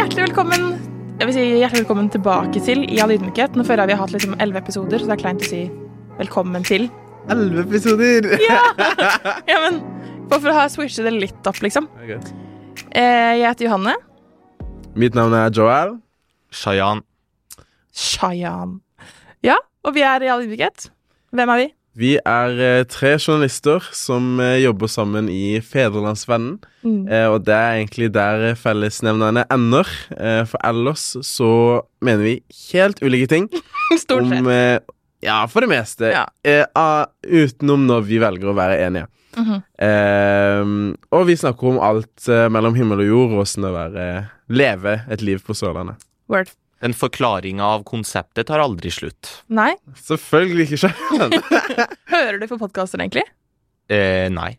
Hjertelig 0.00 0.30
velkommen 0.30 0.62
Jeg 1.20 1.28
vil 1.28 1.34
si 1.36 1.42
hjertelig 1.60 1.82
velkommen 1.82 2.06
tilbake 2.08 2.60
til 2.64 2.86
I 2.88 3.02
all 3.04 3.10
ydmykhet. 3.12 3.52
Nå 3.52 3.66
føler 3.68 3.82
jeg 3.82 3.90
vi 3.90 3.96
har 3.98 4.00
hatt 4.00 4.14
liksom 4.14 4.36
elleve 4.40 4.62
episoder, 4.62 4.96
så 4.96 5.10
det 5.10 5.12
er 5.12 5.20
kleint 5.20 5.42
å 5.44 5.48
si 5.50 5.58
velkommen 6.16 6.64
til. 6.64 6.86
Elleve 7.28 7.66
episoder! 7.66 8.30
Ja, 8.48 8.62
ja 9.44 9.58
men 9.66 9.76
Bare 10.30 10.38
for 10.38 10.54
å 10.54 10.56
ha 10.56 10.64
switchet 10.72 11.04
det 11.04 11.12
litt 11.12 11.50
opp, 11.50 11.60
liksom. 11.60 11.90
Okay. 12.00 12.16
Eh, 12.96 13.42
jeg 13.42 13.44
heter 13.44 13.66
Johanne. 13.66 13.98
Mitt 14.96 15.20
navn 15.20 15.36
er 15.36 15.52
Joel. 15.52 15.98
Shayan. 16.48 17.04
Shayan. 17.92 18.78
Ja, 19.44 19.58
og 19.84 19.98
vi 19.98 20.06
er 20.08 20.24
I 20.24 20.32
all 20.32 20.46
ydmykhet. 20.48 20.88
Hvem 21.36 21.56
er 21.58 21.60
vi? 21.66 21.68
Vi 21.98 22.12
er 22.22 22.60
eh, 22.62 22.84
tre 22.86 23.16
journalister 23.18 23.82
som 23.96 24.38
eh, 24.42 24.60
jobber 24.62 24.90
sammen 24.90 25.26
i 25.32 25.58
Fedrelandsvennen. 25.64 26.60
Mm. 26.86 27.00
Eh, 27.10 27.26
og 27.32 27.42
det 27.48 27.56
er 27.56 27.78
egentlig 27.80 28.10
der 28.14 28.44
fellesnevnerne 28.58 29.42
ender. 29.50 29.90
Eh, 30.14 30.44
for 30.48 30.62
ellers 30.66 31.08
så 31.26 31.50
mener 32.04 32.22
vi 32.28 32.36
helt 32.70 33.02
ulike 33.02 33.30
ting 33.32 33.48
Stort 34.04 34.28
sett. 34.30 34.38
om 34.38 34.52
Ja, 35.20 35.40
for 35.50 35.66
det 35.66 35.72
meste. 35.72 36.12
Ja. 36.14 36.28
Eh, 36.46 36.62
ah, 36.78 37.10
utenom 37.26 37.88
når 37.90 38.06
vi 38.06 38.22
velger 38.22 38.52
å 38.52 38.56
være 38.56 38.78
enige. 38.86 39.10
Mhm. 39.36 39.58
Eh, 39.82 40.70
og 41.10 41.26
vi 41.28 41.38
snakker 41.38 41.74
om 41.74 41.82
alt 41.82 42.30
mellom 42.54 42.74
himmel 42.78 43.02
og 43.02 43.10
jord, 43.10 43.34
og 43.34 43.44
åssen 43.44 43.66
det 43.66 43.74
er 43.74 43.98
å 43.98 44.08
leve 44.50 45.00
et 45.10 45.22
liv 45.26 45.42
på 45.42 45.54
Sørlandet. 45.58 45.98
Word. 46.30 46.54
Den 46.80 46.94
forklaringa 46.96 47.64
av 47.76 47.82
konseptet 47.84 48.46
tar 48.48 48.62
aldri 48.62 48.88
slutt. 48.94 49.28
Nei. 49.52 49.74
Selvfølgelig 50.00 50.66
ikke 50.70 50.78
sjøl. 50.86 51.34
Hører 52.14 52.38
du 52.40 52.46
på 52.48 52.56
podkaster, 52.62 53.02
egentlig? 53.02 53.26
Eh, 53.92 54.28
nei. 54.32 54.54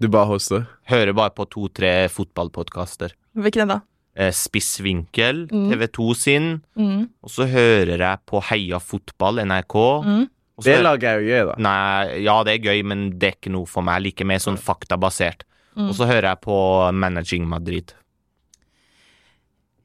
Du 0.00 0.08
bare 0.12 0.28
hoster. 0.30 0.64
Hører 0.88 1.12
bare 1.16 1.34
på 1.36 1.44
to-tre 1.52 1.92
fotballpodkaster. 2.12 3.12
Hvilken 3.36 3.68
da? 3.74 3.80
Eh, 4.16 4.32
Spissvinkel, 4.32 5.46
Mm. 5.52 5.66
TV2 5.72 6.14
sin. 6.16 6.46
Mm. 6.78 7.08
Og 7.22 7.30
så 7.30 7.44
hører 7.50 7.98
jeg 8.00 8.22
på 8.26 8.40
Heia 8.48 8.80
fotball, 8.80 9.42
NRK. 9.44 9.76
Mm. 10.06 10.24
Det 10.64 10.78
lager 10.78 10.82
laget 10.86 11.04
er 11.10 11.20
jo 11.20 11.26
gøy, 11.28 11.42
da. 11.50 11.54
Nei, 11.60 12.22
ja, 12.24 12.38
det 12.48 12.54
er 12.54 12.64
gøy, 12.70 12.82
men 12.88 13.10
det 13.20 13.28
er 13.28 13.36
ikke 13.36 13.52
noe 13.52 13.68
for 13.68 13.84
meg. 13.84 13.98
Jeg 14.00 14.06
liker 14.08 14.24
mer 14.32 14.40
sånn 14.40 14.56
faktabasert. 14.56 15.44
Mm. 15.76 15.90
Og 15.90 15.94
så 15.98 16.06
hører 16.08 16.30
jeg 16.30 16.40
på 16.46 16.56
Managing 16.96 17.44
Madrid. 17.48 17.92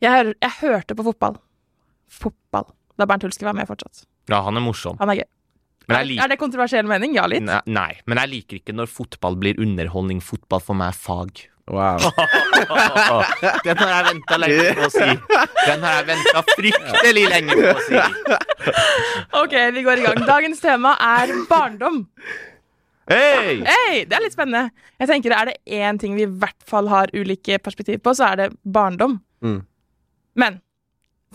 Jeg, 0.02 0.34
jeg 0.42 0.58
hørte 0.62 0.98
på 0.98 1.06
fotball. 1.06 1.38
Fotball. 2.12 2.72
Da 2.98 3.08
Bernt 3.10 3.24
Hulske 3.26 3.46
var 3.46 3.56
med 3.58 3.70
fortsatt. 3.70 4.06
Ja, 4.32 4.42
han 4.46 4.58
er 4.58 4.66
morsom. 4.66 4.98
Han 5.02 5.14
er 5.14 5.22
gøy. 5.22 5.30
Men 5.90 5.96
Er, 5.96 6.02
jeg 6.04 6.10
liker 6.12 6.24
er 6.24 6.32
det 6.32 6.38
kontroversiell 6.40 6.90
mening? 6.90 7.16
Ja, 7.18 7.24
litt. 7.30 7.46
Nei, 7.46 7.62
nei, 7.66 7.94
men 8.10 8.20
jeg 8.22 8.32
liker 8.36 8.60
ikke 8.62 8.76
når 8.78 8.90
fotball 8.92 9.38
blir 9.42 9.58
underholdning. 9.62 10.22
Fotball 10.24 10.62
for 10.64 10.78
meg 10.78 10.94
er 10.94 11.00
fag. 11.00 11.42
Wow. 11.72 12.02
Den 13.66 13.80
har 13.80 13.92
jeg 13.94 14.06
venta 14.10 14.38
lenge 14.42 14.72
på 14.78 14.88
å 14.88 14.92
si. 14.92 15.08
Den 15.70 15.86
har 15.86 16.00
jeg 16.00 16.08
venta 16.10 16.44
fryktelig 16.50 17.26
lenge 17.32 17.58
på 17.60 17.74
å 17.74 17.84
si. 17.86 18.00
Ok, 19.42 19.56
vi 19.78 19.84
går 19.86 20.02
i 20.02 20.06
gang. 20.08 20.24
Dagens 20.28 20.64
tema 20.64 20.96
er 21.06 21.34
barndom. 21.50 22.02
Hei! 23.12 23.62
hey! 23.66 24.04
Det 24.08 24.18
er 24.18 24.24
litt 24.24 24.36
spennende. 24.36 24.72
Jeg 25.02 25.10
tenker 25.10 25.34
Er 25.36 25.50
det 25.50 25.58
én 25.66 26.00
ting 26.00 26.14
vi 26.16 26.26
i 26.28 26.30
hvert 26.30 26.60
fall 26.68 26.88
har 26.92 27.12
ulike 27.18 27.58
perspektiv 27.64 28.02
på, 28.06 28.14
så 28.18 28.32
er 28.32 28.44
det 28.44 28.50
barndom. 28.64 29.20
Mm. 29.44 29.62
Men 30.40 30.60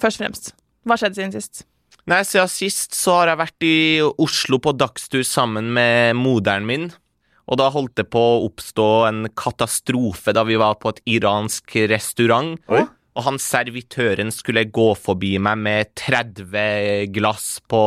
først 0.01 0.21
og 0.21 0.25
fremst, 0.25 0.53
hva 0.87 0.99
skjedde 1.01 1.19
siden 1.21 1.35
sist? 1.35 1.65
Nei, 2.07 2.21
Siden 2.23 2.51
sist 2.51 2.95
så 2.95 3.17
har 3.21 3.33
jeg 3.33 3.41
vært 3.41 3.67
i 3.67 3.77
Oslo 4.23 4.61
på 4.63 4.77
dagstur 4.79 5.25
sammen 5.27 5.73
med 5.75 6.15
moderen 6.19 6.69
min. 6.69 6.91
Og 7.47 7.59
da 7.61 7.67
holdt 7.71 7.97
det 7.99 8.09
på 8.11 8.21
å 8.21 8.45
oppstå 8.47 8.87
en 9.09 9.27
katastrofe 9.39 10.35
da 10.35 10.43
vi 10.47 10.59
var 10.59 10.79
på 10.83 10.93
et 10.95 11.03
iransk 11.17 11.77
restaurant. 11.91 12.55
Oi. 12.71 12.85
Og 13.17 13.25
han 13.25 13.39
servitøren 13.41 14.31
skulle 14.35 14.67
gå 14.69 14.91
forbi 14.99 15.37
meg 15.43 15.61
med 15.65 15.93
30 15.97 17.07
glass 17.15 17.57
på, 17.67 17.81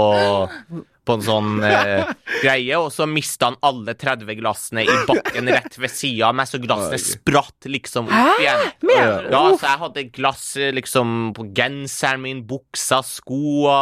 på 1.10 1.16
en 1.18 1.24
sånn 1.26 1.56
eh, 1.66 2.10
greie, 2.44 2.78
og 2.78 2.92
så 2.94 3.08
mista 3.10 3.50
han 3.50 3.58
alle 3.66 3.96
30 3.98 4.30
glassene 4.40 4.84
i 4.86 4.98
bakken 5.10 5.50
rett 5.50 5.80
ved 5.82 5.92
sida 5.92 6.30
av 6.30 6.38
meg, 6.38 6.48
så 6.52 6.62
glassene 6.62 7.00
spratt 7.02 7.66
liksom 7.70 8.08
opp 8.14 8.44
igjen. 8.44 8.62
Mener 8.86 9.26
du? 9.26 9.32
Ja, 9.34 9.42
så 9.58 9.66
jeg 9.74 9.82
hadde 9.88 10.06
glass 10.16 10.46
eh, 10.62 10.70
liksom 10.78 11.34
på 11.38 11.50
genseren 11.58 12.22
min, 12.28 12.46
buksa, 12.50 13.02
skoa. 13.06 13.82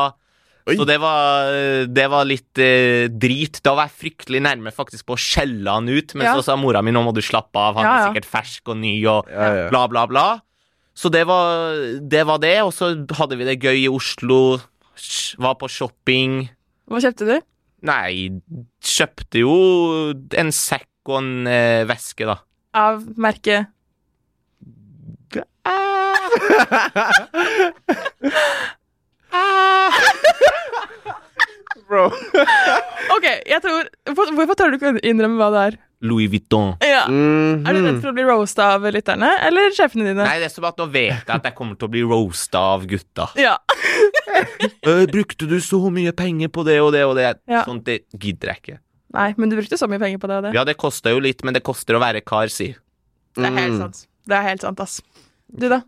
Så 0.68 0.84
det 0.84 0.98
var, 1.00 1.48
det 1.88 2.06
var 2.12 2.26
litt 2.28 2.60
eh, 2.60 3.06
drit. 3.08 3.62
Da 3.64 3.72
var 3.78 3.86
jeg 3.88 4.00
fryktelig 4.02 4.42
nærme 4.44 4.74
faktisk 4.76 5.06
på 5.08 5.16
å 5.16 5.22
skjelle 5.22 5.72
han 5.78 5.88
ut, 5.88 6.12
men 6.20 6.26
Ja. 6.28 6.34
så 6.36 6.44
sa 6.44 6.58
mora 6.60 6.82
mi 6.84 6.92
nå 6.92 7.06
må 7.06 7.14
du 7.16 7.22
slappe 7.24 7.56
av, 7.56 7.78
han 7.80 7.86
Ja, 7.88 7.94
er 8.02 8.10
sikkert 8.10 8.28
fersk 8.34 8.74
og 8.74 8.82
ny 8.82 8.98
og 9.08 9.30
Ja, 9.32 9.48
ja. 9.62 9.70
bla, 9.72 9.86
bla, 9.88 10.04
bla. 10.12 10.26
Så 10.98 11.08
det 11.14 11.22
var 11.30 11.72
det, 12.02 12.26
var 12.28 12.42
det 12.44 12.56
og 12.66 12.74
så 12.76 12.90
hadde 13.16 13.38
vi 13.40 13.48
det 13.48 13.60
gøy 13.64 13.86
i 13.86 13.88
Oslo. 13.88 14.58
Var 15.38 15.56
på 15.62 15.68
shopping. 15.72 16.50
Hva 16.88 17.00
kjøpte 17.04 17.26
du? 17.28 17.36
Nei, 17.88 18.12
kjøpte 18.82 19.40
jo 19.44 19.56
en 20.40 20.52
sekk 20.56 20.88
og 21.12 21.18
en 21.22 21.48
eh, 21.52 21.84
veske, 21.88 22.26
da. 22.28 22.38
Av 22.78 23.04
merket 23.18 23.68
Bro. 31.88 32.06
OK, 33.16 33.26
jeg 33.48 33.62
tror 33.64 33.88
Hvorfor 34.16 34.56
tør 34.58 34.70
du 34.72 34.76
ikke 34.80 34.94
å 34.96 35.00
innrømme 35.08 35.38
hva 35.40 35.50
det 35.54 35.62
er? 35.70 35.74
Louis 36.02 36.28
Vuitton. 36.30 36.76
Ja. 36.86 37.06
Mhm. 37.10 37.64
Er 37.68 37.74
du 37.74 37.80
redd 37.82 38.02
for 38.04 38.12
å 38.12 38.14
bli 38.14 38.24
roasta 38.28 38.68
av 38.76 38.84
lytterne, 38.94 39.32
eller 39.48 39.72
sjefene 39.74 40.06
dine? 40.12 40.24
Nei, 40.28 40.38
det 40.40 40.46
er 40.52 40.54
som 40.54 40.68
at 40.70 40.78
nå 40.78 40.86
vet 40.94 41.24
jeg 41.26 41.36
at 41.40 41.44
jeg 41.50 41.56
kommer 41.58 41.76
til 41.80 41.88
å 41.88 41.94
bli 41.96 42.04
roasta 42.06 42.60
av 42.76 42.86
gutta. 42.90 43.30
Ja. 43.40 43.56
«Øh, 44.86 45.06
brukte 45.16 45.48
du 45.50 45.58
så 45.64 45.80
mye 45.90 46.12
penger 46.14 46.52
på 46.54 46.64
det 46.68 46.78
og 46.84 46.92
det 46.94 47.06
og 47.08 47.16
det? 47.18 47.32
Ja. 47.50 47.64
Sånt 47.66 47.86
det 47.90 48.04
gidder 48.14 48.54
jeg 48.54 48.62
ikke. 48.62 48.78
Nei, 49.18 49.34
men 49.40 49.50
du 49.50 49.56
brukte 49.58 49.78
så 49.80 49.88
mye 49.90 50.00
penger 50.04 50.20
på 50.22 50.28
det 50.30 50.38
og 50.38 50.44
det. 50.46 50.54
Ja, 50.54 50.64
det 50.68 50.78
kosta 50.78 51.10
jo 51.16 51.20
litt, 51.24 51.42
men 51.48 51.56
det 51.58 51.64
koster 51.66 51.98
å 51.98 52.02
være 52.04 52.22
kar, 52.22 52.52
si. 52.54 52.76
Det 53.38 53.46
er 53.48 53.56
helt 53.58 53.74
Mm. 53.74 53.80
sant. 53.88 54.06
Det 54.28 54.36
er 54.38 54.44
helt 54.50 54.62
sant, 54.62 54.80
ass. 54.84 55.02
Du, 55.50 55.70
da? 55.72 55.82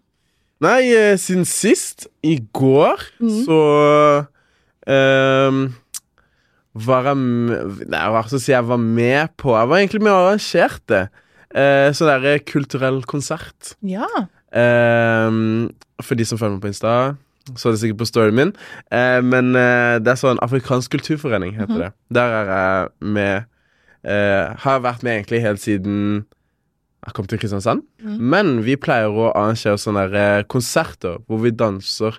Nei, 0.61 0.91
eh, 0.95 1.15
siden 1.17 1.45
sist, 1.45 2.07
i 2.23 2.39
går, 2.53 2.97
mm. 3.21 3.45
så 3.45 3.59
ehm, 4.87 5.61
var 6.75 7.03
jeg 7.09 7.17
Nei, 7.89 8.03
hva 8.13 8.21
skal 8.27 8.37
jeg 8.37 8.43
si 8.45 8.51
jeg 8.53 8.67
var 8.69 8.77
med 8.77 9.31
på 9.41 9.55
Jeg 9.57 9.67
var 9.71 9.77
egentlig 9.81 10.01
med 10.05 10.11
og 10.13 10.27
arrangerte 10.27 10.99
uh, 11.55 11.89
sånn 11.97 12.11
derre 12.11 12.35
kulturell 12.45 13.01
konsert. 13.09 13.73
Ja. 13.81 14.05
Eh, 14.53 15.29
for 16.05 16.15
de 16.19 16.25
som 16.27 16.37
følger 16.39 16.55
meg 16.57 16.63
på 16.63 16.69
Insta, 16.71 16.93
så 17.57 17.69
er 17.69 17.73
det 17.75 17.81
sikkert 17.81 17.99
på 18.03 18.07
storyen 18.09 18.37
min. 18.37 18.51
Eh, 18.93 19.19
men 19.25 19.53
eh, 19.57 19.97
det 20.03 20.13
er 20.13 20.19
sånn 20.21 20.41
Afrikansk 20.45 20.91
kulturforening, 20.97 21.55
heter 21.57 21.73
Mhm. 21.73 21.79
det. 21.81 21.91
Der 22.13 22.35
er 22.39 22.51
jeg 22.53 22.89
med 23.01 23.45
eh, 24.05 24.55
Har 24.63 24.79
vært 24.85 25.03
med 25.03 25.17
egentlig 25.17 25.41
helt 25.41 25.59
siden 25.61 26.25
jeg 27.05 27.13
kom 27.15 27.25
til 27.27 27.39
Kristiansand. 27.39 27.81
Mm. 28.03 28.17
Men 28.19 28.63
vi 28.63 28.75
pleier 28.75 29.07
å 29.09 29.29
arrangere 29.33 29.77
sånne 29.79 30.05
eh, 30.13 30.43
konserter 30.51 31.17
hvor 31.27 31.39
vi 31.41 31.49
danser 31.51 32.17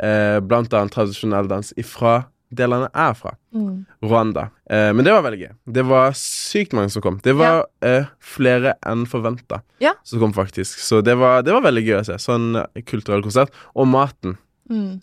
eh, 0.00 0.40
blant 0.40 0.72
annet 0.74 0.92
tradisjonell 0.92 1.48
dans 1.48 1.72
ifra 1.76 2.24
delene 2.52 2.88
er 2.92 3.14
fra. 3.18 3.32
Mm. 3.56 3.84
Rwanda. 4.04 4.46
Eh, 4.70 4.90
men 4.92 5.04
det 5.06 5.14
var 5.14 5.24
veldig 5.26 5.40
gøy. 5.42 5.52
Det 5.78 5.84
var 5.88 6.12
sykt 6.18 6.76
mange 6.76 6.92
som 6.94 7.04
kom. 7.04 7.18
Det 7.24 7.34
var 7.38 7.64
eh, 7.84 8.06
flere 8.20 8.74
enn 8.88 9.06
forventa 9.08 9.62
Ja. 9.82 9.94
som 10.04 10.20
kom, 10.22 10.34
faktisk. 10.36 10.78
Så 10.84 11.00
det 11.04 11.16
var, 11.20 11.42
det 11.46 11.54
var 11.56 11.64
veldig 11.64 11.84
gøy 11.86 11.98
å 12.00 12.04
se. 12.12 12.18
Sånn 12.22 12.52
eh, 12.60 12.84
kulturell 12.88 13.24
konsert. 13.24 13.52
Og 13.74 13.88
maten. 13.88 14.36
Mm. 14.70 15.00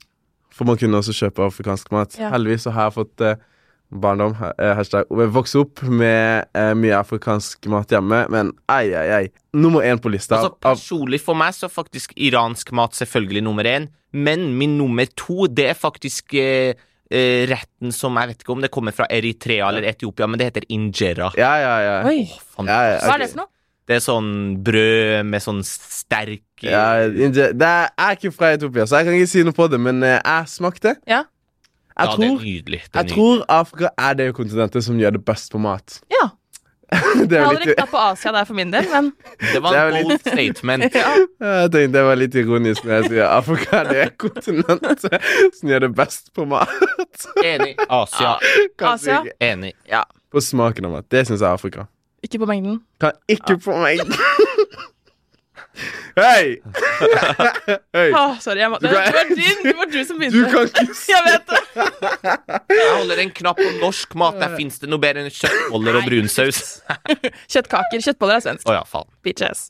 For 0.54 0.68
man 0.70 0.80
kunne 0.82 1.00
også 1.02 1.14
kjøpe 1.16 1.46
afrikansk 1.50 1.92
mat. 1.96 2.18
Ja. 2.20 2.32
Heldigvis 2.34 2.66
så 2.68 2.74
har 2.76 2.90
jeg 2.90 2.98
fått 3.00 3.22
eh, 3.26 3.38
barndom, 3.90 4.36
eh, 4.60 4.74
hashtag, 4.78 5.08
vokse 5.34 5.58
opp 5.64 5.82
med 5.90 6.46
eh, 6.54 6.74
mye 6.78 6.98
afrikansk 7.00 7.66
mat 7.74 7.90
hjemme, 7.90 8.20
men 8.30 8.52
ei, 8.70 8.92
ei, 8.94 9.08
ei. 9.16 9.30
Nummer 9.58 9.82
én 9.88 9.98
på 10.02 10.12
lista. 10.14 10.38
Altså, 10.38 10.52
personlig 10.62 11.22
for 11.26 11.38
meg 11.40 11.56
så 11.58 11.70
faktisk 11.74 12.14
iransk 12.14 12.70
mat 12.78 12.94
selvfølgelig 13.00 13.42
nummer 13.48 13.66
én, 13.66 13.88
men 14.14 14.52
min 14.60 14.76
nummer 14.78 15.10
to, 15.18 15.48
det 15.50 15.72
er 15.72 15.78
faktisk 15.80 16.36
eh, 16.38 16.78
eh, 17.12 17.46
retten 17.50 17.92
som 17.96 18.16
Jeg 18.22 18.28
vet 18.34 18.44
ikke 18.44 18.54
om 18.54 18.62
det 18.62 18.70
kommer 18.72 18.94
fra 18.96 19.08
Eritrea 19.10 19.70
eller 19.70 19.88
Etiopia, 19.90 20.28
men 20.28 20.40
det 20.40 20.50
heter 20.52 20.68
injera. 20.70 21.32
ja, 21.38 21.54
ja, 21.62 21.74
ja. 21.86 21.96
Oi. 22.10 22.28
Fan, 22.56 22.68
Ja, 22.70 22.80
ja, 22.94 23.00
Hva 23.06 23.16
er 23.16 23.24
det 23.26 23.30
for 23.34 23.44
noe? 23.44 23.52
Det 23.90 23.96
er 23.98 24.04
sånn 24.06 24.30
brød 24.62 25.26
med 25.26 25.42
sånn 25.42 25.64
sterk 25.66 26.62
Ja, 26.62 27.08
det 27.10 27.40
er, 27.42 27.56
jeg 27.58 27.90
er 27.98 28.18
ikke 28.20 28.32
fra 28.36 28.52
Etiopia, 28.54 28.86
så 28.86 29.00
jeg 29.00 29.08
kan 29.08 29.16
ikke 29.18 29.32
si 29.32 29.42
noe 29.48 29.56
på 29.58 29.66
det, 29.72 29.80
men 29.82 30.04
eh, 30.06 30.20
jeg 30.22 30.52
smakte. 30.54 30.94
Ja. 31.10 31.24
Jeg 32.00 32.06
ja, 32.08 32.16
det 32.16 32.28
er 32.28 32.30
tror, 32.30 32.44
nydelig. 32.46 32.80
Det 32.86 32.94
er 32.94 33.00
jeg 33.02 33.10
nydelig. 33.10 33.16
tror 33.16 33.46
Afrika 33.50 33.90
er 33.98 34.14
det 34.20 34.28
kontinentet 34.38 34.86
som 34.86 35.00
gjør 35.02 35.18
det 35.18 35.24
best 35.26 35.50
på 35.52 35.60
mat. 35.60 35.98
Ja. 36.14 36.30
det 37.30 37.38
er 37.38 37.44
jo 37.44 37.50
hadde 37.52 37.68
litt 37.70 37.82
på 37.92 38.00
Asia 38.02 38.32
der 38.34 38.48
for 38.50 38.58
min 38.58 38.72
del, 38.74 38.88
men 38.90 39.12
Det 39.54 39.62
var 39.62 39.78
er 39.78 39.92
en 39.94 40.08
bold 40.08 40.24
statement. 40.26 40.96
ja. 41.04 41.12
Jeg 41.44 41.72
tenkte 41.76 41.94
det 41.98 42.04
var 42.08 42.18
litt 42.18 42.38
ironisk 42.42 42.88
når 42.88 42.96
jeg 42.96 43.12
sier 43.14 43.28
Afrika 43.30 43.84
er 43.84 43.92
det 43.94 44.08
kontinentet 44.22 45.06
som 45.60 45.70
gjør 45.70 45.86
det 45.86 45.92
best 46.00 46.34
på 46.34 46.48
mat. 46.50 47.28
Enig. 47.46 47.76
Asia. 47.86 48.36
Asia. 48.94 49.22
Enig. 49.38 49.76
Enig. 49.86 50.04
på 50.32 50.42
smaken 50.42 50.90
av 50.90 50.98
mat. 50.98 51.10
Det 51.10 51.28
syns 51.28 51.42
jeg 51.42 51.48
er 51.48 51.54
Afrika. 51.54 51.88
ikke 52.24 52.42
på 52.42 52.50
mengden. 52.50 52.82
Kan 53.02 53.12
ikke 53.30 53.58
på 53.64 53.78
meg 53.80 54.02
Hei! 56.18 56.60
Hey. 57.94 58.12
Oh, 58.14 58.36
sorry. 58.42 58.60
Jeg 58.62 58.70
må, 58.72 58.78
det, 58.82 58.90
det, 58.92 59.14
var 59.16 59.30
din, 59.30 59.60
det 59.64 59.74
var 59.78 59.90
du 59.90 59.98
som 60.06 60.20
Du 60.20 60.24
begynte. 60.24 60.50
kan 60.52 60.68
ikke 60.68 60.96
Jeg 61.14 61.26
vet 61.26 61.50
det. 61.50 61.60
Jeg 62.76 62.92
holder 62.98 63.22
en 63.24 63.32
knapp 63.40 63.60
på 63.62 63.70
norsk 63.82 64.16
mat. 64.20 64.38
Der 64.42 64.56
fins 64.58 64.80
det 64.82 64.90
noe 64.92 65.02
bedre 65.02 65.24
enn 65.26 65.34
kjøttboller 65.34 66.00
og 66.02 66.08
brunsaus. 66.10 66.62
Kjøttkaker. 67.54 68.04
Kjøttboller 68.06 68.40
er 68.40 68.46
svensk. 68.46 68.68
Oh, 68.70 68.76
ja, 68.78 68.84
faen. 68.90 69.10
Bitches. 69.26 69.70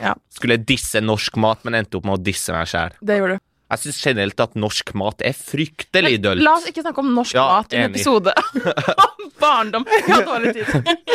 Ja. 0.00 0.14
Skulle 0.34 0.58
disse 0.62 1.02
norsk 1.04 1.38
mat, 1.42 1.64
men 1.66 1.80
endte 1.80 1.98
opp 2.00 2.08
med 2.08 2.18
å 2.18 2.22
disse 2.30 2.54
meg 2.54 2.68
sjæl. 2.70 2.94
Det 3.02 3.18
gjorde 3.20 3.38
du. 3.38 3.46
Jeg 3.70 3.78
syns 3.84 3.98
generelt 4.02 4.40
at 4.42 4.56
norsk 4.58 4.88
mat 4.98 5.22
er 5.22 5.34
fryktelig 5.36 6.16
dølt. 6.24 6.42
La 6.42 6.56
oss 6.58 6.64
ikke 6.66 6.82
snakke 6.82 7.02
om 7.04 7.12
norsk 7.14 7.36
Ja, 7.36 7.44
mat 7.60 7.72
i 7.72 7.78
en 7.78 7.92
episode 7.94 8.32
om 9.04 9.28
barndom. 9.40 9.84
Jeg 9.86 10.10
har 10.10 10.24
dårlig 10.26 10.54
tid. 10.56 10.66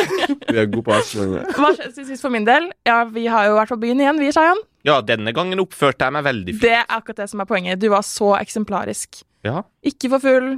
Vi 0.54 0.58
er 0.62 0.70
gode 0.72 0.86
på 0.86 0.94
avsløringer. 0.96 1.50
Hva 1.58 1.70
skjedde 1.76 1.92
siden 1.98 2.08
sist 2.14 2.24
for 2.24 2.32
min 2.32 2.46
del? 2.48 2.70
Ja, 2.88 3.02
Vi 3.12 3.26
har 3.28 3.50
jo 3.50 3.58
vært 3.58 3.74
på 3.74 3.78
byen 3.84 4.00
igjen, 4.00 4.18
vi, 4.22 4.30
Shayan. 4.32 4.62
Ja, 4.88 5.00
denne 5.04 5.32
gangen 5.36 5.60
oppførte 5.60 6.06
jeg 6.08 6.14
meg 6.16 6.24
veldig 6.26 6.54
fint. 6.56 6.64
Det 6.64 6.74
er 6.78 6.84
akkurat 6.96 7.20
det 7.24 7.28
som 7.32 7.42
er 7.44 7.48
poenget. 7.50 7.80
Du 7.82 7.88
var 7.92 8.04
så 8.06 8.32
eksemplarisk. 8.40 9.20
Ja. 9.44 9.60
Ikke 9.86 10.08
for 10.14 10.22
full, 10.24 10.52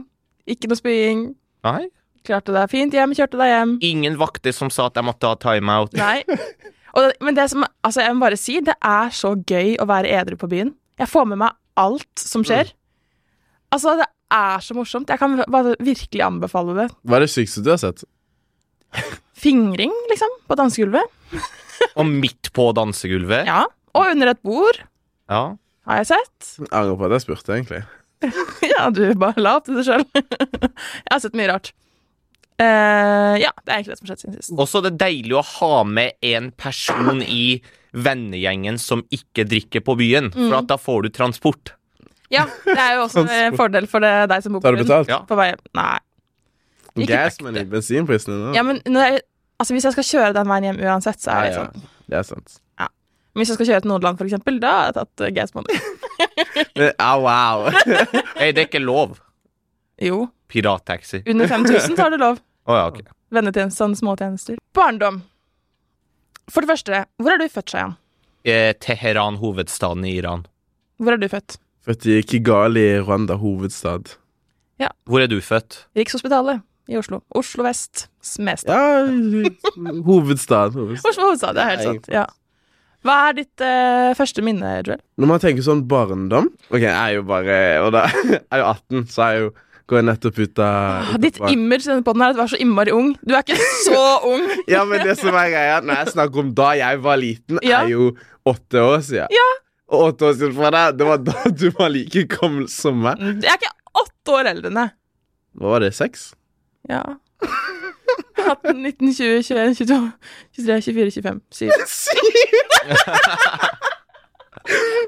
ikke 0.49 0.71
noe 0.71 0.79
spying. 0.79 1.23
Nei. 1.67 1.89
Klarte 2.29 2.53
deg 2.53 2.69
fint 2.71 2.93
hjem, 2.95 3.15
kjørte 3.17 3.39
deg 3.41 3.51
hjem. 3.55 3.77
Ingen 3.89 4.19
vakter 4.21 4.53
som 4.55 4.71
sa 4.75 4.87
at 4.91 4.99
jeg 5.01 5.07
måtte 5.09 5.31
ha 5.33 5.39
timeout. 5.41 5.97
Nei. 5.99 6.23
Og, 6.95 7.01
det- 7.09 7.17
men 7.25 7.35
det 7.37 7.49
som, 7.53 7.65
altså 7.85 8.05
jeg 8.05 8.15
må 8.17 8.27
bare 8.27 8.39
si, 8.41 8.61
det 8.65 8.75
er 8.85 9.11
så 9.17 9.33
gøy 9.49 9.75
å 9.81 9.87
være 9.89 10.13
edru 10.21 10.37
på 10.41 10.49
byen. 10.51 10.75
Jeg 10.99 11.09
får 11.09 11.27
med 11.31 11.41
meg 11.43 11.57
alt 11.79 12.23
som 12.23 12.45
skjer. 12.47 12.71
Altså, 13.75 13.95
det 14.01 14.07
er 14.35 14.63
så 14.65 14.77
morsomt. 14.77 15.09
Jeg 15.13 15.21
kan 15.21 15.37
bare 15.53 15.75
virkelig 15.85 16.23
anbefale 16.25 16.75
det. 16.77 16.89
Hva 17.09 17.19
er 17.19 17.27
det 17.27 17.33
sykeste 17.33 17.63
du 17.67 17.71
har 17.73 17.81
sett? 17.83 18.05
Fingring, 19.39 19.93
liksom, 20.11 20.33
på 20.49 20.57
dansegulvet. 20.59 21.17
Og 21.95 22.07
midt 22.09 22.51
på 22.57 22.69
dansegulvet. 22.77 23.47
Ja. 23.49 23.65
Og 23.97 24.13
under 24.13 24.33
et 24.33 24.43
bord, 24.45 24.81
Ja. 25.31 25.57
har 25.87 25.97
jeg 26.03 26.07
sett. 26.11 26.55
Jeg 26.59 26.69
angrer 26.73 26.97
på 26.99 27.07
at 27.09 27.17
jeg 27.19 27.27
spurte, 27.27 27.55
egentlig. 27.57 27.83
Ja, 28.73 28.89
du 28.91 29.03
bare 29.15 29.39
la 29.41 29.57
opp 29.59 29.69
til 29.69 29.79
det 29.79 29.85
sjøl. 29.87 30.03
jeg 30.19 31.13
har 31.13 31.21
sett 31.23 31.37
mye 31.39 31.51
rart. 31.53 31.71
Uh, 32.59 33.39
ja, 33.39 33.53
det 33.63 33.71
er 33.71 33.77
egentlig 33.77 33.93
det 33.95 33.99
som 34.01 34.07
har 34.09 34.11
skjedd 34.11 34.23
siden 34.25 34.37
sist. 34.41 34.53
Også 34.59 34.81
det 34.83 34.91
er 34.97 35.01
deilig 35.05 35.37
å 35.39 35.45
ha 35.47 35.75
med 35.87 36.17
en 36.27 36.49
person 36.59 37.23
i 37.23 37.61
vennegjengen 37.95 38.79
som 38.79 39.03
ikke 39.15 39.45
drikker 39.49 39.81
på 39.85 39.97
byen, 39.97 40.31
Mm. 40.35 40.49
for 40.51 40.59
at 40.59 40.67
da 40.67 40.77
får 40.77 41.03
du 41.03 41.09
transport. 41.11 41.73
Ja, 42.31 42.45
det 42.65 42.77
er 42.77 42.95
jo 42.99 43.07
også 43.07 43.25
en 43.29 43.57
fordel 43.57 43.87
for 43.89 44.01
det, 44.05 44.29
deg 44.29 44.43
som 44.43 44.53
bor 44.53 44.61
på 44.61 44.69
Tar 44.69 44.77
du 44.77 44.83
byen. 44.83 44.87
betalt? 44.87 45.09
Ja. 45.09 45.21
På 45.25 45.37
vei. 45.37 45.55
Nei. 45.75 45.99
Ikke 46.99 47.43
men 47.47 47.57
i 47.57 47.65
bensinprisene 47.65 48.37
nå? 48.49 48.55
Ja, 48.57 48.63
men 48.67 48.81
når 48.85 49.01
jeg, 49.07 49.21
altså, 49.61 49.73
hvis 49.75 49.85
jeg 49.85 49.93
skal 49.97 50.05
kjøre 50.05 50.35
den 50.35 50.49
veien 50.51 50.65
hjem 50.69 50.81
uansett, 50.85 51.21
så 51.23 51.31
er 51.33 51.43
det 51.47 51.53
Ja, 51.55 51.63
sånn. 51.65 51.75
ja. 51.75 51.89
Det 52.09 52.17
er 52.19 52.23
sant. 52.23 52.61
Men 53.35 53.45
Hvis 53.45 53.49
jeg 53.53 53.55
skal 53.59 53.67
kjøre 53.69 53.81
til 53.85 53.89
Nordland, 53.93 54.19
for 54.19 54.25
eksempel, 54.27 54.59
da 54.61 54.71
har 54.73 54.85
jeg 54.89 54.95
tatt 54.95 55.21
uh, 55.21 55.31
gas 55.31 55.53
money. 55.55 55.77
Au, 56.99 57.27
au. 57.29 57.71
Hei, 58.41 58.51
det 58.53 58.59
er 58.65 58.67
ikke 58.67 58.81
lov. 58.83 59.19
Jo. 60.03 60.29
Pirattaxi. 60.49 61.23
Under 61.29 61.47
5000 61.47 61.95
tar 61.97 62.11
du 62.11 62.17
lov. 62.19 62.41
oh, 62.67 62.75
ja, 62.75 62.87
okay. 62.89 63.03
Vennetjenester, 63.31 63.85
sånne 63.85 63.97
småtjenester. 64.01 64.57
Barndom. 64.75 65.23
For 66.49 66.65
det 66.65 66.71
første, 66.71 67.03
hvor 67.21 67.35
er 67.35 67.43
du 67.43 67.49
født, 67.53 67.73
Shayan? 67.75 67.97
Eh, 68.49 68.73
Teheran, 68.81 69.37
hovedstaden 69.43 70.05
i 70.09 70.15
Iran. 70.21 70.47
Hvor 70.99 71.13
er 71.13 71.21
du 71.21 71.29
født? 71.29 71.59
Født 71.85 72.07
i 72.09 72.21
Kigali, 72.23 72.87
Rwanda 73.01 73.37
hovedstad. 73.41 74.15
Hvor 75.09 75.21
er 75.21 75.27
du 75.27 75.41
født? 75.43 75.87
Rikshospitalet 75.97 76.61
i 76.89 76.97
Oslo. 76.97 77.21
Oslo 77.35 77.65
vest. 77.67 78.07
Smestad. 78.23 78.73
Ja, 78.73 79.05
hovedstad. 80.09 80.77
hovedstad. 80.77 81.11
Oslo 81.11 81.29
hovedstad, 81.29 81.55
det 81.57 81.63
er 81.65 81.73
helt 81.73 81.87
sant. 81.87 82.09
Ja. 82.13 82.25
Hva 83.07 83.15
er 83.29 83.37
ditt 83.39 83.63
eh, 83.63 84.11
første 84.19 84.43
minne, 84.43 84.73
Joel? 84.87 85.01
Når 85.21 85.31
man 85.31 85.43
tenker 85.43 85.63
sånn 85.63 85.85
barndom 85.89 86.49
Ok, 86.67 86.81
jeg 86.83 86.91
er 86.97 87.13
jo 87.15 87.23
bare 87.29 87.59
Og 87.85 87.93
da 87.95 88.01
jeg 88.11 88.41
er 88.51 88.59
jo 88.59 88.67
18, 88.73 89.05
så 89.15 89.23
er 89.23 89.37
jeg 89.37 89.45
jo 89.45 89.53
går 89.89 89.97
jeg 89.99 90.05
nettopp 90.05 90.39
ut 90.45 90.59
av 90.61 91.15
ut 91.15 91.21
Ditt 91.23 91.39
barn- 91.41 91.53
image 91.55 91.87
i 91.87 91.91
denne 91.91 92.05
podden 92.05 92.23
er 92.23 92.31
at 92.35 92.37
du 92.37 92.43
er 92.45 92.51
så 92.53 92.59
innmari 92.61 92.93
ung. 92.93 93.15
Du 93.25 93.33
er 93.35 93.41
ikke 93.45 93.57
så 93.87 94.03
ung. 94.29 94.45
Ja, 94.75 94.83
men 94.89 95.01
det 95.07 95.15
som 95.21 95.33
er 95.35 95.49
greia 95.55 95.79
Når 95.81 95.95
jeg 96.03 96.13
snakker 96.15 96.43
om 96.45 96.51
da 96.55 96.69
jeg 96.77 97.01
var 97.05 97.17
liten, 97.21 97.59
Ja. 97.65 97.83
er 97.85 97.89
jo 97.95 98.11
åtte 98.49 98.83
år 98.85 99.01
siden. 99.07 99.33
Ja. 99.33 99.49
Og 99.89 100.11
åtte 100.13 100.29
år 100.29 100.35
siden 100.37 100.55
fra 100.59 100.71
deg, 100.75 100.99
det 101.01 101.07
var 101.09 101.19
da 101.25 101.37
du 101.49 101.71
var 101.79 101.89
like 101.95 102.27
gammel 102.37 102.67
som 102.69 103.01
meg. 103.07 103.17
Jeg 103.41 103.49
er 103.49 103.57
ikke 103.57 103.73
åtte 104.03 104.29
år 104.37 104.45
eldre 104.53 104.69
enn 104.69 104.79
deg. 104.83 104.91
Hva 105.59 105.67
var 105.73 105.81
det? 105.87 105.95
Seks? 105.97 106.29
Ja. 106.89 107.03
18, 108.39 108.83
19, 108.83 109.13
20, 109.17 109.43
21, 109.43 109.75
22, 109.81 110.13
23, 110.57 110.81
24, 110.85 111.11
25, 111.17 111.41
7. 111.53 111.69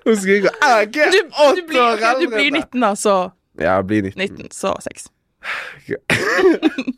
Hun 0.05 0.17
skriker 0.17 0.49
Jeg 0.49 0.73
er 0.73 0.81
ikke 0.87 1.07
åtte 1.11 1.77
år 1.77 2.01
eldre'. 2.01 2.21
du 2.21 2.27
blir 2.33 2.47
enn 2.49 2.55
deg. 2.57 2.65
19, 2.73 2.81
da, 2.81 2.91
så 2.97 3.15
Ja, 3.61 3.81
bli 3.87 4.03
19 4.03 4.21
19, 4.21 4.53
så 4.55 4.75
6. 4.85 5.11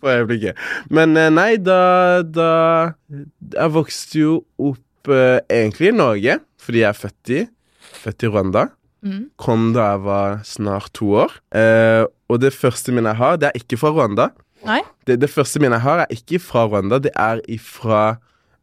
på 0.01 0.11
øyeblikket. 0.15 0.59
Men 0.91 1.17
eh, 1.17 1.31
nei, 1.31 1.57
da, 1.63 2.23
da 2.27 2.53
Jeg 3.09 3.75
vokste 3.75 4.23
jo 4.23 4.37
opp 4.59 5.11
eh, 5.11 5.41
egentlig 5.51 5.93
i 5.93 5.97
Norge, 5.97 6.39
fordi 6.63 6.83
jeg 6.83 6.91
er 6.91 7.03
født 7.03 7.35
i 7.35 7.43
Født 8.03 8.25
i 8.25 8.31
Rwanda. 8.31 8.65
Mm. 9.03 9.27
Kom 9.39 9.71
da 9.75 9.93
jeg 9.93 10.03
var 10.07 10.41
snart 10.47 10.91
to 10.97 11.13
år. 11.25 11.35
Eh, 11.55 12.07
og 12.31 12.41
det 12.43 12.53
første 12.55 12.95
minnet 12.95 13.15
jeg 13.15 13.21
har, 13.21 13.39
det 13.39 13.51
er 13.51 13.59
ikke 13.61 13.79
fra 13.79 13.93
Rwanda. 13.95 14.31
Det, 15.07 15.19
det 15.21 15.31
første 15.31 15.61
minnet 15.63 15.81
jeg 15.81 15.87
har, 15.87 16.03
er 16.05 16.15
ikke 16.15 16.41
fra 16.43 16.65
Rwanda. 16.71 16.99
Det 17.03 17.13
er 17.19 17.43
ifra 17.51 18.03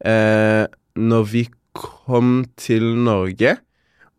eh, 0.07 0.65
når 0.99 1.27
vi 1.31 1.45
kom 1.75 2.45
til 2.59 2.95
Norge, 2.97 3.57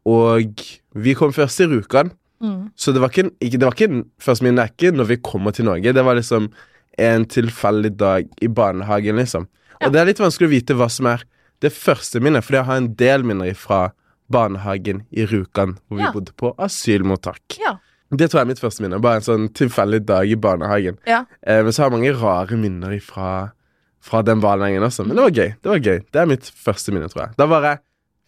og 0.08 0.64
vi 0.96 1.14
kom 1.16 1.32
først 1.36 1.60
til 1.60 1.74
Rjukan. 1.74 2.12
Mm. 2.42 2.70
Så 2.76 2.92
det 2.94 3.00
var 3.02 3.10
ikke, 3.12 3.24
en- 3.26 3.50
det 3.58 3.60
var 3.62 3.74
ikke 3.76 3.90
første 4.20 4.44
er 4.46 4.92
når 4.96 5.06
vi 5.10 5.16
kommer 5.16 5.52
til 5.52 5.64
Norge. 5.66 5.92
Det 5.92 6.04
var 6.04 6.14
liksom 6.16 6.50
en 6.98 7.24
tilfeldig 7.26 7.96
dag 7.96 8.28
i 8.42 8.48
barnehagen, 8.48 9.16
liksom. 9.16 9.46
Ja. 9.80 9.86
Og 9.86 9.92
det 9.92 10.00
er 10.00 10.04
litt 10.06 10.18
vanskelig 10.18 10.48
å 10.48 10.54
vite 10.54 10.74
hva 10.76 10.88
som 10.90 11.06
er 11.06 11.22
det 11.60 11.72
første 11.72 12.20
minnet, 12.20 12.42
fordi 12.44 12.56
jeg 12.58 12.64
har 12.64 12.76
en 12.76 12.94
del 12.94 13.22
minner 13.22 13.54
fra 13.54 13.92
barnehagen 14.30 15.04
i 15.12 15.26
Rjukan, 15.26 15.76
hvor 15.88 15.96
vi 15.98 16.02
Ja. 16.04 16.12
bodde 16.12 16.32
på 16.36 16.54
asylmottak. 16.58 17.58
Ja. 17.60 17.76
Det 18.10 18.28
tror 18.30 18.40
jeg 18.40 18.42
er 18.42 18.52
mitt 18.54 18.58
første 18.60 18.80
minne. 18.82 19.00
Bare 19.00 19.16
en 19.16 19.20
sånn 19.22 19.48
tilfeldig 19.52 20.04
dag 20.06 20.26
i 20.28 20.34
barnehagen. 20.34 20.98
Ja. 21.06 21.24
Eh, 21.46 21.62
men 21.62 21.72
så 21.72 21.82
har 21.84 21.90
jeg 21.90 21.98
mange 22.00 22.20
rare 22.20 22.56
minner 22.56 22.98
fra, 23.00 23.52
fra 24.00 24.22
den 24.22 24.40
barnehagen 24.40 24.82
også. 24.82 25.06
Men 25.06 25.16
det 25.16 25.22
var 25.22 25.30
gøy. 25.30 25.54
Det 25.62 25.70
var 25.70 25.78
gøy. 25.78 25.98
Det 26.10 26.16
er 26.22 26.26
mitt 26.26 26.42
første 26.42 26.92
minne, 26.92 27.08
tror 27.08 27.26
jeg. 27.28 27.36
Da 27.36 27.46
var 27.46 27.62
jeg 27.62 27.78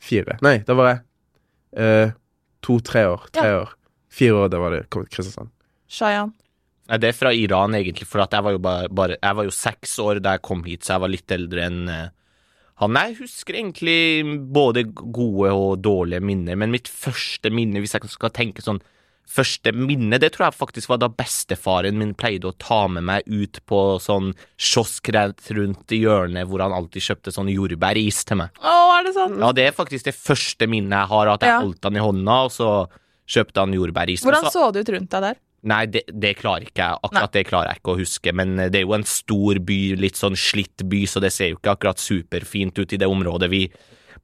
fire. 0.00 0.38
Nei, 0.42 0.58
da 0.58 0.74
var 0.74 0.86
jeg 0.92 1.00
eh, 1.76 2.12
to-tre 2.62 3.04
år. 3.08 3.26
Tre 3.32 3.50
år. 3.62 3.72
Fire 4.12 4.44
år, 4.44 4.48
da 4.52 4.60
var 4.60 4.74
det 4.76 4.82
kommet 4.92 5.10
Kristiansand. 5.14 5.50
Shayan. 5.92 6.32
Nei, 6.90 6.98
det 7.00 7.12
er 7.12 7.16
fra 7.16 7.30
Iran, 7.32 7.76
egentlig, 7.78 8.06
for 8.10 8.24
at 8.24 8.34
jeg 8.34 8.44
var 8.44 8.56
jo 8.56 8.60
bare, 8.60 8.88
bare 8.92 9.16
Jeg 9.22 9.36
var 9.38 9.46
jo 9.46 9.52
seks 9.54 9.94
år 10.02 10.20
da 10.20 10.34
jeg 10.36 10.42
kom 10.44 10.64
hit, 10.66 10.82
så 10.84 10.96
jeg 10.96 11.04
var 11.04 11.12
litt 11.12 11.34
eldre 11.36 11.66
enn 11.68 11.82
eh, 11.88 12.08
han. 12.82 12.98
Jeg 12.98 13.16
husker 13.22 13.54
egentlig 13.60 13.96
både 14.52 14.82
gode 14.92 15.52
og 15.54 15.78
dårlige 15.84 16.20
minner, 16.24 16.58
men 16.58 16.74
mitt 16.74 16.90
første 16.90 17.52
minne, 17.54 17.80
hvis 17.80 17.94
jeg 17.96 18.10
skal 18.12 18.34
tenke 18.34 18.64
sånn 18.64 18.82
Første 19.32 19.70
minne, 19.72 20.18
det 20.18 20.32
tror 20.34 20.48
jeg 20.48 20.56
faktisk 20.58 20.90
var 20.90 20.98
da 20.98 21.06
bestefaren 21.08 21.94
min 21.96 22.10
pleide 22.18 22.50
å 22.50 22.56
ta 22.58 22.80
med 22.90 23.04
meg 23.06 23.28
ut 23.30 23.60
på 23.70 23.78
sånn 24.02 24.32
kiosk 24.60 25.08
rundt 25.14 25.94
i 25.94 26.00
hjørnet, 26.02 26.48
hvor 26.50 26.60
han 26.60 26.74
alltid 26.74 27.06
kjøpte 27.06 27.32
sånn 27.32 27.48
jordbæris 27.48 28.18
til 28.28 28.40
meg. 28.42 28.58
Å, 28.58 28.74
er 28.98 29.06
det 29.06 29.14
sant? 29.16 29.38
Ja, 29.40 29.52
det 29.56 29.68
er 29.68 29.76
faktisk 29.78 30.10
det 30.10 30.16
første 30.18 30.66
minnet 30.68 30.98
jeg 30.98 31.10
har, 31.14 31.30
at 31.36 31.46
jeg 31.46 31.54
Ja. 31.54 31.60
holdt 31.62 31.86
han 31.86 31.96
i 31.96 32.02
hånda, 32.02 32.36
og 32.44 32.50
så 32.52 32.68
kjøpte 33.32 33.64
han 33.64 33.72
jordbæris. 33.76 34.24
Hvordan 34.26 34.50
så- 34.52 34.68
det 34.74 34.84
ut 34.84 34.92
rundt 34.96 35.10
deg 35.16 35.26
der? 35.30 35.40
Nei, 35.62 35.84
det, 35.86 36.02
det 36.10 36.32
klarer 36.40 36.66
ikke 36.66 36.82
jeg. 36.82 36.98
Akkurat 37.06 37.34
det 37.36 37.44
klarer 37.46 37.68
jeg 37.70 37.78
ikke 37.78 37.92
å 37.92 37.98
huske. 38.00 38.32
Men 38.34 38.56
eh, 38.58 38.68
det 38.72 38.80
er 38.80 38.86
jo 38.86 38.96
en 38.96 39.06
stor 39.06 39.60
by, 39.62 39.80
litt 40.00 40.18
sånn 40.18 40.34
slitt 40.38 40.82
by, 40.90 41.04
så 41.06 41.22
det 41.22 41.30
ser 41.34 41.52
jo 41.52 41.58
ikke 41.60 41.76
akkurat 41.76 42.02
superfint 42.02 42.80
ut 42.82 42.92
i 42.92 42.98
det 42.98 43.06
området 43.06 43.48
vi 43.52 43.60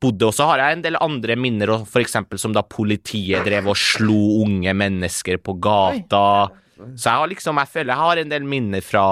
bodde. 0.03 0.27
Og 0.27 0.35
så 0.35 0.49
har 0.50 0.62
jeg 0.65 0.79
en 0.79 0.83
del 0.83 0.99
andre 1.00 1.37
minner, 1.38 1.75
for 1.87 2.03
eksempel 2.03 2.41
som 2.43 2.55
da 2.57 2.65
politiet 2.67 3.47
drev 3.47 3.71
og 3.71 3.79
slo 3.79 4.19
unge 4.43 4.75
mennesker 4.75 5.38
på 5.38 5.55
gata. 5.62 6.25
Så 6.99 7.07
jeg 7.07 7.23
har 7.23 7.31
liksom, 7.31 7.59
jeg 7.62 7.71
føler 7.71 7.95
jeg 7.95 8.03
har 8.03 8.23
en 8.25 8.35
del 8.35 8.49
minner 8.50 8.83
fra, 8.87 9.05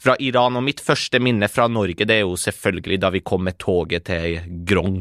fra 0.00 0.16
Iran, 0.20 0.60
og 0.60 0.64
mitt 0.68 0.84
første 0.84 1.20
minne 1.20 1.48
fra 1.52 1.66
Norge, 1.72 2.04
det 2.04 2.20
er 2.20 2.26
jo 2.26 2.36
selvfølgelig 2.40 3.00
da 3.00 3.10
vi 3.12 3.24
kom 3.24 3.44
med 3.48 3.56
toget 3.60 4.04
til 4.08 4.38
Grong. 4.68 5.00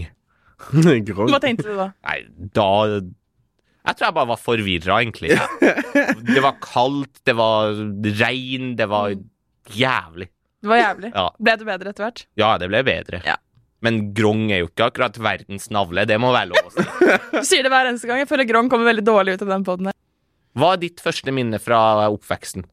Grong. 0.71 1.27
Hva 1.31 1.43
tenkte 1.43 1.67
du 1.67 1.75
da? 1.75 1.89
Nei, 2.07 2.17
da 2.55 2.69
Jeg 3.83 3.97
tror 3.99 4.07
jeg 4.07 4.15
bare 4.15 4.29
var 4.31 4.39
forvirra, 4.39 4.97
egentlig. 5.03 5.35
Det 6.33 6.41
var 6.43 6.55
kaldt, 6.63 7.17
det 7.27 7.33
var 7.35 7.73
regn, 8.21 8.75
det 8.79 8.87
var 8.91 9.11
jævlig. 9.75 10.29
Det 10.63 10.71
var 10.71 10.79
jævlig. 10.79 11.09
Ja, 11.11 11.25
Ble 11.43 11.55
det 11.59 11.67
bedre 11.67 11.91
etter 11.91 12.05
hvert? 12.05 12.21
ja 12.39 12.53
det 12.61 12.69
ble 12.71 12.83
bedre. 12.87 13.19
Ja. 13.27 13.35
Men 13.83 13.97
Grong 14.15 14.45
er 14.55 14.61
jo 14.61 14.69
ikke 14.69 14.85
akkurat 14.87 15.17
verdens 15.19 15.67
navle, 15.75 16.05
det 16.07 16.15
må 16.23 16.29
være 16.31 16.53
lov 16.53 16.69
å 16.69 16.71
si. 16.71 16.85
Du 17.35 17.41
sier 17.43 17.65
det 17.67 17.71
hver 17.73 17.89
eneste 17.89 18.07
gang. 18.07 18.21
Jeg 18.23 18.29
føler 18.31 18.47
Grong 18.47 18.69
kommer 18.71 18.87
veldig 18.87 19.03
dårlig 19.03 19.35
ut 19.35 19.43
av 19.43 19.51
den 19.51 19.65
poden. 19.67 19.91
Hva 20.55 20.69
er 20.75 20.79
ditt 20.85 21.03
første 21.03 21.33
minne 21.35 21.59
fra 21.59 21.81
oppveksten? 22.13 22.63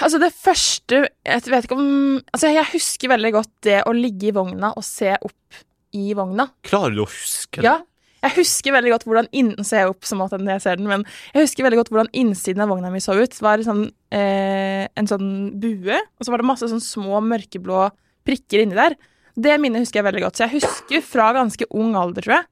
Altså, 0.00 0.16
det 0.18 0.30
første 0.32 1.02
Jeg 1.04 1.42
vet 1.52 1.66
ikke 1.66 1.76
om 1.76 1.88
Altså, 2.32 2.48
jeg 2.48 2.64
husker 2.72 3.10
veldig 3.12 3.32
godt 3.34 3.50
det 3.68 3.82
å 3.84 3.92
ligge 3.92 4.30
i 4.30 4.34
vogna 4.34 4.70
og 4.72 4.86
se 4.86 5.12
opp 5.20 5.58
i 5.92 6.14
vogna. 6.16 6.46
Klarer 6.64 6.96
du 6.96 7.02
å 7.04 7.08
huske 7.12 7.60
det? 7.60 7.66
Ja. 7.68 7.74
Jeg 8.22 8.36
husker 8.36 8.74
veldig 8.76 8.92
godt 8.92 9.04
hvordan 9.08 9.28
inn, 9.34 9.50
ser 9.66 9.82
jeg 9.82 9.90
opp 9.90 10.06
som 10.06 10.20
at 10.22 10.34
jeg 10.36 10.62
ser 10.62 10.78
den, 10.78 10.86
men 10.90 11.02
jeg 11.32 11.42
husker 11.42 11.66
veldig 11.66 11.80
godt 11.80 11.90
hvordan 11.90 12.12
innsiden 12.14 12.62
av 12.62 12.70
vogna 12.70 12.92
mi 12.92 13.00
så 13.02 13.16
ut. 13.18 13.32
Det 13.34 13.42
var 13.42 13.62
sånn, 13.66 13.88
eh, 14.14 14.86
en 14.94 15.10
sånn 15.10 15.32
bue, 15.58 15.98
og 15.98 16.22
så 16.22 16.30
var 16.30 16.42
det 16.42 16.50
masse 16.52 16.68
sånn 16.70 16.84
små 16.84 17.18
mørkeblå 17.26 17.88
prikker 18.28 18.62
inni 18.62 18.78
der. 18.78 18.94
Det 19.34 19.56
minnet 19.58 19.82
husker 19.82 20.00
jeg 20.00 20.06
veldig 20.06 20.22
godt. 20.26 20.38
Så 20.38 20.46
jeg 20.46 20.60
husker 20.60 21.02
fra 21.02 21.32
ganske 21.34 21.66
ung 21.74 21.96
alder, 21.98 22.22
tror 22.22 22.36
jeg. 22.36 22.48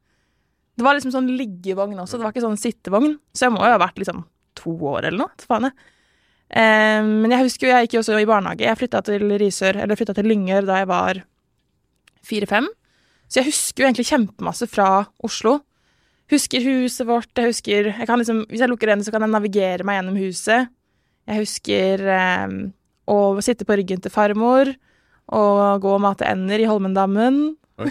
Det 0.81 0.87
var 0.87 0.97
liksom 0.97 1.15
sånn 1.15 1.31
liggevogn 1.39 2.03
også, 2.03 2.19
det 2.19 2.27
var 2.27 2.35
ikke 2.35 2.47
sånn 2.49 2.61
sittevogn. 2.61 3.19
Så 3.37 3.47
jeg 3.47 3.55
må 3.55 3.63
jo 3.63 3.71
ha 3.75 3.81
vært 3.83 4.01
liksom 4.01 4.25
to 4.59 4.75
år 4.91 5.07
eller 5.07 5.27
noe. 5.27 5.47
Faen 5.47 5.69
jeg. 5.69 5.77
Eh, 6.51 7.03
men 7.07 7.31
jeg 7.31 7.47
husker 7.47 7.69
jo, 7.69 7.73
jeg 7.77 7.87
gikk 7.87 7.99
jo 7.99 8.03
også 8.03 8.19
i 8.19 8.29
barnehage. 8.29 8.67
Jeg 8.67 8.81
flytta 8.81 9.05
til 9.07 9.27
Risør, 9.39 9.79
eller 9.85 9.99
flytta 9.99 10.17
til 10.19 10.31
Lyngør 10.33 10.67
da 10.67 10.81
jeg 10.81 10.91
var 10.91 11.23
fire-fem. 12.27 12.67
Så 13.31 13.41
jeg 13.41 13.51
husker 13.53 13.85
jo 13.85 13.89
egentlig 13.89 14.09
kjempemasse 14.11 14.67
fra 14.71 14.89
Oslo. 15.23 15.61
Husker 16.31 16.63
huset 16.67 17.07
vårt, 17.09 17.31
jeg 17.39 17.51
husker 17.51 17.89
jeg 17.91 18.07
kan 18.07 18.21
liksom, 18.21 18.45
Hvis 18.51 18.63
jeg 18.63 18.71
lukker 18.71 18.91
øynene, 18.91 19.07
så 19.07 19.15
kan 19.15 19.25
jeg 19.25 19.33
navigere 19.33 19.87
meg 19.87 19.99
gjennom 19.99 20.19
huset. 20.19 20.71
Jeg 21.31 21.43
husker 21.43 22.05
eh, 22.11 22.55
å 23.11 23.19
sitte 23.43 23.67
på 23.67 23.77
ryggen 23.79 24.03
til 24.03 24.15
farmor 24.15 24.73
og 25.31 25.83
gå 25.83 25.91
og 25.95 26.03
mate 26.03 26.27
ender 26.27 26.63
i 26.63 26.67
Holmendammen. 26.67 27.43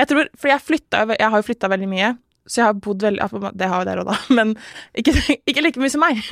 Jeg 0.00 0.08
tror, 0.08 0.28
For 0.40 0.48
jeg, 0.48 0.62
flytta, 0.64 1.02
jeg 1.12 1.28
har 1.28 1.42
jo 1.42 1.44
flytta 1.44 1.68
veldig 1.68 1.88
mye, 1.90 2.06
så 2.48 2.62
jeg 2.62 2.66
har 2.70 2.76
bodd 2.80 3.02
veldig 3.04 3.50
Det 3.52 3.66
har 3.68 3.82
jo 3.82 3.88
dere 3.90 4.00
òg, 4.00 4.08
da, 4.08 4.14
men 4.38 4.54
ikke, 4.96 5.12
ikke 5.44 5.64
like 5.66 5.82
mye 5.82 5.92
som 5.92 6.00
meg. 6.00 6.22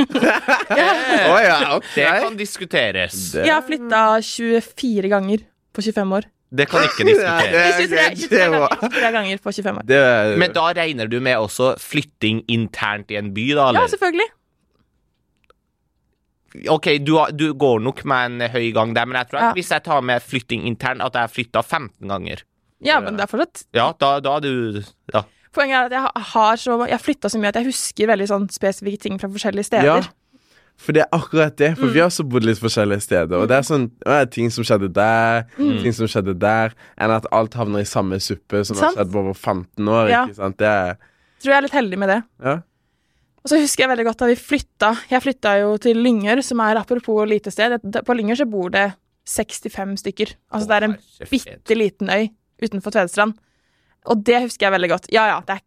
Å 1.34 1.36
ja, 1.44 1.58
okay. 1.74 1.98
Det 1.98 2.14
kan 2.24 2.38
diskuteres. 2.38 3.18
Jeg 3.36 3.52
har 3.52 3.66
flytta 3.66 4.00
24 4.24 5.12
ganger 5.12 5.44
på 5.76 5.84
25 5.84 6.16
år. 6.16 6.30
Det 6.50 6.64
kan 6.70 6.80
ikke 6.86 7.04
diskuteres. 7.04 7.76
23, 7.76 8.28
23, 8.28 8.38
ganger, 8.38 8.68
23 8.80 9.12
ganger 9.12 9.40
på 9.44 9.52
25 9.52 9.76
år. 9.76 9.82
Det 9.90 9.96
er 10.00 10.36
Men 10.40 10.52
da 10.56 10.62
regner 10.72 11.06
du 11.12 11.18
med 11.20 11.36
også 11.36 11.74
flytting 11.78 12.42
internt 12.48 13.10
i 13.12 13.18
en 13.20 13.34
by, 13.36 13.50
da? 13.58 13.66
Ja, 13.76 13.86
selvfølgelig. 13.92 14.28
OK, 16.72 16.86
du, 17.04 17.12
du 17.36 17.46
går 17.60 17.82
nok 17.84 18.00
med 18.08 18.30
en 18.40 18.50
høy 18.50 18.70
gang 18.74 18.94
der, 18.96 19.04
men 19.06 19.18
jeg 19.20 19.28
tror 19.30 19.38
at 19.42 19.48
Ja. 19.50 19.52
hvis 19.58 19.70
jeg 19.70 19.84
tar 19.84 20.00
med 20.00 20.22
flytting 20.24 20.64
internt, 20.66 21.02
at 21.04 21.12
jeg 21.14 21.20
har 21.26 21.28
flytta 21.34 21.60
15 21.62 22.08
ganger. 22.08 22.42
Ja, 22.80 23.00
men 23.02 23.16
det 23.18 23.24
er 23.26 23.30
fortsatt 23.30 23.64
Ja, 23.74 23.90
da, 23.98 24.20
da 24.22 24.36
er 24.36 24.40
du 24.40 24.82
Ja. 25.12 25.22
Poenget 25.52 25.74
er 25.74 25.84
at 25.88 25.92
jeg 25.92 26.00
ha- 26.00 26.20
har 26.32 26.56
så 26.56 26.86
Jeg 26.88 27.00
flytta 27.00 27.28
så 27.28 27.38
mye 27.40 27.48
at 27.48 27.56
jeg 27.56 27.66
husker 27.66 28.06
veldig 28.06 28.28
sånn 28.28 28.48
spesifikke 28.52 29.00
ting 29.00 29.18
fra 29.18 29.28
forskjellige 29.28 29.64
steder. 29.66 29.84
Ja, 29.84 30.00
for 30.78 30.94
det 30.94 31.02
er 31.02 31.08
akkurat 31.16 31.56
det. 31.58 31.72
For 31.76 31.86
Mm. 31.88 31.92
vi 31.92 31.98
har 32.00 32.06
også 32.08 32.24
bodd 32.30 32.44
litt 32.46 32.58
forskjellige 32.62 33.02
steder. 33.02 33.34
Og 33.42 33.48
det 33.50 33.56
er 33.58 33.66
sånn 33.66 33.88
å, 33.90 34.08
det 34.08 34.20
er 34.22 34.26
ting 34.30 34.50
som 34.54 34.64
skjedde 34.64 34.92
der, 34.94 35.44
Mm. 35.58 35.82
ting 35.82 35.92
som 35.92 36.06
skjedde 36.06 36.38
der, 36.38 36.72
enn 36.96 37.10
at 37.10 37.26
alt 37.32 37.54
havner 37.58 37.80
i 37.80 37.88
samme 37.88 38.20
suppe 38.22 38.64
som 38.64 38.76
Sant. 38.76 38.94
har 38.96 39.04
skjedd 39.04 39.12
på 39.12 39.18
over 39.24 39.34
15 39.34 39.88
år. 39.88 40.08
Ja. 40.08 40.24
Ikke 40.26 40.36
sant? 40.36 40.56
Det 40.56 40.66
er 40.70 40.96
Tror 41.40 41.52
jeg 41.52 41.58
er 41.58 41.62
litt 41.62 41.72
heldig 41.76 41.98
med 41.98 42.08
det. 42.08 42.22
Ja. 42.42 42.54
Og 43.44 43.50
så 43.52 43.58
husker 43.60 43.84
jeg 43.86 43.90
veldig 43.96 44.04
godt 44.06 44.18
da 44.18 44.26
vi 44.26 44.34
flytta 44.34 44.88
Jeg 45.10 45.22
flytta 45.22 45.52
jo 45.60 45.76
til 45.78 45.96
Lyngør, 45.96 46.42
som 46.42 46.58
er 46.60 46.76
apropos 46.76 47.26
lite 47.28 47.50
sted. 47.52 47.78
På 48.04 48.14
Lyngør 48.16 48.36
så 48.42 48.50
bor 48.50 48.70
det 48.70 48.92
65 49.26 49.96
stykker. 50.02 50.34
Altså 50.52 50.66
det 50.68 50.76
er 50.78 50.84
en 50.88 50.96
bitte 51.30 51.74
liten 51.76 52.08
øy 52.10 52.28
utenfor 52.62 52.90
Tvedestrand. 52.90 53.34
Og 54.06 54.24
det 54.24 54.42
husker 54.42 54.66
jeg 54.66 54.72
veldig 54.72 54.90
godt. 54.90 55.06
Ja 55.12 55.26
ja, 55.28 55.40
det 55.46 55.56
er 55.58 55.60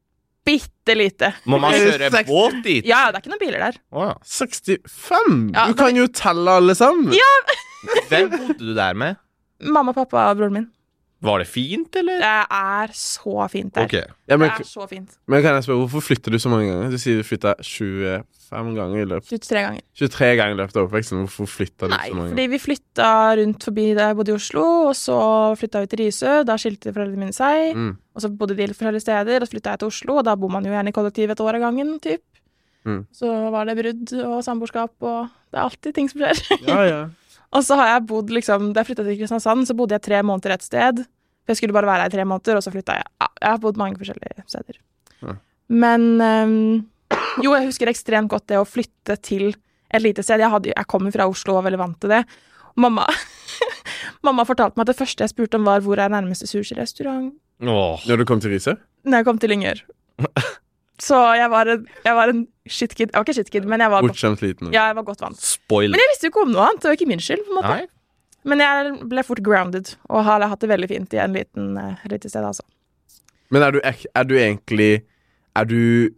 bitte 0.47 0.95
lite. 0.97 1.31
Må 1.49 1.59
man 1.61 1.75
kjøre 1.75 2.23
båt 2.27 2.59
dit? 2.65 2.85
Ja, 2.87 3.05
ja, 3.05 3.11
det 3.11 3.19
er 3.19 3.23
ikke 3.23 3.33
noen 3.33 3.43
biler 3.43 3.65
der. 3.67 3.79
Å, 3.93 4.05
ja. 4.09 4.15
65! 4.25 5.41
Ja, 5.55 5.67
du 5.69 5.77
kan 5.79 5.97
jo 5.97 6.07
telle 6.17 6.57
alle 6.61 6.75
sammen! 6.77 7.13
Hvem 8.09 8.29
bodde 8.33 8.59
du 8.61 8.73
der 8.77 8.97
med? 8.97 9.19
Mamma, 9.61 9.93
pappa 9.93 10.29
og 10.31 10.39
broren 10.41 10.55
min. 10.57 10.69
Var 11.21 11.37
det 11.43 11.45
fint, 11.47 11.95
eller? 11.99 12.17
Det 12.17 12.29
er 12.57 12.93
så 12.97 13.47
fint 13.53 13.75
der. 13.75 13.85
Okay. 13.85 14.07
Ja, 14.25 14.37
men, 14.41 14.49
Det 14.49 14.65
er 14.65 14.69
så 14.71 14.87
fint. 14.89 15.11
men 15.29 15.43
kan 15.43 15.53
jeg 15.53 15.67
spørre, 15.67 15.83
hvorfor 15.83 16.01
flytter 16.01 16.33
du 16.33 16.39
så 16.41 16.49
mange 16.49 16.71
ganger? 16.71 16.89
Du 16.89 16.97
sier 16.97 17.19
du 17.19 17.27
flytta 17.27 17.53
25 17.61 18.73
ganger 18.79 19.03
i 19.03 19.05
løpet 19.05 19.29
23 19.29 19.61
ganger. 19.61 19.83
23 20.01 20.31
ganger 20.39 20.55
i 20.55 20.59
løpet 20.63 20.79
av 20.79 20.87
oppveksten. 20.87 21.21
Hvorfor 21.21 21.51
flytta 21.51 21.85
du 21.85 21.93
Nei, 21.93 22.07
så 22.09 22.15
mange 22.17 22.25
ganger? 22.25 22.33
fordi 22.33 22.47
vi 22.55 22.61
flytta 22.65 23.11
rundt 23.37 23.67
forbi 23.69 23.85
da 23.99 24.07
jeg 24.09 24.17
bodde 24.17 24.33
i 24.33 24.37
Oslo, 24.39 24.65
og 24.89 24.95
så 24.97 25.19
flytta 25.61 25.83
vi 25.85 25.91
til 25.93 26.03
Risø. 26.05 26.33
Da 26.49 26.57
skilte 26.57 26.95
foreldrene 26.95 27.23
mine 27.27 27.37
seg. 27.37 27.77
Mm. 27.77 27.93
Og 28.15 28.25
så 28.25 28.33
bodde 28.33 28.57
de 28.57 28.65
litt 28.71 28.81
forskjellige 28.81 29.05
steder, 29.05 29.41
og 29.41 29.47
så 29.47 29.53
flytta 29.55 29.75
jeg 29.77 29.83
til 29.85 29.93
Oslo, 29.93 30.17
og 30.17 30.25
da 30.25 30.35
bor 30.35 30.49
man 30.57 30.65
jo 30.65 30.73
gjerne 30.73 30.89
i 30.89 30.97
kollektiv 30.97 31.29
et 31.29 31.45
år 31.45 31.61
av 31.61 31.67
gangen, 31.69 31.99
typ. 32.01 32.25
Mm. 32.81 33.05
Så 33.13 33.29
var 33.53 33.69
det 33.69 33.77
brudd 33.77 34.13
og 34.25 34.39
samboerskap, 34.43 34.97
og 35.05 35.29
det 35.53 35.59
er 35.59 35.65
alltid 35.69 35.93
ting 35.93 36.09
som 36.09 36.25
skjer. 36.25 36.45
Ja, 36.65 36.81
ja. 36.89 37.01
og 37.51 37.65
så 37.67 37.77
har 37.79 37.89
jeg 37.93 38.05
bodd 38.09 38.31
liksom 38.31 38.69
Da 38.71 38.81
jeg 38.81 38.91
flytta 38.91 39.05
til 39.07 39.17
Kristiansand, 39.19 39.67
så 39.67 39.75
bodde 39.77 39.97
jeg 39.97 40.05
tre 40.05 40.21
måneder 40.23 40.55
et 40.55 40.65
sted. 40.65 41.01
For 41.41 41.53
jeg 41.53 41.59
skulle 41.59 41.75
bare 41.75 41.89
være 41.89 42.05
her 42.05 42.13
i 42.13 42.15
tre 42.15 42.25
måneder, 42.27 42.59
og 42.59 42.63
så 42.65 42.73
flytta 42.73 42.99
jeg. 42.99 43.09
Ja, 43.21 43.27
jeg 43.41 43.49
har 43.55 43.61
bodd 43.63 43.81
mange 43.81 43.99
forskjellige 43.99 44.45
steder. 44.47 44.79
Ja. 45.25 45.35
Men 45.71 46.07
um, 46.21 46.55
jo, 47.43 47.51
jeg 47.55 47.67
husker 47.67 47.91
ekstremt 47.91 48.31
godt 48.31 48.47
det 48.51 48.59
å 48.59 48.67
flytte 48.67 49.17
til 49.25 49.51
et 49.91 50.03
lite 50.03 50.23
sted. 50.23 50.39
Jeg, 50.39 50.51
hadde, 50.53 50.71
jeg 50.71 50.89
kommer 50.91 51.11
fra 51.13 51.27
Oslo 51.27 51.55
og 51.55 51.61
var 51.61 51.69
veldig 51.69 51.81
vant 51.81 51.99
til 52.03 52.13
det. 52.13 52.21
Mamma, 52.79 53.07
mamma 54.27 54.45
fortalte 54.47 54.79
meg 54.79 54.85
at 54.85 54.93
det 54.93 54.99
første 55.01 55.25
jeg 55.25 55.33
spurte 55.33 55.59
om, 55.59 55.67
var 55.67 55.83
hvor 55.83 55.99
er 55.99 56.13
nærmeste 56.13 56.47
sushirestaurant. 56.47 57.33
Når 57.61 58.21
du 58.21 58.25
kom 58.25 58.39
til 58.41 58.55
Riise? 58.55 58.77
når 59.03 59.21
jeg 59.21 59.25
kom 59.27 59.39
til 59.41 59.49
Lyngør. 59.53 59.81
Så 60.99 61.17
jeg 61.37 61.49
var 61.49 61.69
en, 61.71 61.87
jeg 62.05 62.15
var 62.15 62.29
en 62.33 62.41
shitkid. 62.67 63.09
Jeg 63.09 63.15
var 63.15 63.23
ikke 63.25 63.33
shitkid, 63.39 63.65
men 63.65 63.79
jeg 63.79 63.89
var, 63.89 64.01
Bortskjemt 64.05 64.41
liten. 64.43 64.73
ja, 64.73 64.87
jeg 64.91 64.95
var 64.99 65.03
godt 65.07 65.21
vant. 65.21 65.39
Spoil. 65.41 65.91
Men 65.91 65.99
jeg 66.03 66.11
visste 66.11 66.27
jo 66.27 66.33
ikke 66.33 66.43
om 66.45 66.51
noe 66.53 66.67
annet. 66.67 66.81
Det 66.83 66.89
var 66.91 66.97
ikke 66.99 67.07
min 67.09 67.23
skyld. 67.23 67.41
på 67.47 67.51
en 67.55 67.57
måte. 67.61 67.73
Nei? 67.73 67.87
Men 68.43 68.59
jeg 68.63 68.93
ble 69.09 69.23
fort 69.23 69.41
grounded 69.45 69.95
og 70.09 70.23
har 70.25 70.41
hatt 70.49 70.61
det 70.63 70.69
veldig 70.69 70.89
fint 70.89 71.13
i 71.13 71.19
en 71.21 71.33
liten, 71.37 71.77
uh, 71.77 72.05
lite 72.09 72.29
sted, 72.29 72.41
altså. 72.45 72.65
Men 73.53 73.65
er 73.67 73.75
du, 73.75 73.79
er 73.83 74.23
du 74.23 74.35
egentlig 74.39 75.03
Er 75.55 75.65
du 75.67 76.09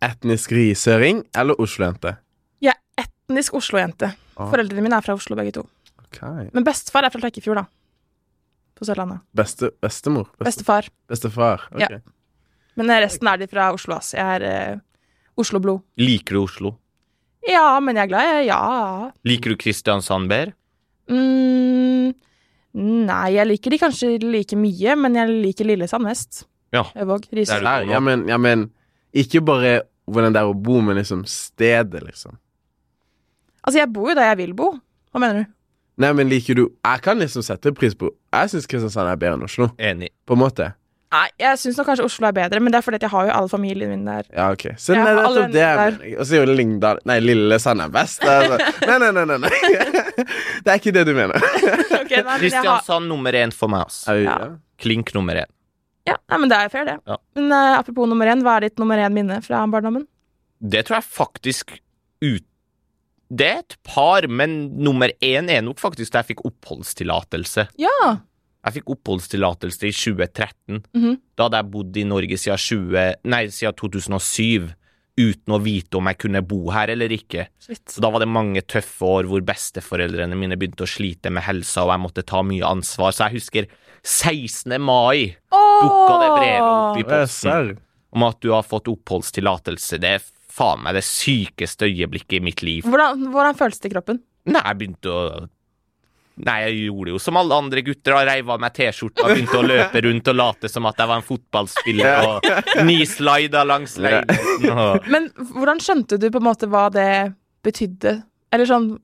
etnisk 0.00 0.52
risøring 0.54 1.24
eller 1.36 1.58
Oslo-jente? 1.60 2.14
Jeg 2.62 2.76
er 2.96 3.08
etnisk 3.08 3.56
Oslo-jente. 3.58 4.12
Ah. 4.36 4.46
Foreldrene 4.52 4.84
mine 4.84 4.96
er 4.96 5.02
fra 5.04 5.16
Oslo, 5.18 5.34
begge 5.36 5.52
to. 5.58 5.64
Okay. 6.06 6.48
Men 6.54 6.64
bestefar 6.64 7.04
er 7.04 7.10
fra 7.10 7.20
Flekkefjord, 7.20 7.58
da. 7.58 7.66
På 8.78 8.86
Sørlandet. 8.86 9.20
Beste, 9.36 9.72
bestemor? 9.82 10.30
Beste, 10.38 10.62
Bestefar. 10.62 10.88
bestefar? 11.10 11.66
Ok. 11.74 11.82
Ja. 11.82 11.98
Men 12.80 13.02
resten 13.04 13.28
er 13.28 13.40
de 13.42 13.48
fra 13.50 13.70
Oslo, 13.76 13.98
ass. 14.00 14.14
Jeg 14.16 14.40
er 14.40 14.46
eh, 14.48 14.78
Oslo-blod. 15.40 15.82
Liker 16.00 16.38
du 16.38 16.42
Oslo? 16.44 16.72
Ja, 17.48 17.78
men 17.80 17.96
jeg 17.96 18.06
er 18.08 18.10
glad, 18.12 18.30
jeg. 18.30 18.48
Ja. 18.50 19.10
Liker 19.28 19.52
du 19.52 19.60
Kristiansand 19.60 20.28
bedre? 20.30 20.54
Mm, 21.10 22.12
nei, 23.08 23.26
jeg 23.34 23.48
liker 23.50 23.74
de 23.74 23.80
kanskje 23.82 24.10
like 24.22 24.58
mye, 24.58 24.96
men 25.00 25.16
jeg 25.18 25.32
liker 25.46 25.68
Lillesand 25.68 26.06
mest. 26.06 26.44
Ja. 26.74 26.84
Øvåg. 27.02 27.26
Det 27.30 27.48
er 27.48 27.58
du. 27.62 27.66
Nei, 27.66 27.78
ja, 27.90 28.00
men, 28.04 28.26
ja, 28.30 28.38
men 28.38 28.68
ikke 29.16 29.42
bare 29.42 29.80
hvordan 30.10 30.34
det 30.34 30.42
er 30.42 30.50
å 30.50 30.54
bo, 30.56 30.78
men 30.84 30.98
liksom 31.00 31.24
stedet, 31.28 32.02
liksom. 32.06 32.36
Altså, 33.64 33.80
jeg 33.82 33.90
bor 33.92 34.12
jo 34.12 34.18
der 34.18 34.30
jeg 34.32 34.40
vil 34.44 34.54
bo. 34.56 34.72
Hva 35.10 35.22
mener 35.22 35.42
du? 35.42 35.50
Nei, 36.00 36.12
men 36.16 36.30
liker 36.30 36.56
du 36.56 36.62
Jeg 36.70 37.02
kan 37.04 37.18
liksom 37.20 37.42
sette 37.44 37.74
pris 37.76 37.92
på 37.98 38.08
Jeg 38.32 38.48
syns 38.52 38.68
Kristiansand 38.70 39.10
er 39.10 39.18
bedre 39.20 39.36
enn 39.36 39.42
Oslo, 39.44 39.66
Enig. 39.76 40.08
på 40.24 40.32
en 40.36 40.40
måte. 40.40 40.68
Nei, 41.10 41.26
jeg 41.42 41.58
syns 41.58 41.78
nok 41.80 41.88
kanskje 41.88 42.04
Oslo 42.06 42.28
er 42.28 42.34
bedre, 42.36 42.60
men 42.62 42.70
det 42.70 42.78
er 42.78 42.84
fordi 42.86 42.98
at 43.00 43.04
jeg 43.08 43.10
har 43.10 43.24
jo 43.26 43.32
alle 43.34 43.50
familien 43.50 43.90
min 43.90 44.04
der. 44.06 44.28
Ja, 44.30 44.44
ok. 44.54 44.68
Så 44.78 44.94
nei, 44.94 45.10
det 45.10 45.46
det 45.56 45.62
jeg 45.64 45.78
mener. 45.80 46.04
Og 46.20 46.28
så 46.28 46.36
er 46.36 46.44
jo 46.44 46.54
Lyngdal 46.54 47.00
Nei, 47.10 47.16
Lillesand 47.24 47.82
er 47.82 47.90
best. 47.96 48.22
Altså. 48.22 48.58
Nei, 48.86 48.98
nei, 49.02 49.08
nei, 49.16 49.24
nei, 49.26 49.38
nei. 49.42 49.50
Det 50.62 50.70
er 50.70 50.76
ikke 50.78 50.92
det 50.94 51.02
du 51.08 51.14
mener. 51.16 51.34
Ok, 52.00 52.12
nei, 52.14 52.22
men 52.22 52.30
har, 52.30 52.40
Kristiansand 52.42 53.06
nummer 53.10 53.36
én 53.38 53.52
for 53.54 53.70
meg, 53.70 53.84
altså. 53.86 54.14
Ja. 54.18 54.36
Klink 54.82 55.10
nummer 55.14 55.38
én. 55.42 55.50
ja, 56.08 56.16
nei, 56.30 56.38
men 56.42 56.50
det 56.50 56.56
er 56.58 56.70
fair, 56.72 56.86
det. 56.88 56.96
Ja. 57.06 57.18
Men 57.38 57.52
uh, 57.54 57.74
apropos 57.78 58.08
nummer 58.10 58.30
én, 58.30 58.40
hva 58.46 58.56
er 58.58 58.66
ditt 58.66 58.80
nummer 58.82 58.98
én-minne 58.98 59.36
fra 59.44 59.60
barndommen? 59.70 60.06
Det 60.60 60.86
tror 60.88 61.00
jeg 61.00 61.06
faktisk 61.10 61.74
ut... 62.24 62.46
Det 63.30 63.46
er 63.46 63.60
et 63.62 63.76
par, 63.86 64.26
men 64.26 64.56
nummer 64.82 65.12
én 65.22 65.50
er 65.54 65.62
nok 65.62 65.78
faktisk 65.78 66.14
da 66.14 66.22
jeg 66.24 66.32
fikk 66.32 66.42
oppholdstillatelse. 66.50 67.68
Ja. 67.78 67.98
Jeg 68.60 68.76
fikk 68.76 68.90
oppholdstillatelse 68.92 69.88
i 69.88 69.94
2013. 69.96 70.82
Mhm. 70.92 71.16
Da 71.36 71.46
hadde 71.48 71.62
jeg 71.62 71.70
bodd 71.72 71.96
i 71.96 72.04
Norge 72.04 72.36
siden, 72.36 72.60
20, 72.60 73.14
nei, 73.24 73.46
siden 73.48 73.76
2007 73.80 74.74
uten 75.20 75.54
å 75.54 75.60
vite 75.60 75.98
om 75.98 76.08
jeg 76.08 76.18
kunne 76.22 76.42
bo 76.46 76.70
her 76.72 76.92
eller 76.92 77.12
ikke. 77.12 77.46
Shit. 77.60 77.82
Så 77.88 78.00
da 78.04 78.10
var 78.12 78.22
det 78.22 78.28
mange 78.30 78.62
tøffe 78.62 79.04
år 79.04 79.28
hvor 79.28 79.42
besteforeldrene 79.44 80.38
mine 80.38 80.56
begynte 80.60 80.86
å 80.86 80.90
slite 80.90 81.32
med 81.32 81.44
helsa, 81.44 81.84
og 81.84 81.92
jeg 81.94 82.04
måtte 82.04 82.26
ta 82.28 82.42
mye 82.46 82.64
ansvar. 82.68 83.12
Så 83.16 83.26
jeg 83.28 83.40
husker 83.40 83.70
16. 84.04 84.76
mai 84.80 85.36
dukka 85.52 86.18
det 86.22 86.30
brevet 86.38 86.68
opp 86.68 87.00
i 87.00 87.06
posten 87.08 87.72
om 88.10 88.26
at 88.26 88.40
du 88.42 88.50
har 88.54 88.66
fått 88.66 88.88
oppholdstillatelse. 88.90 90.00
Det 90.02 90.14
er 90.18 90.24
faen 90.50 90.82
meg 90.84 90.96
det 90.98 91.04
sykeste 91.06 91.88
øyeblikket 91.88 92.40
i 92.40 92.44
mitt 92.44 92.64
liv. 92.66 92.88
Hvordan, 92.88 93.28
hvordan 93.32 93.58
føles 93.58 93.80
det 93.80 93.90
i 93.90 93.94
kroppen? 93.94 94.22
Nei, 94.50 94.62
jeg 94.64 94.80
begynte 94.80 95.12
å 95.12 95.24
Nei, 96.40 96.58
jeg 96.64 96.86
gjorde 96.86 97.10
jo 97.12 97.18
som 97.20 97.36
alle 97.36 97.52
andre 97.54 97.82
gutter. 97.84 98.14
og 98.16 98.26
Reiv 98.26 98.48
av 98.50 98.60
meg 98.62 98.72
T-skjorta 98.72 99.24
og 99.26 99.34
begynte 99.34 99.58
å 99.60 99.66
løpe 99.66 100.00
rundt 100.06 100.28
og 100.32 100.36
late 100.38 100.68
som 100.72 100.86
at 100.86 100.96
jeg 100.96 101.08
var 101.10 101.16
en 101.20 101.26
fotballspiller 101.26 102.28
og 102.30 102.84
nislida 102.86 103.64
langs 103.66 103.98
leiligheten. 103.98 104.78
og- 104.78 105.08
Men 105.10 105.28
hvordan 105.36 105.78
skjønte 105.84 106.18
du 106.18 106.30
på 106.30 106.36
en 106.40 106.48
måte 106.48 106.66
hva 106.70 106.86
det 106.90 107.34
betydde? 107.62 108.22
Eller 108.52 108.64
sånn 108.66 108.98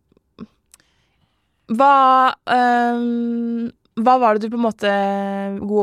Hva 1.68 2.32
ehm, 2.46 3.72
hva 3.96 4.18
var 4.20 4.36
det 4.36 4.44
du 4.44 4.52
på 4.52 4.58
en 4.58 4.66
måte 4.66 4.90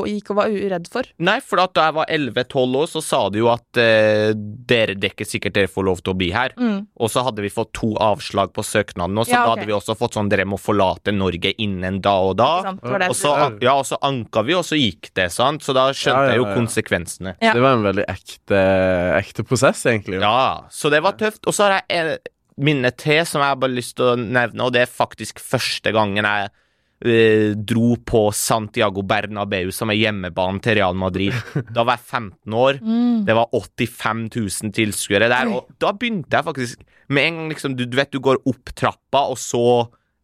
gikk 0.05 0.27
og 0.33 0.37
var 0.37 0.53
uredd 0.53 0.85
for? 0.91 1.07
Nei, 1.25 1.39
for 1.41 1.63
at 1.63 1.71
da 1.73 1.87
jeg 1.87 1.95
var 1.97 2.11
11-12 2.13 2.75
år, 2.77 2.89
så 2.91 3.01
sa 3.01 3.21
de 3.33 3.41
jo 3.41 3.47
at 3.49 3.79
eh, 3.81 4.33
dere 4.69 4.93
dekker 5.01 5.25
sikkert 5.25 5.55
dere 5.55 5.71
får 5.71 5.87
lov 5.87 6.03
til 6.03 6.13
å 6.13 6.17
bli 6.19 6.27
her. 6.35 6.53
Mm. 6.53 6.83
Og 6.93 7.09
så 7.09 7.23
hadde 7.25 7.41
vi 7.41 7.49
fått 7.53 7.71
to 7.73 7.89
avslag 7.97 8.53
på 8.53 8.65
søknaden, 8.67 9.17
og 9.17 9.25
så 9.25 9.33
Ja, 9.33 9.41
da 9.41 9.55
hadde 9.55 9.65
vi 9.65 9.73
også 9.73 9.97
fått 9.97 10.19
sånn 10.19 10.29
dere 10.29 10.45
må 10.45 10.59
forlate 10.61 11.15
Norge 11.15 11.55
innen 11.57 11.97
da 12.05 12.13
og 12.27 12.37
da. 12.37 12.51
Sant? 12.67 12.85
Det 12.85 13.01
det. 13.01 13.09
Og 13.09 13.17
så, 13.17 13.33
ja, 13.65 13.73
og 13.73 13.89
så 13.89 13.97
anka 14.05 14.45
vi, 14.45 14.57
og 14.61 14.67
så 14.67 14.77
gikk 14.77 15.09
det, 15.17 15.31
sant? 15.33 15.65
Så 15.65 15.73
da 15.73 15.89
skjønte 15.89 16.13
Ja, 16.13 16.29
ja, 16.29 16.35
jeg 16.37 16.43
jo 16.43 16.49
konsekvensene. 16.53 17.37
Ja. 17.41 17.57
Det 17.57 17.65
var 17.65 17.79
en 17.79 17.87
veldig 17.89 18.09
ekte, 18.13 18.63
ekte 19.17 19.47
prosess, 19.47 19.81
egentlig. 19.89 20.21
Ja, 20.21 20.67
så 20.69 20.93
det 20.93 21.01
var 21.01 21.17
tøft. 21.17 21.47
Og 21.49 21.57
så 21.57 21.65
har 21.65 21.79
jeg 21.81 22.13
et 22.13 22.33
minne 22.61 22.93
til 22.93 23.23
som 23.25 23.41
jeg 23.41 23.55
har 23.55 23.57
bare 23.57 23.73
lyst 23.73 23.97
til 23.97 24.11
å 24.11 24.19
nevne, 24.19 24.67
og 24.67 24.75
det 24.75 24.85
er 24.85 24.99
faktisk 25.01 25.41
første 25.41 25.89
gangen 25.95 26.27
jeg 26.29 26.53
dro 27.67 27.97
på 28.07 28.19
Santiago 28.31 29.03
Bernabeu, 29.03 29.71
som 29.75 29.91
er 29.91 29.99
hjemmebanen 29.99 30.61
til 30.63 30.77
Real 30.79 30.95
Madrid. 30.95 31.35
Da 31.75 31.83
var 31.83 31.99
jeg 31.99 32.07
15 32.21 32.59
år. 32.65 32.79
Mm. 32.93 33.23
Det 33.25 33.33
var 33.35 33.47
85 33.55 34.23
000 34.35 34.71
tilskuere 34.75 35.27
der, 35.31 35.49
og 35.49 35.69
da 35.81 35.93
begynte 35.95 36.35
jeg 36.35 36.45
faktisk 36.45 36.81
Med 37.13 37.25
en 37.25 37.37
gang 37.37 37.49
liksom, 37.53 37.75
du, 37.77 37.83
du 37.89 37.95
vet 37.97 38.11
du 38.13 38.19
går 38.23 38.41
opp 38.49 38.71
trappa, 38.77 39.23
og 39.31 39.37
så 39.39 39.63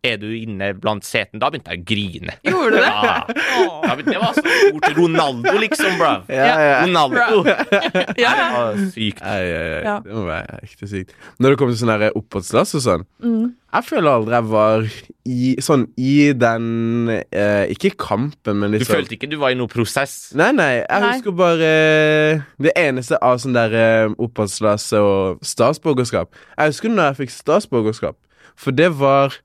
er 0.05 0.15
du 0.21 0.27
inne 0.31 0.71
blant 0.79 1.03
setene. 1.03 1.41
Da 1.41 1.49
begynte 1.51 1.73
jeg 1.75 1.81
å 1.81 1.87
grine. 1.89 2.35
Gjorde 2.47 2.77
du 2.77 2.79
det? 2.79 2.91
Ja. 3.59 3.95
Begynte- 3.95 4.13
Det 4.13 4.21
var 4.21 4.33
så 4.37 4.43
stort. 4.45 4.89
Ronaldo, 4.95 5.53
liksom, 5.59 5.97
bro. 5.99 6.11
Ja, 6.39 6.45
ja. 6.55 6.75
Ronaldo. 6.85 7.43
Ja, 8.23 8.31
ja. 8.31 8.47
Det 8.47 8.55
var 8.55 8.83
sykt. 8.93 9.23
Det 9.23 10.13
må 10.15 10.23
være 10.29 10.59
ekte 10.63 10.87
sykt. 10.91 11.15
Når 11.39 11.49
det 11.55 11.59
kommer 11.59 11.75
til 11.75 11.81
sånn 11.83 12.05
oppholdsdass 12.21 12.75
og 12.79 12.85
sånn 12.85 13.07
Mm. 13.19 13.49
Jeg 13.75 13.83
føler 13.85 14.09
aldri 14.09 14.33
jeg 14.37 14.45
var 14.49 14.85
i 15.29 15.49
sånn 15.61 15.81
i 15.99 16.13
den 16.33 17.09
eh, 17.11 17.65
Ikke 17.73 17.91
kampen, 17.99 18.57
men 18.63 18.71
Du 18.71 18.77
liksom 18.79 18.95
følte 18.95 19.13
ikke 19.17 19.27
du 19.29 19.35
var 19.41 19.51
i 19.53 19.57
noen 19.59 19.69
prosess? 19.69 20.31
Nei, 20.39 20.47
nei, 20.55 20.69
jeg 20.79 21.03
Nei. 21.03 21.11
husker 21.17 21.35
bare 21.37 21.67
eh, 21.67 22.45
Det 22.63 22.71
eneste 22.79 23.19
av 23.21 23.37
sånn 23.43 23.53
der 23.57 23.75
eh, 23.77 24.15
oppholdsplass 24.15 24.87
og 24.97 25.43
statsborgerskap 25.45 26.31
Jeg 26.55 26.71
husker 26.73 26.95
når 26.95 27.11
jeg 27.11 27.19
fikk 27.25 27.35
statsborgerskap, 27.35 28.17
for 28.59 28.71
det 28.79 28.89
var 29.03 29.35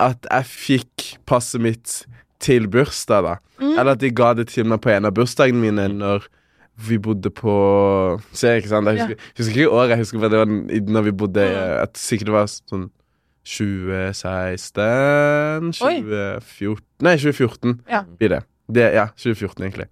at 0.00 0.24
jeg 0.30 0.44
fikk 0.48 1.10
passet 1.28 1.60
mitt 1.60 1.98
til 2.42 2.64
bursdag, 2.72 3.22
da. 3.26 3.34
Mm. 3.60 3.74
Eller 3.78 3.92
at 3.92 4.00
de 4.00 4.08
ga 4.10 4.32
det 4.34 4.48
til 4.50 4.64
meg 4.66 4.80
på 4.82 4.90
en 4.90 5.04
av 5.06 5.12
bursdagene 5.14 5.60
mine 5.62 5.84
når 5.94 6.24
vi 6.82 6.96
bodde 6.98 7.30
på 7.30 7.52
Se, 8.32 8.56
ikke 8.58 8.68
sant? 8.72 8.88
Jeg 8.88 8.96
husker, 9.02 9.16
husker 9.38 9.52
ikke 9.60 9.70
året, 9.76 9.90
jeg 9.92 9.98
husker 10.02 10.18
bare 10.22 10.32
det 10.32 10.40
var 10.40 10.50
når 10.96 11.02
vi 11.06 11.12
bodde 11.20 11.42
eh, 11.44 11.82
at 11.84 11.92
Sikkert 12.00 12.26
det 12.30 12.34
var 12.34 12.46
sånn 12.50 12.86
2016 13.44 15.72
2014 15.76 16.82
Nei, 17.02 17.16
2014 17.18 17.80
Ja. 17.90 18.02
blir 18.18 18.28
det. 18.36 18.42
det. 18.72 18.92
Ja, 18.94 19.06
2014, 19.16 19.64
egentlig. 19.66 19.86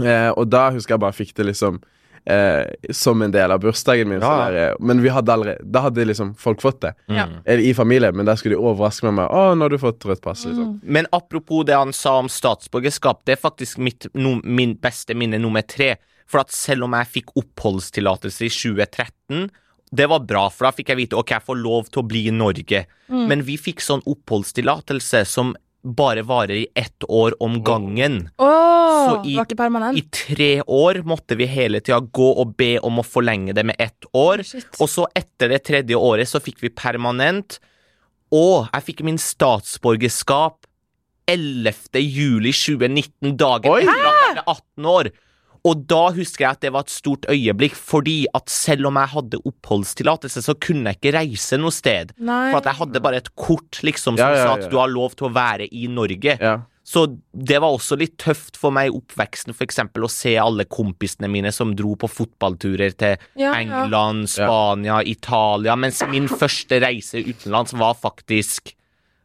Eh, 0.00 0.30
og 0.36 0.48
da 0.50 0.70
husker 0.70 0.94
jeg 0.94 1.00
bare 1.00 1.12
fikk 1.12 1.34
det 1.36 1.46
liksom 1.46 1.80
eh, 2.26 2.92
som 2.92 3.22
en 3.22 3.32
del 3.32 3.52
av 3.52 3.60
bursdagen 3.60 4.08
min. 4.08 4.20
Ja. 4.20 4.36
der, 4.44 4.70
eh, 4.70 4.74
men 4.80 5.02
vi 5.02 5.08
hadde 5.08 5.32
allerede 5.32 5.64
Da 5.64 5.80
hadde 5.86 6.04
liksom 6.04 6.34
folk 6.34 6.62
fått 6.62 6.80
det. 6.80 6.94
Ja. 7.06 7.26
Mm. 7.28 7.42
Eller 7.44 7.62
i 7.62 7.74
familien, 7.74 8.16
men 8.16 8.26
der 8.26 8.36
skulle 8.36 8.56
de 8.56 8.62
overraske 8.62 9.06
meg 9.06 9.18
med 9.20 9.28
Å, 9.28 9.54
nå 9.54 9.64
har 9.66 9.74
du 9.74 9.78
fått 9.78 10.04
rødt 10.04 10.22
pass, 10.24 10.44
liksom. 10.44 10.76
Mm. 10.76 10.80
Men 10.82 11.10
apropos 11.12 11.64
det 11.64 11.76
han 11.76 11.92
sa 11.92 12.18
om 12.18 12.28
statsborgerskap, 12.28 13.24
det 13.24 13.36
er 13.36 13.42
faktisk 13.42 13.78
mitt, 13.78 14.08
no, 14.14 14.38
min 14.44 14.76
beste 14.80 15.14
minne 15.14 15.38
nummer 15.38 15.62
tre. 15.62 15.96
For 16.26 16.40
at 16.40 16.54
selv 16.54 16.86
om 16.86 16.96
jeg 16.96 17.12
fikk 17.18 17.34
oppholdstillatelse 17.36 18.46
i 18.46 18.52
2013, 18.52 19.50
det 19.94 20.06
var 20.10 20.24
bra, 20.26 20.48
for 20.50 20.66
da 20.66 20.72
fikk 20.74 20.90
jeg 20.90 20.98
vite 21.04 21.18
ok, 21.18 21.36
jeg 21.36 21.46
får 21.46 21.58
lov 21.60 21.90
til 21.92 22.02
å 22.02 22.08
bli 22.08 22.24
i 22.26 22.34
Norge. 22.34 22.84
Mm. 23.12 23.26
Men 23.30 23.44
vi 23.46 23.58
fikk 23.60 23.84
sånn 23.84 24.02
oppholdstillatelse 24.10 25.22
som 25.28 25.52
bare 25.84 26.22
varer 26.24 26.56
i 26.62 26.66
ett 26.74 27.04
år 27.08 27.34
om 27.44 27.58
gangen. 27.62 28.30
Åh, 28.38 29.10
Så 29.10 29.26
i- 29.28 29.36
var 29.36 29.44
ikke 29.44 29.56
permanent? 29.56 29.98
I 29.98 30.02
tre 30.10 30.62
år 30.62 31.02
måtte 31.04 31.36
vi 31.36 31.44
hele 31.46 31.80
tida 31.80 32.00
gå 32.00 32.28
og 32.40 32.56
be 32.56 32.78
om 32.80 32.98
å 32.98 33.04
forlenge 33.04 33.54
det 33.54 33.64
med 33.66 33.76
ett 33.78 34.06
år. 34.14 34.42
Shit. 34.44 34.64
Og 34.80 34.88
så 34.88 35.06
etter 35.14 35.48
det 35.52 35.62
tredje 35.64 35.94
året 35.96 36.26
så 36.26 36.40
fikk 36.40 36.60
vi 36.64 36.70
permanent. 36.70 37.58
Og 38.32 38.68
jeg 38.72 38.82
fikk 38.88 39.02
min 39.04 39.18
statsborgerskap 39.18 40.64
11. 41.28 42.00
juli 42.00 42.52
2019, 42.52 43.36
dagen 43.36 43.78
etter 43.78 43.88
at 43.88 44.24
jeg 44.24 44.34
ble 44.34 44.44
18 44.46 44.86
år. 44.86 45.10
Og 45.64 45.86
da 45.88 46.10
husker 46.12 46.44
jeg 46.44 46.50
at 46.58 46.60
det 46.60 46.72
var 46.74 46.84
et 46.84 46.92
stort 46.92 47.24
øyeblikk, 47.32 47.72
fordi 47.78 48.26
at 48.36 48.50
selv 48.52 48.90
om 48.90 48.98
jeg 49.00 49.08
hadde 49.14 49.38
oppholdstillatelse, 49.48 50.42
så 50.44 50.52
kunne 50.60 50.90
jeg 50.92 50.98
ikke 51.00 51.14
reise 51.16 51.56
noe 51.60 51.72
sted. 51.72 52.12
Nei. 52.20 52.50
For 52.52 52.60
at 52.60 52.68
jeg 52.68 52.80
hadde 52.82 53.00
bare 53.06 53.20
et 53.22 53.30
kort 53.34 53.80
liksom 53.86 54.18
som 54.18 54.20
Ja, 54.20 54.34
ja, 54.36 54.44
sa 54.44 54.54
at 54.58 54.70
du 54.70 54.76
har 54.76 54.92
lov 54.92 55.16
til 55.16 55.30
å 55.30 55.32
være 55.32 55.68
i 55.72 55.86
Norge. 55.88 56.36
Ja. 56.40 56.58
Så 56.84 57.06
det 57.32 57.62
var 57.64 57.72
også 57.72 57.96
litt 57.96 58.18
tøft 58.20 58.58
for 58.60 58.74
meg 58.76 58.90
i 58.90 58.92
oppveksten, 58.98 59.54
for 59.56 59.64
eksempel 59.64 60.04
å 60.04 60.10
se 60.12 60.34
alle 60.36 60.66
kompisene 60.68 61.30
mine 61.32 61.48
som 61.56 61.72
dro 61.74 61.94
på 61.96 62.10
fotballturer 62.12 62.92
til 63.00 63.16
Ja, 63.40 63.54
ja. 63.54 63.54
England, 63.62 64.28
Spania, 64.28 64.98
Italia, 65.00 65.76
mens 65.80 66.02
min 66.12 66.28
første 66.28 66.76
reise 66.84 67.24
utenlands 67.24 67.72
var 67.72 67.96
faktisk 67.96 68.74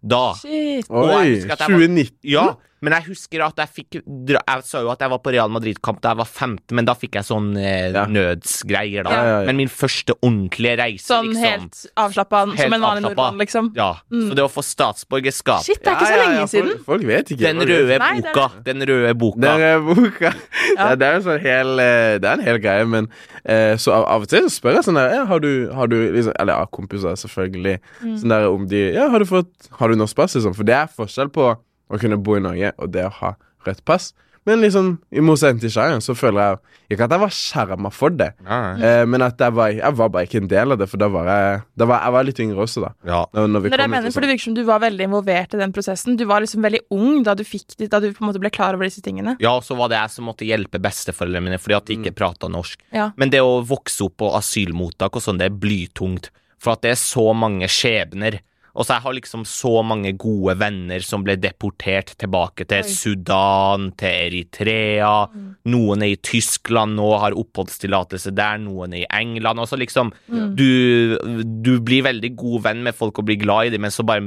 da. 0.02 0.30
Shit. 0.40 0.88
Oi! 0.88 1.36
husker 1.36 1.52
at 1.52 1.60
jeg 1.60 1.68
var- 1.68 1.84
2019? 1.84 2.14
Ja, 2.32 2.46
men 2.82 2.96
jeg 2.96 3.08
husker 3.10 3.42
at 3.44 3.58
jeg 3.60 3.70
fikk 3.76 3.98
Jeg 4.00 4.64
sa 4.68 4.82
jo 4.86 4.90
at 4.94 5.02
jeg 5.04 5.12
var 5.12 5.20
på 5.24 5.32
Real 5.34 5.52
Madrid-kamp 5.52 6.00
da 6.04 6.14
jeg 6.14 6.20
var 6.22 6.30
15, 6.30 6.76
men 6.78 6.88
da 6.88 6.96
fikk 6.96 7.18
jeg 7.20 7.28
sånn 7.28 7.50
eh, 7.60 7.90
Ja. 7.94 8.06
nødsgreier, 8.08 9.04
da. 9.08 9.12
Ja, 9.14 9.24
ja, 9.24 9.40
ja. 9.42 9.48
Men 9.50 9.60
min 9.60 9.72
første 9.72 10.16
ordentlige 10.22 10.78
reise, 10.80 11.06
Sånn 11.10 11.30
liksom 11.32 11.46
helt 11.46 11.82
avslappa 12.00 12.44
som 12.56 12.76
en 12.78 12.86
vanlig 12.86 13.04
nordmann, 13.08 13.40
liksom. 13.42 13.72
Ja. 13.78 13.92
Så 14.10 14.38
det 14.38 14.46
å 14.46 14.52
få 14.52 14.64
statsborgerskap 14.66 15.64
Shit, 15.66 15.82
det 15.84 15.92
er 15.92 15.98
ikke 16.00 16.10
så 16.10 16.20
lenge 16.24 16.48
siden. 16.52 16.72
Folk, 16.78 16.86
folk 16.90 17.08
vet 17.10 17.34
ikke. 17.36 17.44
Den 17.46 17.64
røde. 17.70 18.00
Nei, 18.00 18.14
boka. 18.22 18.46
er. 18.50 18.64
Den 18.70 18.88
røde 18.90 19.14
boka. 19.20 19.42
Den 19.44 19.64
røde 19.66 20.02
boka. 20.02 20.34
Det 21.00 21.08
er 21.08 21.16
en 21.18 21.24
sånn 21.26 21.40
hel 21.44 21.80
eh, 21.82 22.18
Det 22.22 22.28
er 22.30 22.38
en 22.38 22.44
hel 22.46 22.60
greie, 22.62 22.86
men 22.90 23.08
eh, 23.44 23.76
så 23.82 23.94
av, 23.98 24.06
av 24.16 24.26
og 24.26 24.32
til 24.32 24.46
så 24.48 24.54
spør 24.60 24.78
jeg 24.78 24.86
sånn 24.88 25.00
der 25.00 25.14
ja, 25.18 25.24
Har 25.30 25.42
du, 25.44 25.70
har 25.76 25.90
du 25.92 25.98
liksom, 26.14 26.34
Eller 26.40 26.60
ja, 26.60 26.68
kompiser, 26.72 27.16
selvfølgelig. 27.20 27.80
Mm. 28.04 28.14
Sånn 28.22 28.34
der 28.34 28.48
om 28.50 28.68
de 28.70 28.84
Ja, 28.96 29.10
har 29.12 29.24
du 29.24 29.28
fått 29.30 29.70
Har 29.80 29.92
du 29.92 30.00
norsk 30.00 30.16
pass, 30.20 30.36
liksom? 30.38 30.56
For 30.58 30.68
det 30.68 30.76
er 30.78 30.92
forskjell 30.94 31.32
på 31.34 31.50
å 31.90 32.00
kunne 32.02 32.18
bo 32.22 32.38
i 32.38 32.44
Norge 32.46 32.74
og 32.78 32.92
det 32.96 33.06
å 33.10 33.14
ha 33.22 33.36
rødt 33.68 33.84
pass. 33.86 34.12
Men 34.48 34.62
liksom, 34.64 34.94
i 35.14 35.22
motsetning 35.22 35.60
til 35.62 35.70
Shayan, 35.70 36.00
så 36.02 36.14
føler 36.18 36.40
jeg 36.88 36.96
ikke 36.96 37.04
at 37.06 37.12
jeg 37.14 37.22
var 37.22 37.34
skjerma 37.36 37.90
for 37.94 38.10
det. 38.18 38.30
Eh, 38.50 39.04
men 39.06 39.22
at 39.22 39.38
jeg 39.44 39.54
var, 39.54 39.68
jeg 39.76 39.94
var 40.00 40.10
bare 40.10 40.26
ikke 40.26 40.40
en 40.42 40.48
del 40.50 40.74
av 40.74 40.80
det, 40.80 40.88
for 40.90 40.98
da 40.98 41.10
var 41.12 41.28
jeg 41.28 41.60
da 41.78 41.86
var, 41.86 42.00
Jeg 42.08 42.14
var 42.16 42.24
litt 42.26 42.40
yngre 42.46 42.64
også, 42.64 42.82
da. 42.86 42.90
ja. 43.06 43.20
Når, 43.36 43.50
når 43.52 43.68
jeg 43.84 43.92
mener, 43.92 44.16
for 44.16 44.26
det 44.26 44.30
virker 44.32 44.46
som 44.48 44.56
du 44.58 44.64
var 44.66 44.80
veldig 44.82 45.06
involvert 45.10 45.54
i 45.54 45.60
den 45.60 45.76
prosessen. 45.76 46.18
Du 46.18 46.24
var 46.26 46.42
liksom 46.42 46.64
veldig 46.66 46.82
ung 46.96 47.22
da 47.28 47.36
du 47.38 47.44
fikk 47.46 47.76
da 47.92 48.00
du 48.02 48.08
på 48.16 48.24
en 48.24 48.30
måte 48.32 48.42
ble 48.42 48.50
klar 48.56 48.74
over 48.80 48.88
disse 48.90 49.04
tingene. 49.06 49.36
Ja, 49.44 49.52
og 49.60 49.68
så 49.68 49.78
var 49.78 49.92
det 49.92 50.00
jeg 50.00 50.16
som 50.16 50.26
måtte 50.32 50.48
hjelpe 50.48 50.82
besteforeldrene 50.82 51.46
mine 51.46 51.60
fordi 51.62 51.78
at 51.78 51.86
de 51.92 52.00
Mm. 52.00 52.04
ikke 52.08 52.18
prata 52.24 52.48
norsk. 52.50 52.80
Ja. 52.96 53.12
Men 53.20 53.30
det 53.30 53.44
å 53.44 53.60
vokse 53.62 54.08
opp 54.08 54.18
på 54.24 54.32
asylmottak 54.40 55.14
og 55.20 55.22
sånn, 55.22 55.38
det 55.38 55.52
er 55.52 55.60
blytungt. 55.62 56.32
For 56.58 56.74
at 56.74 56.82
det 56.88 56.96
er 56.96 57.00
så 57.00 57.34
mange 57.36 57.68
skjebner. 57.72 58.40
Og 58.80 58.88
så 58.88 58.96
jeg 58.96 59.04
har 59.04 59.16
liksom 59.18 59.42
så 59.44 59.74
mange 59.84 60.14
gode 60.16 60.54
venner 60.62 61.04
som 61.04 61.26
ble 61.28 61.36
deportert 61.36 62.14
tilbake 62.22 62.64
til 62.70 62.86
Oi. 62.86 62.94
Sudan, 62.96 63.90
til 64.00 64.08
Eritrea. 64.30 65.12
Mm. 65.34 65.50
Noen 65.74 66.06
er 66.08 66.14
i 66.14 66.20
Tyskland 66.24 66.96
nå, 66.96 67.10
har 67.20 67.36
oppholdstillatelse 67.36 68.32
der. 68.40 68.62
Noen 68.64 68.96
er 68.96 69.04
i 69.04 69.10
England. 69.20 69.60
Og 69.60 69.68
så 69.68 69.80
liksom 69.80 70.14
Mm. 70.30 70.56
du, 70.56 71.18
du 71.62 71.74
blir 71.84 72.04
veldig 72.08 72.32
god 72.40 72.64
venn 72.70 72.84
med 72.88 72.96
folk 72.96 73.20
og 73.20 73.26
blir 73.28 73.40
glad 73.42 73.68
i 73.68 73.76
dem, 73.76 73.82
men 73.84 73.92
så 73.92 74.06
bare 74.08 74.24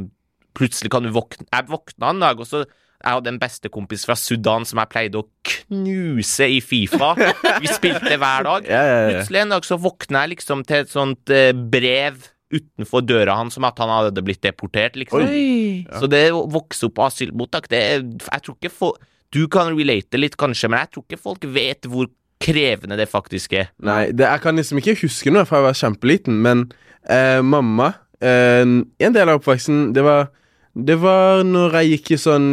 plutselig 0.53 0.91
kan 0.93 1.03
du 1.07 1.09
våkne 1.15 1.47
Jeg 1.49 1.69
våkna 1.71 2.11
en 2.13 2.21
dag, 2.21 2.41
og 2.41 2.47
så 2.47 2.65
jeg 3.03 3.17
hadde 3.17 3.31
en 3.33 3.39
bestekompis 3.43 4.05
fra 4.07 4.15
Sudan 4.15 4.63
som 4.69 4.79
jeg 4.79 4.91
pleide 4.93 5.19
å 5.19 5.25
knuse 5.43 6.47
i 6.47 6.61
Fifa. 6.63 7.15
Vi 7.59 7.67
spilte 7.73 8.15
hver 8.21 8.45
dag. 8.47 8.69
Plutselig 9.09 9.41
en 9.43 9.55
dag 9.57 9.67
så 9.67 9.79
våkna 9.83 10.23
jeg 10.23 10.37
liksom 10.37 10.63
til 10.69 10.85
et 10.85 10.93
sånt 10.93 11.33
eh, 11.35 11.51
brev 11.51 12.21
utenfor 12.53 13.05
døra 13.05 13.37
hans 13.39 13.57
som 13.57 13.67
at 13.69 13.79
han 13.83 13.91
hadde 13.91 14.25
blitt 14.25 14.43
deportert, 14.45 14.97
liksom. 14.99 15.25
Oi. 15.27 15.85
Så 15.99 16.09
det 16.11 16.27
å 16.35 16.45
vokse 16.53 16.89
opp 16.89 16.97
på 16.99 17.07
asylmottak, 17.09 17.71
det 17.73 17.81
er 17.81 18.03
Jeg 18.05 18.45
tror 18.45 18.59
ikke 18.59 18.73
folk 18.73 19.09
Du 19.33 19.47
kan 19.49 19.73
relate 19.73 20.21
litt, 20.21 20.37
kanskje, 20.37 20.69
men 20.69 20.83
jeg 20.85 20.93
tror 20.93 21.07
ikke 21.07 21.23
folk 21.23 21.47
vet 21.55 21.89
hvor 21.89 22.11
krevende 22.43 22.99
det 22.99 23.07
faktisk 23.09 23.55
er. 23.55 23.71
Nei, 23.81 24.11
det, 24.11 24.27
jeg 24.27 24.43
kan 24.43 24.59
liksom 24.59 24.81
ikke 24.81 24.99
huske 25.05 25.33
noe 25.33 25.47
fra 25.49 25.61
jeg 25.61 25.69
var 25.69 25.79
kjempeliten, 25.79 26.41
men 26.43 26.65
eh, 27.07 27.39
mamma 27.41 27.93
eh, 28.21 28.65
En 28.67 29.15
del 29.15 29.31
av 29.31 29.41
oppveksten, 29.41 29.93
det 29.97 30.05
var 30.07 30.31
det 30.73 30.95
var 31.03 31.43
når 31.45 31.75
jeg 31.77 31.89
gikk 31.91 32.11
i 32.15 32.17
sånn 32.23 32.47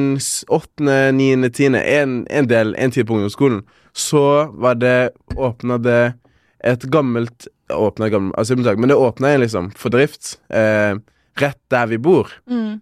åttende, 0.52 0.98
niende, 1.16 1.50
tiende 1.56 1.80
En, 1.88 2.26
en 2.28 2.50
del, 2.52 2.74
en 2.76 2.92
tid 2.92 3.08
på 3.08 3.16
ungdomsskolen. 3.16 3.62
Så 3.96 4.22
var 4.60 4.76
det 4.76 5.12
Åpna 5.40 5.78
det 5.80 6.02
et 6.64 6.84
gammelt 6.92 7.48
Åpna 7.70 8.08
gammelt 8.10 8.34
asylmottak, 8.42 8.80
men 8.82 8.90
det 8.90 8.96
åpna 8.98 9.30
en 9.30 9.44
liksom 9.44 9.68
for 9.78 9.94
drift 9.94 10.40
eh, 10.50 10.98
rett 11.38 11.60
der 11.70 11.86
vi 11.92 12.00
bor. 12.02 12.32
Mm. 12.50 12.80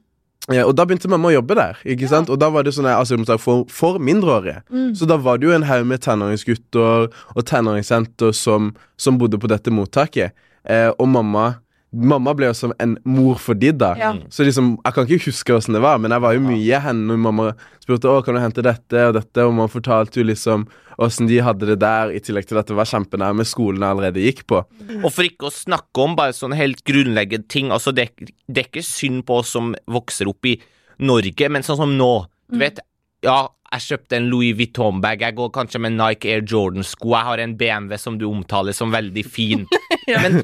Ja, 0.47 0.63
og 0.63 0.77
da 0.79 0.85
begynte 0.87 1.09
mamma 1.11 1.27
å 1.27 1.33
jobbe 1.33 1.57
der, 1.59 1.81
ikke 1.83 2.07
sant? 2.07 2.29
Og 2.31 2.39
da 2.39 2.47
var 2.53 2.63
det 2.63 2.71
sånn 2.71 2.87
asylmottak 2.87 3.41
for, 3.43 3.65
for 3.67 3.99
mindreårige. 3.99 4.61
Mm. 4.71 4.93
Så 4.95 5.09
da 5.11 5.17
var 5.19 5.41
det 5.41 5.49
jo 5.49 5.55
en 5.57 5.67
haug 5.67 5.83
med 5.89 5.99
tenåringsgutter 6.05 7.09
og 7.11 7.47
tenåringsjenter 7.51 8.31
som, 8.31 8.71
som 8.95 9.19
bodde 9.19 9.41
på 9.43 9.51
dette 9.51 9.73
mottaket. 9.75 10.31
Eh, 10.63 10.87
og 10.95 11.11
mamma 11.11 11.57
Mamma 11.97 12.33
ble 12.37 12.49
jo 12.51 12.55
som 12.57 12.73
en 12.83 12.95
mor 13.07 13.39
for 13.41 13.57
de, 13.57 13.71
da. 13.73 13.93
Ja. 13.97 14.11
Så 14.33 14.45
liksom, 14.45 14.75
Jeg 14.83 14.93
kan 14.93 15.07
ikke 15.07 15.31
huske 15.31 15.55
åssen 15.55 15.77
det 15.77 15.81
var, 15.81 15.97
men 16.01 16.13
jeg 16.13 16.23
var 16.23 16.35
jo 16.35 16.43
mye 16.45 16.81
henne 16.83 17.07
når 17.09 17.21
mamma 17.23 17.47
spurte 17.81 18.11
å, 18.11 18.21
kan 18.25 18.37
du 18.37 18.41
hente 18.43 18.65
dette 18.65 19.05
og 19.09 19.15
dette, 19.17 19.45
og 19.45 19.55
man 19.57 19.71
fortalte 19.71 20.21
jo 20.21 20.27
liksom 20.27 20.67
åssen 21.01 21.29
de 21.29 21.37
hadde 21.45 21.69
det 21.69 21.77
der, 21.81 22.11
i 22.13 22.21
tillegg 22.23 22.47
til 22.49 22.59
at 22.59 22.69
det 22.69 22.77
var 22.77 22.89
kjempenærme 22.89 23.45
skolen 23.47 23.83
jeg 23.85 23.95
allerede 23.95 24.23
gikk 24.23 24.43
på. 24.49 24.63
Og 25.03 25.09
for 25.13 25.27
ikke 25.27 25.49
å 25.49 25.53
snakke 25.53 26.03
om 26.03 26.17
bare 26.17 26.35
sånne 26.35 26.57
helt 26.57 26.83
grunnleggende 26.87 27.49
ting 27.51 27.69
Altså, 27.73 27.93
det, 27.93 28.09
det 28.47 28.63
er 28.63 28.69
ikke 28.69 28.85
synd 28.85 29.25
på 29.27 29.41
oss 29.43 29.53
som 29.53 29.73
vokser 29.91 30.29
opp 30.31 30.47
i 30.49 30.57
Norge, 31.03 31.49
men 31.53 31.65
sånn 31.65 31.81
som 31.83 31.93
nå 31.97 32.11
Du 32.47 32.57
vet, 32.61 32.79
ja, 33.25 33.47
jeg 33.73 33.83
kjøpte 33.83 34.15
en 34.15 34.27
Louis 34.31 34.53
Vuitton-bag, 34.55 35.21
jeg 35.25 35.35
går 35.35 35.49
kanskje 35.55 35.81
med 35.83 35.97
Nike 35.97 36.29
Air 36.31 36.43
Jordan-sko, 36.47 37.09
jeg 37.15 37.27
har 37.27 37.41
en 37.43 37.55
BMW 37.59 37.97
som 37.99 38.17
du 38.19 38.23
omtaler 38.29 38.75
som 38.77 38.93
veldig 38.95 39.25
fin. 39.27 39.65
Ja. 40.07 40.21
Men 40.23 40.37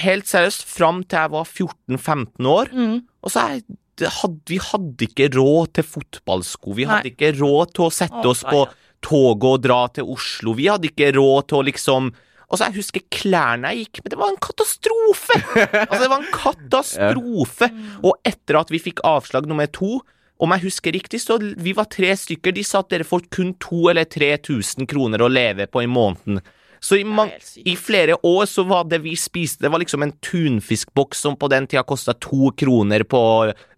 helt 0.00 0.24
seriøst, 0.24 0.62
fram 0.64 1.02
til 1.04 1.18
jeg 1.20 1.30
var 1.34 1.44
14-15 1.44 2.46
år, 2.48 2.70
Mm. 2.72 2.94
og 3.20 3.28
så 3.34 3.42
er 3.50 3.58
hadde, 4.00 4.38
vi 4.48 4.56
hadde 4.64 5.04
ikke 5.10 5.26
råd 5.34 5.74
til 5.76 5.84
fotballsko. 5.84 6.72
Vi 6.78 6.86
hadde 6.88 7.04
Nei. 7.04 7.12
ikke 7.12 7.34
råd 7.36 7.74
til 7.76 7.84
å 7.84 7.90
sette 7.92 8.22
oss 8.30 8.40
på 8.48 8.62
toget 9.04 9.44
og 9.50 9.60
dra 9.66 9.80
til 9.92 10.08
Oslo. 10.08 10.54
Vi 10.56 10.70
hadde 10.72 10.88
ikke 10.88 11.10
råd 11.18 11.50
til 11.52 11.58
å 11.60 11.66
liksom 11.68 12.08
Og 12.50 12.56
så 12.58 12.70
Jeg 12.70 12.78
husker 12.80 13.04
klærne 13.12 13.74
jeg 13.74 13.84
gikk 13.84 14.00
med, 14.02 14.10
det 14.14 14.18
var 14.22 14.32
en 14.32 14.40
katastrofe! 14.40 15.36
Altså, 15.84 16.00
det 16.00 16.08
var 16.10 16.24
en 16.24 16.32
katastrofe! 16.32 17.68
Og 18.02 18.16
etter 18.26 18.58
at 18.62 18.72
vi 18.72 18.80
fikk 18.82 19.04
avslag 19.04 19.46
nummer 19.46 19.68
to, 19.70 20.00
om 20.40 20.54
jeg 20.54 20.64
husker 20.64 20.94
riktig, 20.96 21.20
så 21.22 21.36
vi 21.38 21.74
var 21.76 21.88
tre 21.92 22.14
stykker, 22.16 22.54
de 22.56 22.64
sa 22.64 22.80
at 22.80 22.90
dere 22.92 23.06
får 23.06 23.26
kun 23.32 23.52
to 23.60 23.90
eller 23.92 24.08
3000 24.08 24.88
kroner 24.90 25.22
å 25.22 25.28
leve 25.30 25.66
på 25.68 25.84
i 25.84 25.90
måneden. 25.90 26.40
Så 26.80 26.96
i, 26.96 27.04
man, 27.04 27.28
i 27.60 27.74
flere 27.76 28.16
år 28.24 28.46
så 28.48 28.64
var 28.64 28.86
det 28.88 29.02
vi 29.04 29.12
spiste, 29.20 29.66
det 29.66 29.72
var 29.72 29.82
liksom 29.82 30.06
en 30.06 30.14
tunfiskboks 30.24 31.20
som 31.26 31.36
på 31.36 31.50
den 31.52 31.68
tida 31.68 31.84
kosta 31.84 32.14
to 32.16 32.54
kroner 32.56 33.04
på 33.04 33.20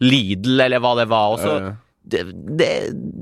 Lidl, 0.07 0.61
eller 0.63 0.83
hva 0.83 0.95
det 1.01 1.09
var. 1.11 1.35
Og 1.35 1.43
så, 1.43 1.57
Ja, 1.57 1.73
ja. 1.73 1.73
det, 2.15 2.21
det, 2.61 2.69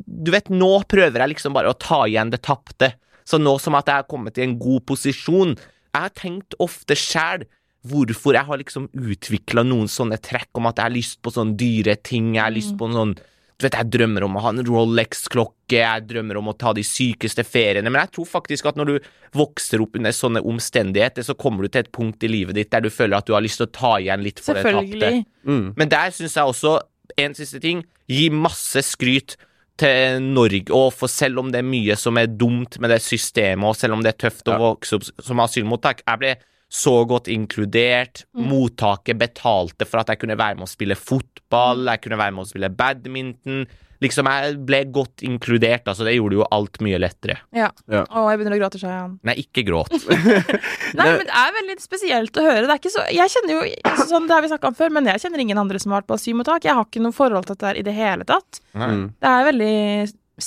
du 0.04 0.28
vet, 0.34 0.52
nå 0.52 0.82
prøver 0.84 1.24
jeg 1.24 1.32
liksom 1.32 1.56
bare 1.56 1.72
å 1.72 1.78
ta 1.80 2.02
igjen 2.04 2.32
det 2.34 2.42
tapte. 2.44 2.92
Så 3.24 3.40
nå 3.40 3.56
som 3.62 3.78
at 3.78 3.88
jeg 3.88 4.02
har 4.02 4.10
kommet 4.10 4.36
i 4.40 4.44
en 4.44 4.56
god 4.58 4.82
posisjon 4.88 5.52
Jeg 5.54 6.00
har 6.02 6.12
tenkt 6.16 6.56
ofte 6.58 6.96
sjæl 6.98 7.44
hvorfor 7.86 8.36
jeg 8.36 8.44
har 8.48 8.58
liksom 8.60 8.88
utvikla 8.92 9.62
noen 9.64 9.88
sånne 9.88 10.18
trekk 10.20 10.58
om 10.60 10.68
at 10.68 10.80
jeg 10.80 10.88
har 10.88 10.92
lyst 10.92 11.18
på 11.24 11.32
sånne 11.32 11.56
dyre 11.56 11.94
ting, 12.04 12.34
jeg 12.36 12.42
har 12.42 12.52
lyst 12.52 12.74
på 12.76 12.88
en 12.90 12.98
sånn 12.98 13.14
du 13.60 13.66
vet, 13.66 13.76
Jeg 13.76 13.92
drømmer 13.92 14.24
om 14.24 14.38
å 14.38 14.42
ha 14.44 14.52
en 14.54 14.62
Rolex-klokke, 14.64 15.76
jeg 15.76 16.06
drømmer 16.08 16.38
om 16.40 16.50
å 16.50 16.56
ta 16.58 16.72
de 16.76 16.84
sykeste 16.86 17.44
feriene, 17.46 17.90
men 17.90 18.00
jeg 18.02 18.14
tror 18.16 18.28
faktisk 18.30 18.70
at 18.70 18.80
når 18.80 18.90
du 18.90 19.10
vokser 19.36 19.84
opp 19.84 19.98
under 20.00 20.14
sånne 20.16 20.42
omstendigheter, 20.48 21.26
så 21.26 21.36
kommer 21.38 21.66
du 21.66 21.72
til 21.72 21.84
et 21.84 21.92
punkt 21.94 22.24
i 22.24 22.30
livet 22.32 22.56
ditt 22.56 22.72
der 22.72 22.84
du 22.84 22.90
føler 22.90 23.20
at 23.20 23.28
du 23.28 23.36
har 23.36 23.44
lyst 23.44 23.60
til 23.60 23.68
å 23.68 23.74
ta 23.76 23.92
igjen 24.00 24.24
litt 24.24 24.40
for 24.40 24.56
det 24.56 24.64
tapte. 24.64 24.80
Selvfølgelig. 24.80 25.22
Mm. 25.44 25.68
Men 25.76 25.92
der 25.92 26.16
syns 26.16 26.36
jeg 26.40 26.54
også, 26.54 26.74
en 27.20 27.36
siste 27.36 27.60
ting, 27.62 27.84
gi 28.10 28.28
masse 28.32 28.82
skryt 28.86 29.36
til 29.80 30.20
Norge, 30.24 30.68
og 30.76 30.92
for 30.96 31.12
selv 31.12 31.40
om 31.40 31.52
det 31.52 31.62
er 31.62 31.68
mye 31.68 31.96
som 31.96 32.18
er 32.20 32.30
dumt 32.30 32.80
med 32.80 32.92
det 32.92 33.00
systemet, 33.04 33.64
og 33.68 33.78
selv 33.78 33.96
om 33.96 34.04
det 34.04 34.14
er 34.14 34.22
tøft 34.26 34.48
å 34.50 34.58
vokse 34.60 34.98
opp 34.98 35.06
som 35.24 35.40
asylmottak, 35.44 36.04
jeg 36.04 36.20
ble 36.20 36.34
så 36.70 36.92
godt 37.10 37.26
inkludert. 37.32 38.24
Mottaket 38.38 39.18
betalte 39.18 39.86
for 39.88 40.04
at 40.04 40.12
jeg 40.14 40.20
kunne 40.22 40.38
være 40.38 40.54
med 40.60 40.68
å 40.68 40.70
spille 40.70 40.94
fotball, 40.98 41.86
jeg 41.90 42.04
kunne 42.04 42.18
være 42.20 42.36
med 42.36 42.46
å 42.46 42.50
spille 42.50 42.70
badminton. 42.70 43.64
Liksom, 44.00 44.24
jeg 44.32 44.54
ble 44.64 44.78
godt 44.96 45.20
inkludert, 45.28 45.84
altså 45.90 46.06
det 46.06 46.14
gjorde 46.14 46.38
jo 46.38 46.44
alt 46.56 46.78
mye 46.80 46.96
lettere. 47.02 47.34
Ja. 47.52 47.66
Ja. 47.92 48.06
Å, 48.08 48.22
jeg 48.30 48.38
begynner 48.40 48.54
å 48.56 48.60
gråte, 48.62 48.78
Shayan. 48.80 49.18
Nei, 49.28 49.34
ikke 49.42 49.60
gråt. 49.68 49.92
Nei, 50.96 51.04
men 51.04 51.26
det 51.26 51.34
er 51.42 51.52
veldig 51.58 51.76
spesielt 51.82 52.40
å 52.40 52.44
høre. 52.46 52.62
Det 52.64 52.72
er 52.72 52.80
ikke 52.80 52.94
så 52.94 53.04
Jeg 53.12 53.34
kjenner 53.34 53.52
jo 53.58 53.60
altså, 53.90 54.06
sånn, 54.14 54.30
Det 54.30 54.36
har 54.38 54.46
vi 54.46 54.50
snakka 54.54 54.70
om 54.70 54.78
før, 54.78 54.94
men 54.96 55.10
jeg 55.12 55.20
kjenner 55.26 55.42
ingen 55.44 55.60
andre 55.60 55.82
som 55.82 55.92
har 55.92 56.00
vært 56.00 56.08
på 56.14 56.16
asylmottak. 56.16 56.64
Jeg 56.64 56.78
har 56.78 56.88
ikke 56.88 57.04
noe 57.04 57.16
forhold 57.18 57.50
til 57.50 57.58
dette 57.58 57.68
her 57.74 57.80
i 57.82 57.84
det 57.90 57.96
hele 57.98 58.24
tatt. 58.30 58.62
Mm. 58.72 59.04
Det 59.20 59.34
er 59.34 59.48
veldig 59.50 59.74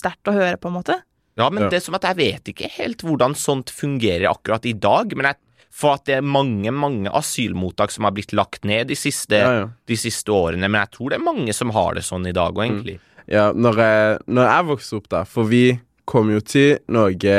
sterkt 0.01 0.31
å 0.33 0.35
høre, 0.39 0.57
på 0.57 0.71
en 0.71 0.77
måte. 0.79 0.97
Ja, 1.37 1.51
men 1.53 1.67
Ja. 1.67 1.69
det 1.69 1.77
er 1.77 1.85
som 1.85 1.95
at 1.97 2.09
jeg 2.09 2.17
vet 2.23 2.49
ikke 2.55 2.73
helt 2.79 3.05
hvordan 3.05 3.37
sånt 3.37 3.69
fungerer 3.73 4.31
akkurat 4.33 4.65
i 4.69 4.73
dag, 4.73 5.13
men 5.17 5.29
jeg, 5.29 5.37
for 5.73 5.95
at 5.97 6.03
det 6.05 6.19
er 6.19 6.25
mange, 6.25 6.69
mange 6.75 7.09
asylmottak 7.17 7.91
som 7.91 8.05
har 8.05 8.13
blitt 8.13 8.33
lagt 8.37 8.63
ned 8.69 8.91
de 8.91 8.97
siste, 8.99 9.39
Ja, 9.41 9.53
ja. 9.63 9.65
de 9.89 9.97
siste 9.97 10.29
årene, 10.31 10.69
men 10.69 10.79
jeg 10.83 10.91
tror 10.93 11.09
det 11.09 11.17
er 11.17 11.25
mange 11.25 11.55
som 11.57 11.71
har 11.73 11.95
det 11.97 12.03
sånn 12.05 12.27
i 12.29 12.35
dag, 12.35 12.53
òg, 12.53 12.67
egentlig. 12.67 12.99
Ja, 13.31 13.47
når 13.55 13.79
jeg, 13.81 14.17
når 14.27 14.49
jeg 14.51 14.67
vokste 14.69 14.97
opp, 14.99 15.05
da 15.09 15.21
For 15.25 15.47
vi 15.47 15.79
kom 16.05 16.29
jo 16.33 16.41
til 16.43 16.77
Norge 16.91 17.37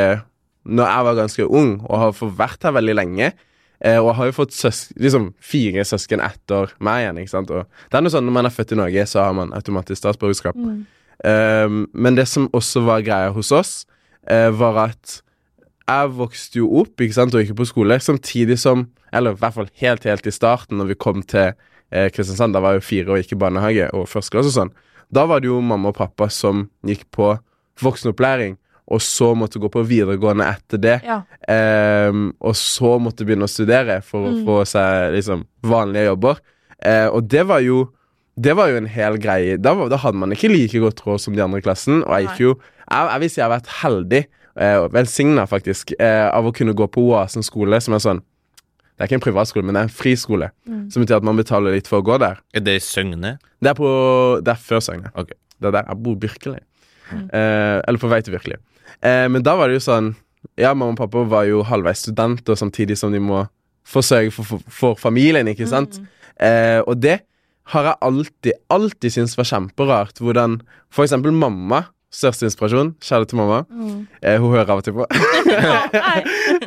når 0.64 0.88
jeg 0.88 1.04
var 1.04 1.18
ganske 1.18 1.44
ung, 1.60 1.74
og 1.84 1.98
har 2.00 2.14
fått 2.16 2.38
vært 2.38 2.62
her 2.64 2.72
veldig 2.72 2.94
lenge. 2.96 3.26
Eh, 3.84 3.98
og 4.00 4.14
har 4.16 4.30
jo 4.30 4.32
fått 4.38 4.54
søs 4.56 4.86
liksom 4.96 5.26
fire 5.44 5.82
søsken 5.84 6.22
etter 6.24 6.70
meg 6.80 7.02
igjen. 7.02 7.18
ikke 7.20 7.34
sant? 7.34 7.50
Og 7.52 7.66
det 7.92 7.98
er 7.98 8.04
noe 8.06 8.12
sånn 8.14 8.24
Når 8.24 8.32
man 8.38 8.48
er 8.48 8.54
født 8.54 8.72
i 8.72 8.78
Norge, 8.80 9.04
så 9.10 9.26
har 9.26 9.34
man 9.36 9.52
automatisk 9.52 10.00
statsborgerskap. 10.00 10.56
Eh, 11.24 11.68
men 11.92 12.16
det 12.16 12.24
som 12.32 12.48
også 12.56 12.80
var 12.86 13.04
greia 13.04 13.28
hos 13.36 13.52
oss, 13.52 13.74
eh, 14.26 14.48
var 14.56 14.86
at 14.88 15.20
jeg 15.84 16.12
vokste 16.16 16.60
jo 16.62 16.70
opp 16.80 17.02
ikke 17.04 17.16
sant, 17.16 17.34
og 17.36 17.44
gikk 17.44 17.58
på 17.58 17.68
skole 17.68 17.98
samtidig 18.00 18.56
som 18.60 18.88
Eller 19.14 19.36
i 19.36 19.38
hvert 19.38 19.54
fall 19.54 19.68
helt, 19.78 20.04
helt 20.08 20.26
i 20.26 20.32
starten, 20.34 20.80
når 20.80 20.88
vi 20.90 20.94
kom 20.98 21.20
til 21.22 21.52
eh, 21.94 22.08
Kristiansand. 22.10 22.56
Da 22.56 22.58
var 22.58 22.74
jeg 22.74 22.80
jo 22.80 22.86
fire 22.88 23.12
og 23.14 23.20
gikk 23.20 23.36
i 23.36 23.38
barnehage 23.38 23.86
og 23.94 24.08
første 24.10 24.40
og 24.40 24.48
sånn. 24.50 24.72
Da 25.14 25.22
var 25.30 25.38
det 25.38 25.52
jo 25.52 25.60
mamma 25.62 25.92
og 25.92 25.98
pappa 26.00 26.26
som 26.34 26.64
gikk 26.82 27.04
på 27.14 27.28
voksenopplæring, 27.78 28.56
og 28.90 29.00
så 29.06 29.30
måtte 29.38 29.62
gå 29.62 29.70
på 29.70 29.84
videregående 29.86 30.48
etter 30.50 30.82
det. 30.82 30.96
Ja. 31.06 31.20
Eh, 31.46 32.10
og 32.42 32.58
så 32.58 32.96
måtte 32.98 33.22
begynne 33.22 33.46
å 33.46 33.54
studere 33.54 34.00
for 34.02 34.32
å 34.32 34.34
få 34.48 34.58
seg 34.66 35.14
liksom 35.14 35.46
vanlige 35.62 36.10
jobber. 36.10 36.42
Eh, 36.82 37.06
og 37.06 37.30
det 37.30 37.46
var 37.46 37.62
jo 37.62 37.84
Det 38.34 38.50
var 38.58 38.66
jo 38.66 38.80
en 38.80 38.90
hel 38.90 39.14
greie. 39.22 39.54
Da, 39.62 39.76
var, 39.78 39.86
da 39.86 40.00
hadde 40.02 40.18
man 40.18 40.32
ikke 40.34 40.48
like 40.50 40.80
godt 40.82 41.04
råd 41.06 41.20
som 41.22 41.36
de 41.36 41.42
andre 41.44 41.60
i 41.62 41.62
klassen. 41.62 42.00
Og 42.02 42.10
jeg 42.16 42.24
gikk 42.26 42.40
jo 42.42 42.54
Jeg, 42.90 43.20
jeg 43.22 43.30
si 43.30 43.38
jeg 43.38 43.44
har 43.44 43.52
vært 43.52 43.70
heldig, 43.78 44.22
eh, 44.60 44.88
velsigna 44.92 45.46
faktisk, 45.50 45.92
eh, 45.98 46.28
av 46.28 46.46
å 46.46 46.52
kunne 46.54 46.74
gå 46.76 46.86
på 46.90 47.02
Oasen 47.10 47.44
skole, 47.46 47.80
som 47.80 47.94
er 47.94 48.04
sånn 48.04 48.22
Det 48.94 49.02
er 49.02 49.08
ikke 49.08 49.16
en 49.18 49.24
privatskole, 49.24 49.64
men 49.66 49.74
det 49.74 49.80
er 49.80 49.86
en 49.88 49.90
friskole. 49.90 50.48
Som 50.64 51.02
betyr 51.02 51.16
at 51.16 51.24
man 51.26 51.34
betaler 51.34 51.74
litt 51.74 51.88
for 51.90 51.98
å 51.98 52.04
gå 52.06 52.14
der. 52.22 52.38
Er 52.54 52.62
det 52.62 52.76
i 52.78 52.82
Søgne? 52.84 53.40
Det 53.58 53.72
er 53.72 53.74
på 53.74 53.88
Det 54.38 54.52
er 54.52 54.60
før 54.62 54.78
Søgne. 54.86 55.10
Okay. 55.18 55.34
Det 55.58 55.66
er 55.66 55.72
der 55.72 55.88
jeg 55.88 56.02
bor 56.04 56.14
virkelig. 56.22 56.60
Eh, 57.10 57.80
eller 57.82 57.98
på 57.98 58.08
vei 58.08 58.20
til 58.22 58.36
virkelig. 58.36 58.60
Eh, 59.02 59.26
men 59.26 59.42
da 59.42 59.56
var 59.58 59.68
det 59.68 59.80
jo 59.80 59.84
sånn 59.88 60.14
Ja, 60.60 60.74
mamma 60.74 60.92
og 60.92 60.98
pappa 61.00 61.24
var 61.26 61.46
jo 61.48 61.62
halvveis 61.64 62.04
studenter 62.04 62.54
samtidig 62.54 62.98
som 63.00 63.10
de 63.10 63.18
må 63.18 63.46
forsørge 63.88 64.30
for, 64.30 64.44
for, 64.44 64.60
for 64.68 64.98
familien, 65.00 65.48
ikke 65.48 65.66
sant? 65.66 65.96
Eh, 66.36 66.80
og 66.84 67.00
det 67.00 67.22
har 67.72 67.88
jeg 67.88 67.96
alltid, 68.04 68.58
alltid 68.68 69.14
syntes 69.14 69.38
var 69.38 69.48
kjemperart. 69.48 70.20
Hvordan 70.20 70.58
for 70.92 71.06
eksempel 71.06 71.32
mamma 71.32 71.86
Største 72.14 72.46
inspirasjon. 72.46 72.92
Kjære 73.02 73.28
til 73.30 73.40
mamma. 73.40 73.64
Eh, 74.22 74.38
hun 74.38 74.54
hører 74.54 74.70
av 74.70 74.82
og 74.82 74.86
til 74.86 74.94
på. 74.96 75.08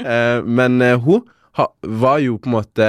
Eh, 0.07 0.39
men 0.45 0.81
eh, 0.81 0.95
hun 0.99 1.23
ha, 1.57 1.65
var 1.83 2.19
jo 2.23 2.37
på 2.39 2.47
en 2.47 2.53
måte 2.53 2.85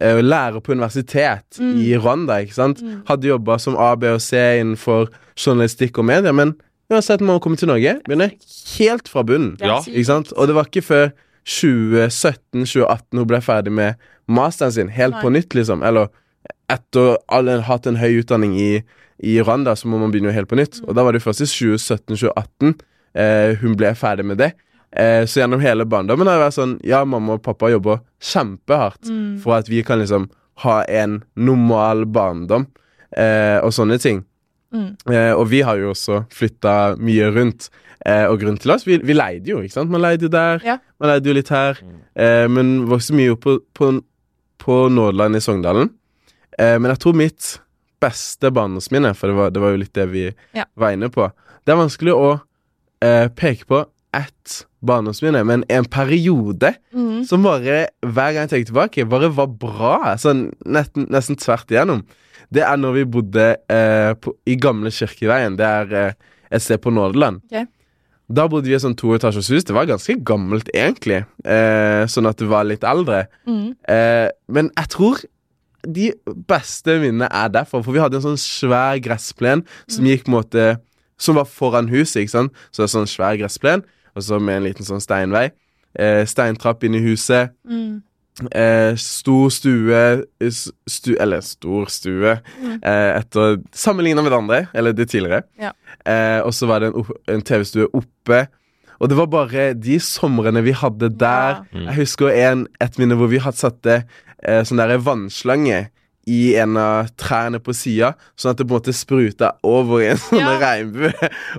eh, 0.00 0.20
lærer 0.22 0.62
på 0.64 0.72
universitet 0.72 1.58
i 1.60 1.90
Rwanda, 1.98 2.38
ikke 2.44 2.56
sant? 2.56 2.80
Hadde 3.08 3.28
jobba 3.28 3.58
som 3.60 3.76
A, 3.76 3.90
B 3.98 4.08
og 4.14 4.22
C 4.24 4.38
innenfor 4.60 5.10
journalistikk 5.36 5.98
og 6.00 6.06
media, 6.08 6.32
men 6.32 6.54
uansett 6.92 7.20
når 7.20 7.38
hun 7.38 7.44
kom 7.44 7.58
til 7.60 7.70
Norge. 7.72 7.96
Begynner 8.06 8.32
helt 8.78 9.10
fra 9.10 9.24
bunnen. 9.26 9.56
Ja. 9.60 9.80
Ikke 9.84 10.08
sant? 10.08 10.32
Og 10.36 10.48
det 10.48 10.56
var 10.56 10.70
ikke 10.70 10.86
før 10.86 11.10
2017-2018 11.46 13.20
hun 13.20 13.28
ble 13.30 13.42
ferdig 13.44 13.74
med 13.74 14.06
masteren 14.26 14.74
sin, 14.74 14.92
helt 14.94 15.18
Nei. 15.18 15.24
på 15.24 15.34
nytt, 15.34 15.54
liksom. 15.58 15.84
Eller 15.86 16.10
etter 16.72 17.14
å 17.14 17.18
ha 17.30 17.58
hatt 17.68 17.86
en 17.86 18.00
høy 18.00 18.22
utdanning 18.22 18.56
i, 18.58 18.70
i 19.24 19.38
Rwanda, 19.40 19.72
så 19.76 19.88
må 19.88 19.98
man 20.00 20.10
begynne 20.12 20.32
helt 20.34 20.48
på 20.50 20.56
nytt. 20.58 20.82
Og 20.86 20.94
da 20.94 21.02
var 21.06 21.12
det 21.16 21.22
først 21.24 21.40
i 21.40 21.48
2017-2018 21.48 22.74
eh, 23.16 23.54
hun 23.62 23.76
ble 23.78 23.92
ferdig 23.96 24.26
med 24.28 24.38
det. 24.42 24.50
Eh, 24.96 25.24
så 25.28 25.40
gjennom 25.42 25.60
hele 25.60 25.84
barndommen 25.88 26.28
har 26.28 26.38
det 26.38 26.44
vært 26.46 26.56
sånn 26.56 26.76
Ja, 26.86 27.02
mamma 27.04 27.34
og 27.36 27.42
pappa 27.44 27.70
jobber 27.72 28.00
kjempehardt 28.22 29.08
Mm. 29.10 29.38
for 29.42 29.56
at 29.58 29.68
vi 29.68 29.82
kan 29.82 29.98
liksom 30.00 30.28
ha 30.64 30.82
en 30.88 31.22
normal 31.36 32.04
barndom 32.06 32.66
eh, 33.16 33.58
og 33.62 33.72
sånne 33.76 33.98
ting. 34.00 34.24
Mm. 34.72 34.96
Eh, 35.12 35.32
og 35.36 35.48
vi 35.48 35.60
har 35.62 35.76
jo 35.78 35.90
også 35.92 36.24
flytta 36.32 36.96
mye 36.98 37.28
rundt. 37.34 37.68
Eh, 38.06 38.24
og 38.28 38.38
grunnen 38.40 38.58
til 38.60 38.70
oss 38.74 38.84
Vi, 38.86 38.98
vi 38.98 39.14
leide 39.14 39.46
jo, 39.50 39.60
ikke 39.64 39.72
sant? 39.72 39.90
Man 39.90 40.00
leide 40.02 40.22
jo 40.26 40.28
der, 40.28 40.60
Ja. 40.64 40.78
man 41.00 41.10
leide 41.10 41.26
jo 41.26 41.34
litt 41.34 41.48
her. 41.48 41.78
Eh, 42.16 42.46
men 42.48 42.86
vokste 42.86 43.14
mye 43.16 43.32
opp 43.32 43.40
på, 43.44 43.58
på, 43.74 43.90
på 44.58 44.76
Nådeland 44.92 45.36
i 45.36 45.40
Sogndalen. 45.40 45.90
Eh, 46.58 46.78
men 46.78 46.90
jeg 46.92 46.98
tror 47.00 47.14
mitt 47.16 47.58
beste 48.00 48.50
barndomsminne, 48.52 49.14
for 49.16 49.28
det 49.32 49.36
var, 49.36 49.50
det 49.54 49.60
var 49.62 49.70
jo 49.74 49.80
litt 49.82 49.92
det 49.96 50.08
vi 50.12 50.24
Ja. 50.54 50.64
var 50.76 50.92
inne 50.92 51.08
på 51.12 51.30
Det 51.66 51.72
er 51.74 51.80
vanskelig 51.80 52.12
å 52.14 52.40
eh, 53.02 53.28
peke 53.28 53.66
på 53.66 53.84
ett 54.14 54.66
barndomsminne, 54.86 55.44
men 55.44 55.64
en 55.68 55.84
periode 55.84 56.74
Mm. 56.94 57.24
som 57.26 57.42
bare, 57.42 57.88
hver 58.02 58.32
gang 58.32 58.46
jeg 58.46 58.50
tenker 58.50 58.72
tilbake, 58.72 59.08
bare 59.08 59.28
var 59.34 59.46
bra. 59.48 60.14
Sånn 60.16 60.52
nesten, 60.64 61.08
nesten 61.10 61.36
tvert 61.36 61.66
igjennom. 61.70 62.04
Det 62.52 62.62
er 62.62 62.76
når 62.76 62.92
vi 62.94 63.04
bodde 63.04 63.56
eh, 63.68 64.14
på, 64.14 64.32
i 64.46 64.54
gamle 64.56 64.90
Kirkeveien. 64.90 65.56
Det 65.58 65.66
er 65.66 65.92
eh, 65.94 66.12
et 66.52 66.62
sted 66.62 66.78
på 66.80 66.92
Nådeland. 66.94 67.42
Okay. 67.50 67.66
Da 68.30 68.46
bodde 68.48 68.66
vi 68.66 68.72
i 68.72 68.76
et 68.76 68.82
sånn 68.82 68.96
toetasjers 68.96 69.50
hus. 69.50 69.64
Det 69.64 69.74
var 69.74 69.86
ganske 69.86 70.14
gammelt, 70.24 70.70
egentlig. 70.74 71.24
Eh, 71.44 72.06
sånn 72.06 72.26
at 72.30 72.36
det 72.38 72.46
var 72.48 72.64
litt 72.64 72.82
eldre. 72.86 73.26
Mm. 73.46 73.74
Eh, 73.88 74.30
men 74.48 74.70
jeg 74.76 74.88
tror 74.94 75.18
de 75.92 76.12
beste 76.48 76.98
minnene 77.02 77.28
er 77.30 77.48
derfor. 77.54 77.82
For 77.84 77.92
vi 77.94 78.00
hadde 78.02 78.18
en 78.18 78.24
sånn 78.24 78.40
svær 78.40 78.98
gressplen 79.04 79.62
som 79.88 80.04
gikk 80.08 80.24
på 80.26 80.32
en 80.32 80.38
måte 80.40 80.66
Som 81.18 81.38
var 81.38 81.46
foran 81.48 81.86
huset, 81.88 82.22
ikke 82.26 82.34
sant. 82.34 82.52
Så 82.70 82.82
det 82.82 82.90
er 82.90 82.92
sånn 82.92 83.06
svær 83.08 83.38
gressplen, 83.40 83.82
og 84.14 84.22
så 84.22 84.36
med 84.38 84.58
en 84.58 84.66
liten 84.66 84.84
sånn 84.84 85.00
steinvei. 85.00 85.46
Eh, 85.98 86.26
steintrapp 86.28 86.84
inn 86.84 86.94
i 86.94 87.00
huset. 87.00 87.54
Mm. 87.64 88.02
Eh, 88.52 88.92
stor 89.00 89.48
stue, 89.48 90.02
stu, 90.86 91.14
Eller 91.18 91.40
stor 91.40 91.86
stue 91.88 92.34
Mm. 92.60 92.80
eh, 92.84 93.16
etter 93.22 93.62
Sammenligna 93.72 94.22
med 94.22 94.30
det 94.32 94.36
andre, 94.38 94.68
eller 94.74 94.92
det 94.92 95.08
tidligere. 95.08 95.42
Ja. 95.58 95.72
Eh, 96.04 96.42
og 96.44 96.52
så 96.52 96.66
var 96.68 96.80
det 96.80 96.92
en, 96.94 97.04
en 97.28 97.40
TV-stue 97.42 97.88
oppe. 97.94 98.46
Og 99.00 99.08
det 99.08 99.16
var 99.16 99.26
bare 99.26 99.72
de 99.74 99.98
somrene 99.98 100.62
vi 100.64 100.72
hadde 100.72 101.08
der. 101.18 101.64
Ja. 101.64 101.64
Mm. 101.72 101.86
Jeg 101.86 101.94
husker 101.96 102.28
en, 102.28 102.66
et 102.80 102.98
minne 102.98 103.16
hvor 103.16 103.28
vi 103.28 103.38
hadde 103.38 103.56
satte 103.56 104.02
eh, 104.42 104.62
sånn 104.64 104.76
der 104.82 104.98
vannslange 104.98 105.88
i 106.26 106.56
en 106.58 106.72
av 106.76 107.06
trærne 107.14 107.60
på 107.62 107.70
sida, 107.70 108.08
sånn 108.34 108.50
at 108.50 108.58
det 108.58 108.64
på 108.66 108.74
en 108.74 108.80
måte 108.80 108.92
spruta 108.98 109.52
over 109.62 110.00
i 110.02 110.08
en 110.10 110.16
sånn 110.24 110.40
Ja. 110.42 110.56
regnbue 110.58 111.12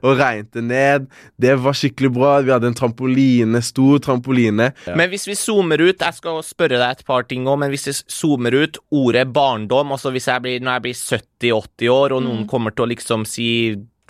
og 0.04 0.18
regnet 0.20 0.58
ned. 0.68 1.06
Det 1.40 1.54
var 1.64 1.72
skikkelig 1.72 2.10
bra. 2.18 2.34
Vi 2.44 2.52
hadde 2.52 2.68
en 2.68 2.76
trampoline, 2.76 3.62
stor 3.64 4.02
trampoline. 4.04 4.74
Men 4.92 5.10
hvis 5.10 5.24
vi 5.30 5.38
zoomer 5.40 5.80
ut 5.80 6.04
Jeg 6.04 6.18
skal 6.20 6.42
spørre 6.44 6.82
deg 6.82 6.98
et 6.98 7.06
par 7.08 7.24
ting 7.24 7.48
òg, 7.48 7.62
men 7.64 7.72
hvis 7.72 7.88
vi 7.88 7.96
zoomer 8.12 8.52
ut 8.66 8.78
ordet 8.92 9.32
barndom 9.32 9.96
altså 9.96 10.12
hvis 10.12 10.28
jeg 10.28 10.44
blir, 10.44 10.60
Når 10.60 10.74
jeg 10.74 10.82
blir 10.90 11.00
70-80 11.48 11.90
år, 11.96 12.12
og 12.18 12.24
noen 12.28 12.44
Mm. 12.44 12.50
kommer 12.52 12.76
til 12.76 12.86
å 12.86 12.92
liksom 12.92 13.24
si 13.26 13.48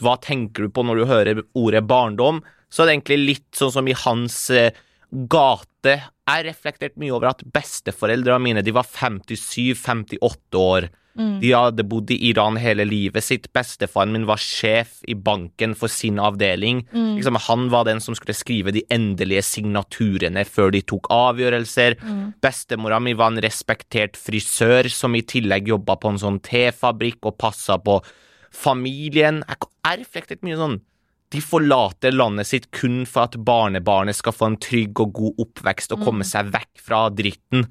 Hva 0.01 0.17
tenker 0.21 0.65
du 0.65 0.69
på 0.73 0.84
når 0.86 0.95
du 0.97 1.06
hører 1.06 1.43
ordet 1.53 1.86
barndom? 1.88 2.41
Så 2.69 2.82
er 2.82 2.88
det 2.89 2.97
egentlig 2.97 3.21
litt 3.27 3.51
sånn 3.56 3.71
som 3.71 3.88
i 3.88 3.93
hans 3.93 4.49
eh, 4.49 4.71
gate. 5.12 5.98
Jeg 6.28 6.46
reflekterte 6.50 7.00
mye 7.00 7.15
over 7.15 7.32
at 7.32 7.43
besteforeldrene 7.56 8.43
mine 8.43 8.63
de 8.65 8.74
var 8.76 8.88
57-58 8.88 10.60
år. 10.60 10.89
Mm. 11.17 11.39
De 11.41 11.50
hadde 11.50 11.86
bodd 11.89 12.12
i 12.13 12.17
Iran 12.30 12.60
hele 12.62 12.86
livet 12.86 13.26
sitt. 13.26 13.48
Bestefaren 13.56 14.13
min 14.13 14.28
var 14.30 14.41
sjef 14.41 15.00
i 15.10 15.15
banken 15.17 15.74
for 15.78 15.89
sin 15.91 16.20
avdeling. 16.22 16.84
Mm. 16.91 17.15
Liksom, 17.17 17.39
han 17.48 17.70
var 17.74 17.88
den 17.88 18.02
som 18.04 18.15
skulle 18.17 18.38
skrive 18.38 18.74
de 18.76 18.84
endelige 18.93 19.41
signaturene 19.48 20.46
før 20.46 20.76
de 20.76 20.84
tok 20.86 21.10
avgjørelser. 21.13 21.98
Mm. 22.04 22.22
Bestemora 22.43 23.02
mi 23.02 23.15
var 23.17 23.34
en 23.34 23.41
respektert 23.43 24.20
frisør 24.20 24.91
som 24.93 25.17
i 25.17 25.26
tillegg 25.26 25.74
jobba 25.74 25.98
på 25.98 26.13
en 26.13 26.22
sånn 26.22 26.41
tefabrikk 26.46 27.32
og 27.32 27.39
passa 27.41 27.80
på 27.82 28.00
familien. 28.54 29.41
Jeg, 29.48 29.72
reflekterte 30.04 30.46
mye 30.46 30.60
sånn 30.60 30.80
de 31.34 31.42
forlater 31.44 32.13
landet 32.16 32.48
sitt 32.48 32.70
kun 32.72 33.02
for 33.10 33.28
at 33.28 33.36
barnebarnet 33.44 34.16
skal 34.16 34.36
få 34.36 34.48
en 34.52 34.60
trygg 34.63 35.02
og 35.04 35.12
god 35.18 35.42
oppvekst 35.44 35.92
og 35.96 36.06
komme 36.06 36.28
seg 36.28 36.54
vekk 36.54 36.80
fra 36.80 37.02
dritten. 37.12 37.66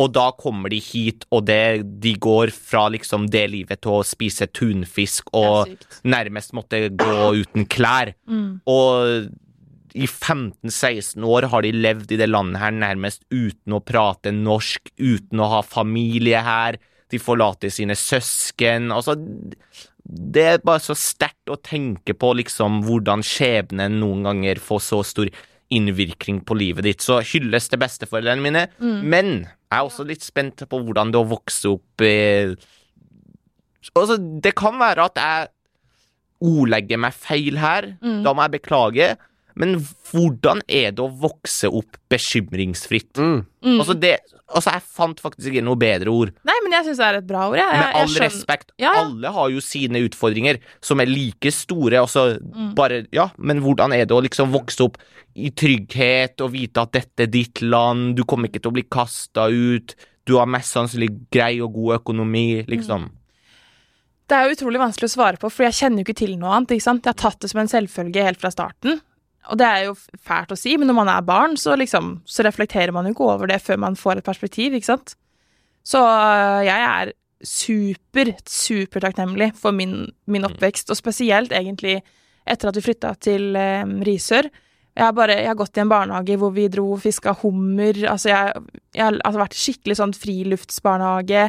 Og 0.00 0.14
da 0.16 0.30
kommer 0.38 0.72
de 0.72 0.78
hit, 0.80 1.26
og 1.28 1.44
det, 1.50 1.84
de 2.00 2.14
går 2.16 2.54
fra 2.56 2.86
liksom 2.94 3.28
det 3.32 3.44
livet 3.52 3.82
til 3.84 3.98
å 3.98 4.06
spise 4.06 4.48
tunfisk 4.56 5.28
og 5.36 5.74
nærmest 6.08 6.56
måtte 6.56 6.86
gå 6.88 7.18
uten 7.42 7.68
klær. 7.68 8.14
Mm. 8.24 8.62
Og 8.72 9.28
i 9.92 10.06
15-16 10.08 11.20
år 11.28 11.50
har 11.52 11.66
de 11.66 11.74
levd 11.76 12.14
i 12.14 12.20
det 12.20 12.30
landet 12.30 12.62
her 12.62 12.72
nærmest 12.72 13.26
uten 13.28 13.76
å 13.76 13.82
prate 13.84 14.32
norsk, 14.32 14.88
uten 14.96 15.42
å 15.42 15.50
ha 15.58 15.60
familie 15.66 16.40
her. 16.46 16.80
De 17.12 17.20
forlater 17.20 17.68
sine 17.68 17.92
søsken. 17.98 18.88
Altså, 18.94 19.18
det 20.04 20.44
er 20.48 20.62
bare 20.66 20.82
så 20.82 20.96
sterkt 20.98 21.50
å 21.52 21.58
tenke 21.62 22.14
på 22.18 22.32
liksom 22.40 22.80
hvordan 22.86 23.22
skjebnen 23.26 24.00
noen 24.02 24.26
ganger 24.26 24.60
får 24.62 24.82
så 24.88 25.00
stor 25.06 25.30
innvirkning 25.72 26.42
på 26.44 26.56
livet 26.58 26.86
ditt. 26.86 27.04
Så 27.04 27.20
hylles 27.24 27.70
til 27.70 27.80
besteforeldrene 27.80 28.44
mine. 28.44 28.66
Men 28.82 29.32
jeg 29.46 29.78
er 29.78 29.86
også 29.86 30.06
litt 30.08 30.24
spent 30.24 30.64
på 30.68 30.82
hvordan 30.84 31.14
det 31.14 31.20
å 31.22 31.28
vokse 31.32 31.76
opp 31.78 32.06
eh, 32.06 32.54
Altså, 33.98 34.14
det 34.14 34.52
kan 34.54 34.76
være 34.78 35.08
at 35.08 35.16
jeg 35.18 35.48
ordlegger 36.46 37.00
meg 37.02 37.16
feil 37.18 37.56
her. 37.58 37.88
Mm. 37.98 38.20
Da 38.22 38.30
må 38.30 38.44
jeg 38.44 38.54
beklage. 38.54 39.08
Men 39.62 39.76
hvordan 40.10 40.60
er 40.66 40.90
det 40.96 41.02
å 41.04 41.10
vokse 41.22 41.70
opp 41.70 41.96
bekymringsfritt? 42.10 43.14
Mm. 43.22 43.44
Mm. 43.62 43.76
Altså, 43.78 43.94
det, 44.02 44.16
altså, 44.50 44.72
jeg 44.74 44.82
fant 44.96 45.20
faktisk 45.22 45.52
ikke 45.52 45.62
noe 45.64 45.78
bedre 45.78 46.10
ord. 46.10 46.32
Nei, 46.48 46.56
men 46.64 46.74
jeg 46.74 46.88
syns 46.88 46.98
det 47.02 47.06
er 47.08 47.18
et 47.20 47.28
bra 47.28 47.44
ord. 47.52 47.58
Jeg, 47.60 47.68
jeg, 47.70 47.78
Med 47.78 47.94
all 47.94 48.02
jeg 48.02 48.12
skjønner- 48.16 48.26
respekt, 48.34 48.72
Ja, 48.82 48.90
ja. 48.96 49.04
alle 49.06 49.32
har 49.38 49.50
jo 49.54 49.62
sine 49.62 50.02
utfordringer 50.08 50.58
som 50.82 51.00
er 51.04 51.06
like 51.12 51.52
store. 51.54 52.00
Altså, 52.02 52.24
Mm. 52.42 52.74
bare, 52.74 53.06
ja, 53.14 53.28
men 53.38 53.62
hvordan 53.62 53.94
er 53.94 54.04
det 54.04 54.16
å 54.16 54.22
liksom 54.26 54.50
vokse 54.52 54.82
opp 54.84 54.98
i 55.36 55.48
trygghet 55.50 56.40
og 56.44 56.52
vite 56.52 56.82
at 56.82 56.92
dette 56.92 57.20
er 57.24 57.30
ditt 57.38 57.62
land, 57.62 58.16
du 58.16 58.24
kommer 58.24 58.48
ikke 58.50 58.60
til 58.62 58.72
å 58.72 58.74
bli 58.80 58.82
kasta 58.90 59.46
ut, 59.48 59.94
du 60.26 60.36
har 60.38 60.46
mest 60.46 60.74
sannsynlig 60.74 61.30
grei 61.32 61.60
og 61.62 61.72
god 61.74 62.00
økonomi, 62.02 62.66
liksom. 62.68 63.10
Det 64.28 64.36
er 64.38 64.48
jo 64.48 64.54
utrolig 64.54 64.78
vanskelig 64.80 65.08
å 65.10 65.14
svare 65.16 65.38
på, 65.38 65.50
for 65.50 65.64
jeg 65.66 65.72
kjenner 65.78 65.98
jo 66.02 66.04
ikke 66.06 66.16
til 66.22 66.36
noe 66.38 66.52
annet. 66.56 66.70
ikke 66.76 66.82
sant? 66.86 67.02
Jeg 67.04 67.14
har 67.14 67.30
tatt 67.30 67.40
det 67.40 67.50
som 67.50 67.60
en 67.60 67.68
selvfølge 67.68 68.22
helt 68.24 68.40
fra 68.40 68.50
starten. 68.50 69.00
Og 69.50 69.58
det 69.58 69.66
er 69.66 69.88
jo 69.88 69.96
fælt 70.22 70.52
å 70.54 70.58
si, 70.58 70.76
men 70.78 70.86
når 70.90 70.96
man 71.00 71.10
er 71.10 71.24
barn, 71.26 71.56
så 71.58 71.74
liksom, 71.78 72.20
så 72.28 72.44
reflekterer 72.46 72.94
man 72.94 73.08
jo 73.08 73.16
ikke 73.16 73.26
over 73.32 73.50
det 73.50 73.58
før 73.64 73.80
man 73.82 73.98
får 73.98 74.20
et 74.20 74.28
perspektiv, 74.28 74.76
ikke 74.76 74.92
sant? 74.92 75.16
Så 75.82 75.98
øh, 75.98 76.62
jeg 76.62 76.86
er 76.86 77.12
super, 77.42 78.30
super 78.46 79.02
takknemlig 79.02 79.50
for 79.58 79.74
min, 79.74 80.06
min 80.30 80.46
oppvekst, 80.46 80.92
og 80.94 80.98
spesielt 80.98 81.52
egentlig 81.52 81.98
etter 82.46 82.70
at 82.70 82.78
vi 82.78 82.84
flytta 82.86 83.16
til 83.22 83.56
eh, 83.58 83.82
Risør. 84.06 84.48
Jeg 84.92 85.06
har, 85.06 85.14
bare, 85.16 85.38
jeg 85.40 85.48
har 85.48 85.56
gått 85.56 85.78
i 85.78 85.82
en 85.82 85.90
barnehage 85.90 86.36
hvor 86.38 86.52
vi 86.52 86.68
dro 86.68 86.90
og 86.94 87.02
fiska 87.02 87.32
hummer. 87.40 87.96
Altså 88.10 88.28
jeg, 88.28 88.64
jeg 88.92 89.04
har 89.06 89.16
altså 89.24 89.40
vært 89.40 89.56
skikkelig 89.56 89.96
sånn 89.98 90.12
friluftsbarnehage. 90.16 91.46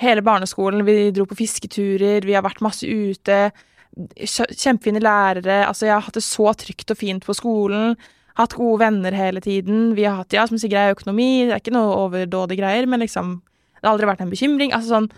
Hele 0.00 0.22
barneskolen. 0.24 0.84
Vi 0.86 1.10
dro 1.16 1.26
på 1.28 1.36
fisketurer, 1.36 2.24
vi 2.24 2.36
har 2.36 2.44
vært 2.46 2.64
masse 2.64 2.88
ute. 2.88 3.50
Kjempefine 3.96 5.00
lærere. 5.00 5.62
Altså, 5.64 5.86
jeg 5.88 5.94
har 5.94 6.04
hatt 6.04 6.18
det 6.18 6.24
så 6.26 6.52
trygt 6.58 6.92
og 6.92 6.98
fint 7.00 7.24
på 7.24 7.36
skolen. 7.36 7.96
Hatt 8.36 8.56
gode 8.56 8.82
venner 8.84 9.14
hele 9.16 9.40
tiden. 9.40 9.94
Vi 9.96 10.04
har 10.04 10.18
hatt, 10.20 10.34
ja, 10.36 10.44
som 10.48 10.58
sier, 10.60 10.72
grei 10.72 10.90
økonomi. 10.92 11.46
Det 11.46 11.54
er 11.54 11.62
ikke 11.62 11.76
noe 11.76 11.94
overdådige 12.04 12.60
greier, 12.60 12.88
men 12.88 13.00
liksom 13.04 13.40
Det 13.76 13.84
har 13.84 13.92
aldri 13.92 14.08
vært 14.08 14.22
en 14.24 14.32
bekymring. 14.32 14.72
Altså 14.72 14.88
sånn 14.96 15.10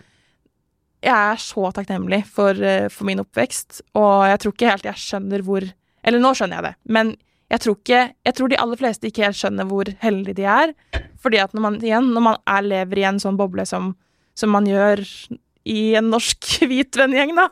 Jeg 1.02 1.14
er 1.14 1.38
så 1.38 1.70
takknemlig 1.72 2.24
for, 2.26 2.50
eh, 2.58 2.88
for 2.88 3.06
min 3.06 3.20
oppvekst, 3.22 3.82
og 3.94 4.26
jeg 4.26 4.38
tror 4.42 4.52
ikke 4.52 4.70
helt 4.70 4.84
jeg 4.84 4.94
skjønner 4.98 5.42
hvor 5.46 5.62
Eller 6.04 6.18
nå 6.18 6.34
skjønner 6.34 6.58
jeg 6.58 6.64
det, 6.64 6.74
men 6.86 7.16
jeg 7.50 7.60
tror 7.60 7.76
ikke 7.76 8.00
Jeg 8.26 8.34
tror 8.34 8.48
de 8.48 8.58
aller 8.58 8.76
fleste 8.76 9.06
ikke 9.06 9.24
helt 9.24 9.38
skjønner 9.38 9.64
hvor 9.66 9.84
heldige 10.02 10.34
de 10.34 10.44
er. 10.44 10.74
Fordi 11.18 11.38
at 11.38 11.54
når 11.54 11.60
man 11.60 11.78
igjen, 11.82 12.12
når 12.14 12.20
man 12.20 12.36
er, 12.46 12.62
lever 12.62 12.98
i 12.98 13.06
en 13.08 13.18
sånn 13.18 13.38
boble 13.38 13.64
som, 13.66 13.96
som 14.34 14.50
man 14.50 14.66
gjør 14.66 15.02
i 15.68 15.94
en 15.98 16.10
norsk 16.12 16.46
hvit 16.70 16.96
vennegjeng, 16.96 17.34
da, 17.36 17.48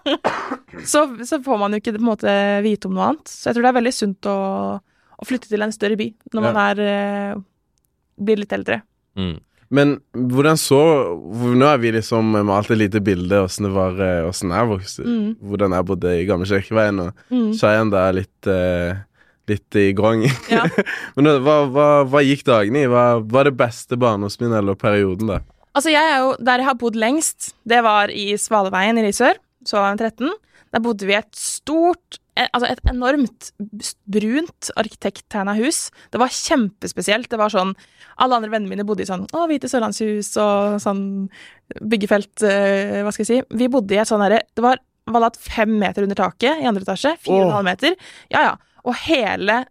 så, 0.85 1.07
så 1.27 1.41
får 1.45 1.59
man 1.61 1.75
jo 1.75 1.81
ikke 1.83 1.97
på 1.97 2.03
en 2.03 2.11
måte 2.11 2.37
vite 2.65 2.89
om 2.89 2.95
noe 2.97 3.11
annet. 3.11 3.33
Så 3.33 3.51
jeg 3.51 3.57
tror 3.57 3.67
det 3.67 3.73
er 3.73 3.81
veldig 3.81 3.95
sunt 3.97 4.29
å, 4.31 4.37
å 5.17 5.27
flytte 5.29 5.51
til 5.51 5.65
en 5.67 5.75
større 5.75 5.99
by 6.01 6.09
når 6.33 6.47
man 6.47 6.61
er 6.63 6.85
eh, 6.87 7.43
blir 8.17 8.41
litt 8.41 8.55
eldre. 8.57 8.81
Mm. 9.19 9.37
Men 9.75 9.97
hvordan 10.15 10.59
så 10.61 10.79
Nå 11.59 11.67
er 11.67 11.81
vi 11.83 11.91
liksom 11.97 12.37
malt 12.47 12.69
et 12.71 12.79
lite 12.79 13.01
bilde 13.03 13.41
åssen 13.43 13.67
det 13.67 13.73
var 13.75 13.97
eh, 13.99 14.29
Åssen 14.29 14.53
jeg 14.55 14.69
vokste 14.71 15.03
Mm. 15.03 15.33
Hvordan 15.43 15.75
jeg 15.75 15.87
bodde 15.89 16.13
i 16.15 16.27
Gamle 16.29 16.47
Kirkeveien, 16.47 17.01
og 17.03 17.35
Mm. 17.35 17.49
Cheyenne 17.59 17.91
da 17.91 18.05
litt 18.15 18.47
eh, 18.47 19.03
Litt 19.51 19.77
i 19.79 19.93
grong. 19.95 20.25
Ja. 20.51 20.65
Men 21.15 21.29
hva, 21.43 21.61
hva, 21.71 21.89
hva 22.11 22.23
gikk 22.23 22.43
dagene 22.49 22.81
i? 22.83 22.89
Hva 22.91 23.21
var 23.23 23.47
det 23.47 23.53
beste 23.59 23.95
barndomsminnet 23.99 24.59
eller 24.59 24.75
perioden, 24.79 25.31
da? 25.31 25.37
Altså, 25.77 25.93
jeg 25.93 26.13
er 26.13 26.23
jo 26.25 26.35
Der 26.41 26.63
jeg 26.63 26.71
har 26.71 26.79
bodd 26.81 26.97
lengst, 26.97 27.53
det 27.69 27.83
var 27.85 28.13
i 28.13 28.33
Svaleveien 28.41 28.99
i 28.99 29.05
Risør. 29.07 29.37
jeg 29.67 29.99
13. 29.99 30.31
Der 30.73 30.83
bodde 30.83 31.07
vi 31.07 31.13
i 31.13 31.19
et 31.19 31.37
stort 31.37 32.19
eh, 32.37 32.49
Altså 32.53 32.71
et 32.71 32.81
enormt 32.91 33.53
brunt 34.09 34.71
arkitekttegna 34.77 35.55
hus. 35.61 35.91
Det 36.13 36.21
var 36.21 36.33
kjempespesielt. 36.33 37.29
Det 37.31 37.39
var 37.39 37.53
sånn 37.53 37.75
Alle 38.17 38.39
andre 38.39 38.51
vennene 38.51 38.73
mine 38.73 38.87
bodde 38.89 39.05
i 39.05 39.09
sånn 39.09 39.27
å, 39.33 39.47
hvite 39.51 39.69
sørlandshus 39.69 40.33
og 40.41 40.81
sånn 40.83 41.03
byggefelt 41.81 42.45
øh, 42.47 43.03
Hva 43.05 43.13
skal 43.13 43.27
jeg 43.27 43.33
si. 43.33 43.59
Vi 43.61 43.69
bodde 43.73 43.97
i 43.97 44.01
et 44.01 44.09
sånn 44.09 44.25
herre 44.25 44.43
Det 44.57 44.65
var 44.65 44.81
valgt 45.07 45.39
fem 45.39 45.77
meter 45.79 46.03
under 46.03 46.19
taket 46.19 46.63
i 46.63 46.67
andre 46.67 46.83
etasje. 46.83 47.15
Fire 47.21 47.45
og 47.45 47.51
en 47.51 47.59
halv 47.61 47.69
meter. 47.69 47.99
Ja, 48.33 48.49
ja. 48.49 48.81
Og 48.87 48.97
hele 49.07 49.65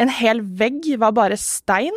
En 0.00 0.10
hel 0.10 0.40
vegg 0.40 0.88
var 0.98 1.12
bare 1.14 1.36
stein. 1.38 1.94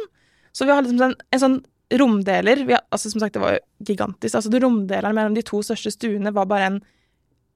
Så 0.54 0.68
vi 0.68 0.76
har 0.76 0.84
liksom 0.84 1.02
en, 1.02 1.16
en 1.34 1.42
sånn 1.42 1.56
romdeler 1.94 2.64
vi 2.66 2.74
altså 2.76 3.12
Som 3.12 3.22
sagt, 3.22 3.36
det 3.36 3.42
var 3.44 3.56
jo 3.58 3.60
gigantisk. 3.86 4.36
Altså, 4.36 4.50
det 4.50 4.62
romdeleren 4.64 5.16
mellom 5.16 5.36
de 5.38 5.44
to 5.46 5.62
største 5.66 5.92
stuene 5.94 6.34
var 6.34 6.48
bare 6.50 6.72
en 6.72 6.80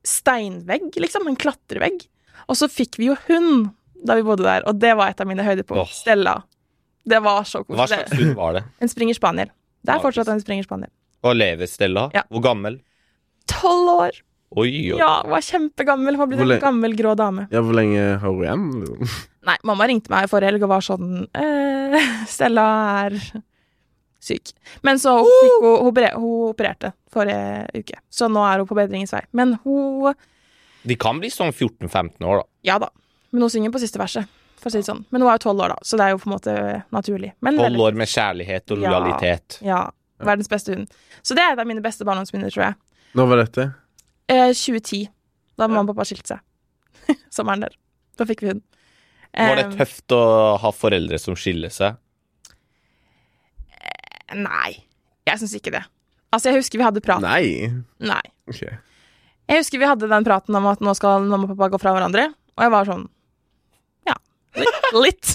steinvegg, 0.06 0.92
liksom. 1.02 1.28
En 1.28 1.40
klatrevegg. 1.40 2.06
Og 2.48 2.58
så 2.60 2.70
fikk 2.72 3.00
vi 3.02 3.10
jo 3.10 3.18
hund 3.28 3.70
da 4.00 4.16
vi 4.16 4.24
bodde 4.24 4.46
der, 4.46 4.64
og 4.70 4.78
det 4.80 4.94
var 4.96 5.12
et 5.12 5.20
av 5.20 5.28
mine 5.28 5.44
høydepunkt. 5.44 5.82
Oh. 5.84 5.92
Stella. 5.92 6.38
Det 7.10 7.20
var 7.24 7.44
så 7.48 7.66
Hva 7.68 7.88
slags 7.90 8.14
hund 8.16 8.36
var 8.38 8.56
det? 8.56 8.64
En 8.84 8.92
springer 8.92 9.18
spaniel. 9.18 9.52
Det 9.84 9.92
er 9.96 10.02
fortsatt 10.04 10.30
en 10.32 10.40
springer 10.44 10.64
spaniel. 10.68 10.92
Og 11.26 11.36
lever 11.36 11.68
Stella? 11.68 12.06
Ja. 12.16 12.24
Hvor 12.32 12.44
gammel? 12.46 12.80
Tolv 13.50 13.92
år! 13.98 14.20
Oi, 14.50 14.70
oi. 14.70 14.98
Ja, 14.98 15.20
var 15.30 15.44
kjempegammel. 15.46 16.16
Hun 16.16 16.24
har 16.24 16.30
blitt 16.32 16.56
en 16.56 16.64
gammel, 16.64 16.96
grå 16.98 17.12
dame. 17.18 17.46
Ja, 17.54 17.62
Hvor 17.62 17.76
lenge 17.78 18.02
har 18.22 18.32
hun 18.34 18.40
igjen? 18.42 18.64
liksom? 18.82 19.20
Nei, 19.50 19.56
mamma 19.68 19.88
ringte 19.90 20.12
meg 20.12 20.30
forrige 20.32 20.52
helg 20.52 20.66
og 20.66 20.72
var 20.72 20.84
sånn 20.84 21.12
eh, 21.38 22.10
Stella 22.30 22.66
er 23.06 23.16
syk. 24.20 24.52
Men 24.86 25.00
så 25.00 25.14
fikk 25.26 25.64
hun, 25.64 25.76
hun, 25.86 26.00
hun 26.20 26.50
opererte 26.52 26.92
forrige 27.14 27.84
uke, 27.84 28.00
så 28.14 28.28
nå 28.32 28.44
er 28.48 28.62
hun 28.64 28.68
på 28.70 28.78
bedringens 28.78 29.14
vei. 29.16 29.22
Men 29.36 29.56
hun 29.64 30.14
De 30.88 30.96
kan 31.00 31.20
bli 31.20 31.30
sånn 31.34 31.52
14-15 31.54 32.24
år, 32.28 32.42
da. 32.44 32.48
Ja 32.70 32.78
da. 32.84 32.90
Men 33.32 33.46
hun 33.46 33.52
synger 33.54 33.72
på 33.76 33.82
siste 33.84 34.00
verset, 34.02 34.28
for 34.60 34.70
å 34.70 34.74
si 34.74 34.82
det 34.82 34.88
sånn. 34.90 35.04
Men 35.12 35.22
hun 35.24 35.30
er 35.32 35.38
jo 35.40 35.46
tolv 35.50 35.64
år, 35.66 35.74
da, 35.76 35.80
så 35.86 36.00
det 36.00 36.06
er 36.08 36.14
jo 36.16 36.22
på 36.24 36.30
en 36.30 36.36
måte 36.36 36.54
naturlig. 36.96 37.34
Men 37.46 37.60
Tolv 37.60 37.84
år 37.88 37.98
med 38.00 38.10
kjærlighet 38.12 38.74
og 38.76 38.82
lojalitet. 38.84 39.60
Ja. 39.66 39.84
Verdens 40.20 40.50
beste 40.52 40.74
hund. 40.76 40.90
Så 41.24 41.36
det 41.38 41.44
er 41.46 41.54
et 41.56 41.62
av 41.64 41.68
mine 41.70 41.84
beste 41.84 42.04
barndomsminner, 42.08 42.52
tror 42.52 42.66
jeg. 42.70 42.76
Når 43.16 43.30
var 43.32 43.40
dette? 43.44 43.68
Eh, 44.30 44.50
2010, 44.52 45.06
da 45.58 45.68
mamma 45.68 45.86
og 45.88 45.94
pappa 45.94 46.08
skilte 46.10 46.36
seg. 46.36 47.16
Sommeren 47.36 47.64
der. 47.64 47.78
Da 48.20 48.28
fikk 48.28 48.44
vi 48.44 48.52
hund. 48.52 48.66
Var 49.32 49.56
det 49.62 49.66
Eh, 49.70 49.76
tøft 49.78 50.12
å 50.16 50.20
ha 50.60 50.72
foreldre 50.74 51.20
som 51.22 51.36
skiller 51.40 51.70
seg? 51.72 51.96
Nei, 54.38 54.84
jeg 55.30 55.42
syns 55.42 55.56
ikke 55.58 55.74
det. 55.74 55.84
Altså, 56.30 56.52
jeg 56.52 56.62
husker 56.62 56.78
vi 56.82 56.86
hadde 56.86 57.02
prat. 57.02 57.24
Nei. 57.24 57.70
Nei. 58.04 58.22
Okay. 58.50 58.76
Jeg 59.50 59.64
husker 59.64 59.82
vi 59.82 59.88
hadde 59.90 60.10
den 60.12 60.28
praten 60.28 60.58
om 60.60 60.68
at 60.70 60.84
nå 60.86 60.94
skal 60.98 61.26
mamma 61.26 61.48
og 61.48 61.56
pappa 61.56 61.72
gå 61.74 61.80
fra 61.82 61.94
hverandre, 61.96 62.28
og 62.58 62.66
jeg 62.66 62.74
var 62.76 62.90
sånn. 62.90 63.08
Litt. 64.60 64.80
litt. 65.06 65.32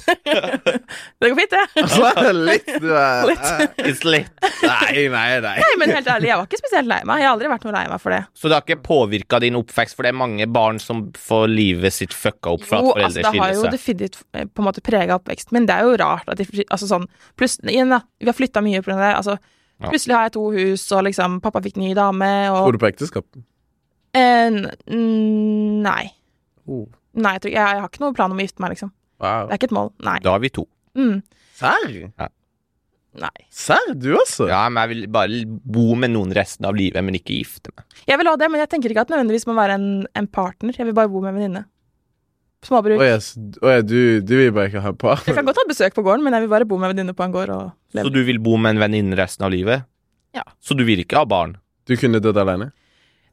det 1.21 1.31
går 1.31 1.37
fint, 1.39 1.55
det. 1.55 1.63
Ja. 1.81 2.33
litt 2.37 2.69
du 2.83 2.89
er 2.97 3.27
Litt. 3.31 3.47
It's 3.89 4.05
lit. 4.07 4.29
Nei, 4.65 5.07
nei, 5.13 5.25
nei. 5.45 5.55
Nei, 5.63 5.71
men 5.81 5.93
helt 5.97 6.09
ærlig, 6.11 6.31
jeg 6.31 6.41
var 6.41 6.49
ikke 6.49 6.61
spesielt 6.61 6.91
lei 6.91 7.01
meg. 7.09 7.23
Jeg 7.23 7.29
har 7.29 7.37
aldri 7.37 7.51
vært 7.53 7.67
noe 7.69 7.75
lei 7.77 7.85
meg 7.93 8.03
for 8.03 8.15
det. 8.17 8.21
Så 8.37 8.51
det 8.51 8.59
har 8.59 8.67
ikke 8.67 8.81
påvirka 8.87 9.41
din 9.45 9.59
oppvekst, 9.61 9.97
for 9.99 10.07
det 10.07 10.13
er 10.15 10.19
mange 10.21 10.49
barn 10.51 10.81
som 10.83 11.07
får 11.19 11.49
livet 11.53 11.97
sitt 11.97 12.15
fucka 12.17 12.55
opp 12.57 12.67
for 12.69 12.81
at 12.81 12.85
Jo, 12.89 12.95
altså, 13.09 13.25
det 13.25 13.35
har 13.41 13.55
jo 13.57 13.67
definitivt 13.73 14.21
eh, 14.35 14.47
på 14.51 14.63
en 14.65 14.69
måte 14.71 14.85
prega 14.85 15.19
oppvekst, 15.21 15.53
men 15.57 15.69
det 15.71 15.77
er 15.79 15.89
jo 15.89 15.99
rart 16.03 16.29
at 16.33 16.41
de 16.41 16.65
Altså 16.69 16.87
sånn 16.91 17.09
Pluss, 17.39 17.59
igjen, 17.65 17.91
da. 17.93 18.01
Vi 18.21 18.29
har 18.31 18.37
flytta 18.37 18.63
mye 18.65 18.83
pga. 18.85 18.97
det. 19.01 19.13
Altså, 19.19 19.39
Ja. 19.83 19.89
Plutselig 19.91 20.15
har 20.15 20.29
jeg 20.29 20.33
to 20.37 20.43
hus, 20.55 20.85
og 20.95 21.03
liksom 21.09 21.41
pappa 21.43 21.61
fikk 21.65 21.77
ny 21.83 21.95
dame, 21.99 22.29
og 22.55 22.61
Tror 22.69 22.77
du 22.77 22.79
på 22.79 22.87
ekteskap? 22.93 23.27
eh, 24.15 24.51
Nei. 24.95 26.05
Oh. 26.67 26.87
Nei, 27.15 27.33
jeg, 27.37 27.43
tror, 27.43 27.51
jeg, 27.53 27.59
jeg 27.59 27.83
har 27.83 27.89
ikke 27.91 28.03
noen 28.05 28.15
plan 28.17 28.33
om 28.33 28.39
å 28.39 28.45
gifte 28.47 28.63
meg, 28.63 28.75
liksom. 28.75 28.93
Wow. 29.23 29.49
Det 29.49 29.55
er 29.55 29.61
ikke 29.61 29.71
et 29.71 29.77
mål. 29.77 29.93
Nei. 30.07 30.17
Da 30.25 30.35
er 30.35 30.43
vi 30.43 30.51
to. 30.55 30.65
Mm, 30.99 31.21
Serr? 31.59 31.93
nei. 33.15 33.45
Serr, 33.55 33.93
du 33.95 34.09
også? 34.19 34.49
Ja, 34.51 34.65
men 34.69 34.83
jeg 34.83 34.93
vil 34.93 35.05
bare 35.15 35.45
bo 35.47 35.95
med 35.99 36.15
noen 36.15 36.35
resten 36.35 36.67
av 36.67 36.75
livet, 36.79 37.03
men 37.07 37.19
ikke 37.19 37.37
gifte 37.37 37.71
meg. 37.75 37.87
Jeg 38.11 38.19
vil 38.21 38.31
ha 38.31 38.35
det, 38.41 38.51
men 38.51 38.63
jeg 38.63 38.73
tenker 38.73 38.95
ikke 38.95 39.07
at 39.07 39.15
nødvendigvis 39.15 39.47
må 39.51 39.55
være 39.59 39.79
en, 39.79 39.89
en 40.19 40.27
partner. 40.27 40.75
Jeg 40.77 40.89
vil 40.91 40.97
bare 40.97 41.13
bo 41.13 41.23
med 41.23 41.35
en 41.35 41.39
venninne. 41.39 41.65
Småbruk. 42.65 42.97
Oh, 42.97 43.05
yes. 43.05 43.35
oh 43.61 43.71
ja, 43.71 43.83
du, 43.85 44.21
du 44.25 44.35
vil 44.39 44.53
bare 44.57 44.71
ikke 44.71 44.81
ha 44.81 44.95
par? 44.97 45.21
Jeg 45.29 45.37
kan 45.37 45.47
godt 45.47 45.61
ha 45.61 45.67
besøk 45.69 45.97
på 45.97 46.05
gården, 46.07 46.25
men 46.25 46.35
jeg 46.37 46.47
vil 46.47 46.53
bare 46.55 46.69
bo 46.69 46.79
med 46.81 46.89
en 46.89 46.95
venninne 46.95 47.17
på 47.17 47.27
en 47.27 47.35
gård 47.35 47.53
og 47.53 47.67
Så 47.93 48.09
du 48.13 48.23
vil 48.25 48.41
bo 48.43 48.57
med 48.57 48.77
en 48.77 48.81
venninne 48.87 49.19
resten 49.21 49.45
av 49.47 49.53
livet? 49.53 49.85
Ja. 50.35 50.47
Så 50.65 50.75
du 50.75 50.83
vil 50.89 51.05
ikke 51.05 51.21
ha 51.21 51.29
barn? 51.29 51.59
Du 51.85 51.95
kunne 52.01 52.23
dødd 52.25 52.41
alene? 52.41 52.73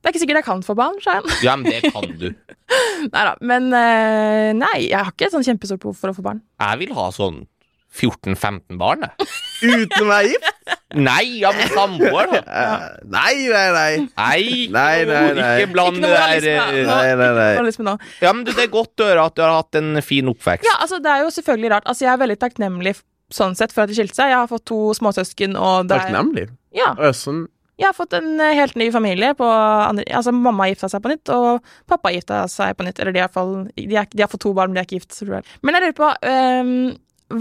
Det 0.01 0.09
er 0.09 0.13
ikke 0.15 0.23
sikkert 0.23 0.39
jeg 0.41 0.47
kan 0.49 0.63
få 0.65 0.73
barn, 0.77 0.95
sa. 1.03 1.19
Ja, 1.45 1.53
men 1.55 1.69
det 1.69 1.91
kan 1.93 2.07
du. 2.17 2.31
Nei 3.13 3.23
da. 3.27 3.35
Men 3.45 3.67
eh, 3.77 4.49
nei, 4.57 4.75
jeg 4.89 4.97
har 4.97 5.11
ikke 5.13 5.27
et 5.29 5.35
sånn 5.35 5.45
kjempestort 5.45 5.81
behov 5.83 5.97
for 6.01 6.09
å 6.09 6.15
få 6.17 6.23
barn. 6.25 6.39
Jeg 6.61 6.79
vil 6.81 6.93
ha 6.97 7.09
sånn 7.13 7.43
14-15 7.91 8.77
barn, 8.79 9.03
jeg. 9.03 9.27
Uten 9.61 10.05
å 10.05 10.07
være 10.09 10.29
gift? 10.31 10.75
Nei, 10.95 11.25
ja, 11.41 11.51
men 11.55 11.69
samboer, 11.75 12.31
da. 12.31 12.39
Ja. 12.61 12.77
Nei, 13.11 13.33
nei, 13.51 13.65
nei. 13.75 13.91
Nei, 14.15 14.45
Nei, 14.71 15.03
nei, 15.09 15.21
nei. 15.37 15.49
ikke 15.59 15.73
bland 15.75 15.99
det 16.01 16.11
der 16.13 16.47
eh. 16.53 16.79
Nei, 16.87 17.13
nei, 17.19 17.29
nei. 17.37 17.95
Ja, 18.23 18.31
men 18.33 18.45
det 18.47 18.55
det 18.57 18.65
er 18.69 18.71
godt 18.73 19.03
å 19.03 19.09
høre 19.11 19.25
at 19.27 19.35
du 19.37 19.43
har 19.43 19.57
hatt 19.59 19.77
en 19.79 19.99
fin 20.05 20.31
oppvekst. 20.31 20.67
Ja, 20.67 20.77
altså 20.83 21.01
det 21.03 21.11
er 21.13 21.25
jo 21.25 21.31
selvfølgelig 21.35 21.73
rart. 21.75 21.87
Altså 21.91 22.07
Jeg 22.07 22.13
er 22.15 22.21
veldig 22.23 22.39
takknemlig 22.41 22.95
sånn 23.31 23.55
sett 23.59 23.75
for 23.75 23.83
at 23.85 23.91
de 23.91 23.95
skilte 23.99 24.17
seg. 24.17 24.31
Jeg 24.33 24.39
har 24.39 24.49
fått 24.51 24.65
to 24.71 24.79
småsøsken, 24.97 25.55
og 25.59 25.87
det 25.91 25.97
er 25.99 26.07
Takknemlig? 26.07 26.47
Ja, 26.75 26.93
Og 26.95 27.03
jeg 27.05 27.11
er 27.13 27.19
sånn. 27.21 27.43
Jeg 27.79 27.87
har 27.87 27.97
fått 27.97 28.13
en 28.17 28.33
eh, 28.39 28.55
helt 28.57 28.77
ny 28.79 28.91
familie 28.93 29.33
på 29.37 29.47
andre 29.47 30.05
Altså 30.17 30.33
mamma 30.35 30.69
gifta 30.69 30.89
seg 30.91 31.03
på 31.03 31.11
nytt, 31.13 31.31
og 31.33 31.73
pappa 31.89 32.13
gifta 32.13 32.43
seg 32.51 32.75
på 32.77 32.85
nytt. 32.85 33.01
Eller 33.01 33.15
de, 33.15 33.27
fall, 33.33 33.53
de, 33.75 33.91
er, 33.95 34.09
de 34.11 34.23
har 34.23 34.31
fått 34.31 34.43
to 34.45 34.53
barn, 34.57 34.71
men 34.71 34.79
de 34.79 34.83
er 34.83 34.89
ikke 34.89 35.01
gift. 35.01 35.13
Tror 35.17 35.39
jeg. 35.39 35.59
Men 35.65 35.77
jeg 35.77 35.87
lurer 35.87 35.97
på 35.97 36.09
um, 36.27 36.73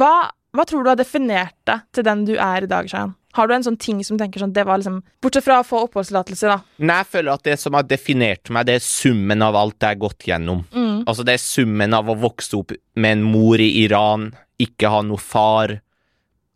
hva, 0.01 0.13
hva 0.57 0.67
tror 0.69 0.85
du 0.85 0.93
har 0.93 1.01
definert 1.01 1.57
deg 1.69 1.83
til 1.97 2.07
den 2.07 2.25
du 2.29 2.37
er 2.39 2.67
i 2.67 2.71
dag, 2.71 2.89
Shayan? 2.91 3.17
Har 3.39 3.47
du 3.47 3.55
en 3.55 3.63
sånn 3.63 3.79
ting 3.79 4.01
som 4.03 4.19
tenker 4.19 4.43
sånn 4.43 4.51
Det 4.51 4.65
var 4.67 4.81
liksom 4.81 4.97
Bortsett 5.23 5.45
fra 5.47 5.61
å 5.63 5.67
få 5.67 5.85
oppholdstillatelse, 5.85 6.51
da. 6.51 6.57
Nei, 6.83 6.97
jeg 7.03 7.11
føler 7.13 7.33
at 7.37 7.45
det 7.47 7.59
som 7.63 7.77
har 7.79 7.87
definert 7.87 8.51
meg, 8.51 8.67
det 8.67 8.81
er 8.81 8.87
summen 8.87 9.45
av 9.47 9.59
alt 9.59 9.79
jeg 9.79 9.95
har 9.95 10.01
gått 10.01 10.27
gjennom. 10.27 10.65
Mm. 10.73 11.05
Altså, 11.05 11.27
det 11.27 11.37
er 11.37 11.45
summen 11.45 11.95
av 11.97 12.11
å 12.11 12.19
vokse 12.19 12.59
opp 12.59 12.75
med 12.99 13.19
en 13.19 13.23
mor 13.29 13.63
i 13.63 13.71
Iran, 13.85 14.31
ikke 14.61 14.91
ha 14.93 15.05
noe 15.07 15.23
far, 15.23 15.79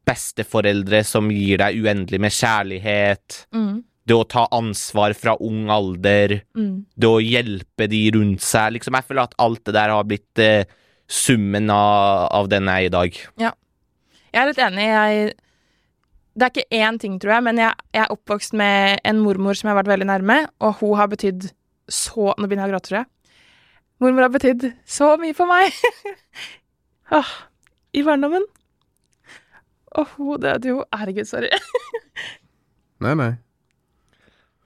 besteforeldre 0.06 1.02
som 1.06 1.30
gir 1.32 1.58
deg 1.62 1.80
uendelig 1.84 2.20
med 2.20 2.32
kjærlighet, 2.34 3.46
Mm. 3.54 3.82
det 4.06 4.14
å 4.14 4.26
ta 4.28 4.46
ansvar 4.52 5.14
fra 5.16 5.36
ung 5.40 5.68
alder, 5.70 6.42
Mm. 6.56 6.84
det 6.98 7.08
å 7.08 7.20
hjelpe 7.22 7.88
de 7.88 8.10
rundt 8.12 8.40
seg. 8.40 8.72
Liksom, 8.74 8.92
jeg 8.94 9.04
føler 9.08 9.22
at 9.22 9.34
alt 9.38 9.64
det 9.64 9.72
der 9.74 9.88
har 9.88 10.04
blitt 10.04 10.38
eh, 10.38 10.64
summen 11.08 11.70
av, 11.70 12.28
av 12.32 12.48
den 12.48 12.64
jeg 12.66 12.84
er 12.84 12.86
i 12.86 12.88
dag. 12.88 13.12
Jeg 13.38 14.42
er 14.42 14.46
litt 14.46 14.58
enig. 14.58 14.84
Jeg, 14.88 15.34
det 16.36 16.42
er 16.42 16.50
ikke 16.50 16.80
én 16.82 16.98
ting, 17.00 17.18
tror 17.20 17.34
jeg, 17.36 17.42
men 17.44 17.56
jeg, 17.62 17.72
jeg 17.94 18.02
er 18.04 18.10
oppvokst 18.16 18.52
med 18.58 19.00
en 19.04 19.20
mormor 19.22 19.54
som 19.54 19.68
jeg 19.68 19.74
har 19.76 19.82
vært 19.84 19.92
veldig 19.94 20.06
nærme, 20.10 20.38
og 20.60 20.74
hun 20.80 20.96
har 20.98 21.06
betydd 21.08 21.50
så 21.88 22.32
Nå 22.38 22.48
begynner 22.48 22.64
jeg 22.66 22.72
å 22.72 22.74
gråte, 22.74 22.88
tror 22.88 22.98
jeg. 23.02 23.06
Mormor 24.00 24.22
har 24.22 24.30
betydd 24.34 24.62
så 24.88 25.16
mye 25.20 25.34
for 25.36 25.46
meg. 25.46 25.72
Åh, 27.12 27.28
I 27.94 28.02
barndommen. 28.02 28.44
Og 30.00 30.14
hun 30.16 30.42
døde 30.42 30.70
jo 30.72 30.84
Herregud, 30.94 31.28
sorry. 31.28 31.50
Nei, 33.04 33.14
nei. 33.18 33.32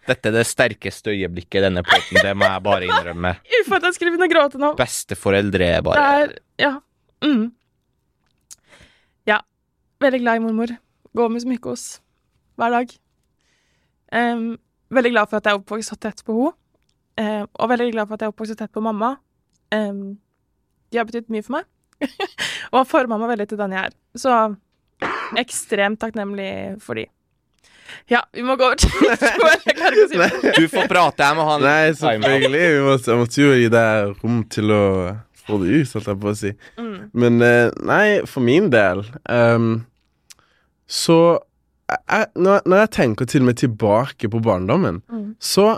Dette 0.08 0.30
er 0.30 0.38
det 0.38 0.46
sterkeste 0.48 1.12
øyeblikket 1.12 1.60
i 1.60 1.64
denne 1.66 1.82
poden, 1.84 2.20
det 2.24 2.32
må 2.38 2.46
jeg 2.48 2.64
bare 2.64 2.86
innrømme. 2.86 3.32
Uff, 3.58 3.72
at 3.76 3.84
jeg 3.84 3.96
skulle 3.96 4.14
begynne 4.14 4.28
å 4.28 4.32
gråte 4.32 4.60
nå. 4.60 4.70
Besteforeldre 4.78 5.66
er 5.78 5.82
bare 5.84 6.04
er 6.20 6.36
Ja. 6.60 6.70
Mm. 7.24 7.50
Ja. 9.28 9.42
Veldig 10.00 10.22
glad 10.22 10.40
i 10.40 10.44
mormor. 10.46 10.72
Går 11.18 11.34
med 11.34 11.44
smykkehos 11.44 11.84
hver 12.58 12.72
dag. 12.72 12.94
Um, 14.14 14.56
veldig 14.94 15.12
glad 15.12 15.28
for 15.28 15.38
at 15.38 15.48
jeg 15.48 15.56
er 15.56 15.60
oppvokst 15.60 15.92
så 15.92 15.98
tett 16.00 16.24
på 16.24 16.38
henne. 16.38 16.54
Um, 17.18 17.50
og 17.58 17.72
veldig 17.72 17.90
glad 17.92 18.06
for 18.06 18.14
at 18.14 18.22
jeg 18.22 18.30
er 18.30 18.32
oppvokst 18.32 18.54
så 18.54 18.58
tett 18.62 18.72
på 18.72 18.84
mamma. 18.84 19.16
Um, 19.74 20.16
de 20.88 21.00
har 21.00 21.08
betydd 21.08 21.28
mye 21.34 21.44
for 21.44 21.58
meg. 21.58 21.68
og 22.70 22.80
har 22.80 22.88
forma 22.88 23.18
meg 23.20 23.34
veldig 23.34 23.48
til 23.50 23.60
den 23.60 23.76
jeg 23.76 23.90
er. 23.90 23.96
Så 24.16 24.32
ekstremt 25.36 25.98
takknemlig 26.00 26.80
for 26.80 26.94
de. 26.94 27.06
Ja, 28.08 28.22
vi 28.32 28.42
må 28.44 28.56
gå 28.60 28.64
over 28.68 28.76
til 28.76 28.90
Jeg 29.08 30.08
si. 30.10 30.50
Du 30.60 30.66
får 30.68 30.88
prate, 30.90 31.24
jeg 31.24 31.36
må 31.38 31.44
ha 31.48 31.54
en 31.56 31.62
Nei, 31.64 31.92
selvfølgelig. 31.96 32.64
Vi 32.74 32.82
måtte, 32.84 33.10
jeg 33.12 33.20
måtte 33.22 33.42
jo 33.42 33.52
gi 33.56 33.68
deg 33.72 34.22
rom 34.22 34.42
til 34.52 34.72
å 34.74 34.82
få 35.48 35.58
det 35.62 35.70
ut, 35.80 35.92
holdt 35.96 36.10
jeg 36.12 36.20
på 36.20 36.28
å 36.28 36.36
si. 36.36 36.50
Mm. 36.76 36.96
Men 37.22 37.40
eh, 37.44 37.70
nei, 37.88 38.06
for 38.28 38.44
min 38.44 38.68
del 38.72 39.00
um, 39.32 39.70
Så 40.88 41.16
jeg, 41.88 42.26
når, 42.36 42.60
når 42.68 42.82
jeg 42.84 42.90
tenker 42.98 43.28
til 43.32 43.40
og 43.44 43.48
med 43.48 43.56
tilbake 43.62 44.28
på 44.32 44.42
barndommen, 44.44 45.00
Mm. 45.08 45.30
så, 45.40 45.70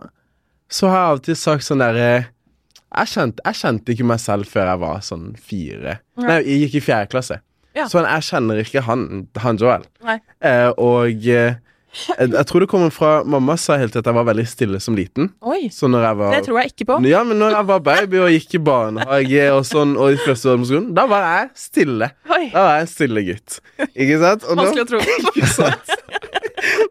så 0.71 0.91
har 0.91 0.99
jeg 1.05 1.13
alltid 1.15 1.39
sagt 1.39 1.67
sånn 1.67 1.83
derre 1.83 2.09
jeg, 2.11 3.07
kjente- 3.13 3.45
jeg 3.47 3.55
kjente 3.61 3.95
ikke 3.95 4.07
meg 4.11 4.19
selv 4.19 4.51
før 4.51 4.67
jeg 4.73 4.81
var 4.83 5.01
sånn 5.07 5.29
fire. 5.39 6.01
Ja. 6.19 6.27
Nei, 6.27 6.41
jeg 6.43 6.65
gikk 6.65 6.75
i 6.81 6.83
fjerde 6.89 7.11
klasse. 7.13 7.39
Ja. 7.77 7.87
Sånn, 7.91 8.07
jeg 8.09 8.27
kjenner 8.27 8.61
ikke 8.65 8.83
han, 8.87 9.27
han 9.39 9.59
Joel. 9.61 9.85
Eh, 10.03 10.71
og 10.75 11.27
eh, 11.31 11.59
jeg, 11.91 12.47
tror 12.47 12.63
det 12.63 12.69
kommer 12.71 12.93
fra 12.95 13.11
Mamma 13.27 13.57
sa 13.59 13.77
helt 13.81 13.93
til 13.95 14.03
at 14.03 14.09
jeg 14.11 14.15
var 14.15 14.27
veldig 14.29 14.45
stille 14.47 14.81
som 14.83 14.95
liten. 14.99 15.33
Oi. 15.43 15.67
Var 15.71 16.21
Det 16.37 16.43
tror 16.47 16.61
jeg 16.61 16.73
ikke 16.73 16.87
på. 16.93 16.99
ja, 17.11 17.23
men 17.27 17.41
når 17.43 17.57
jeg 17.57 17.67
var 17.67 17.81
baby 17.87 18.21
og 18.23 18.31
gikk 18.31 18.55
i 18.55 18.63
barnehage 18.63 19.49
og 19.55 19.65
sånn, 19.67 19.97
og 19.99 20.15
i 20.15 20.21
første 20.23 20.53
år 20.53 20.61
på 20.63 20.69
skolen, 20.71 20.93
da 20.95 21.07
var 21.11 21.27
jeg 21.27 21.51
stille. 21.59 22.11
Oi. 22.31 22.45
Da 22.53 22.63
var 22.67 22.79
jeg 22.79 22.87
en 22.87 22.93
stille 22.95 23.25
gutt. 23.27 23.59
Ikke 23.91 24.21
sant? 24.23 24.47
Og, 24.47 24.63
Vanskelig 24.63 24.87
å 24.87 24.91
tro. 24.93 25.03
ikke 25.33 25.51
sant? 25.51 25.93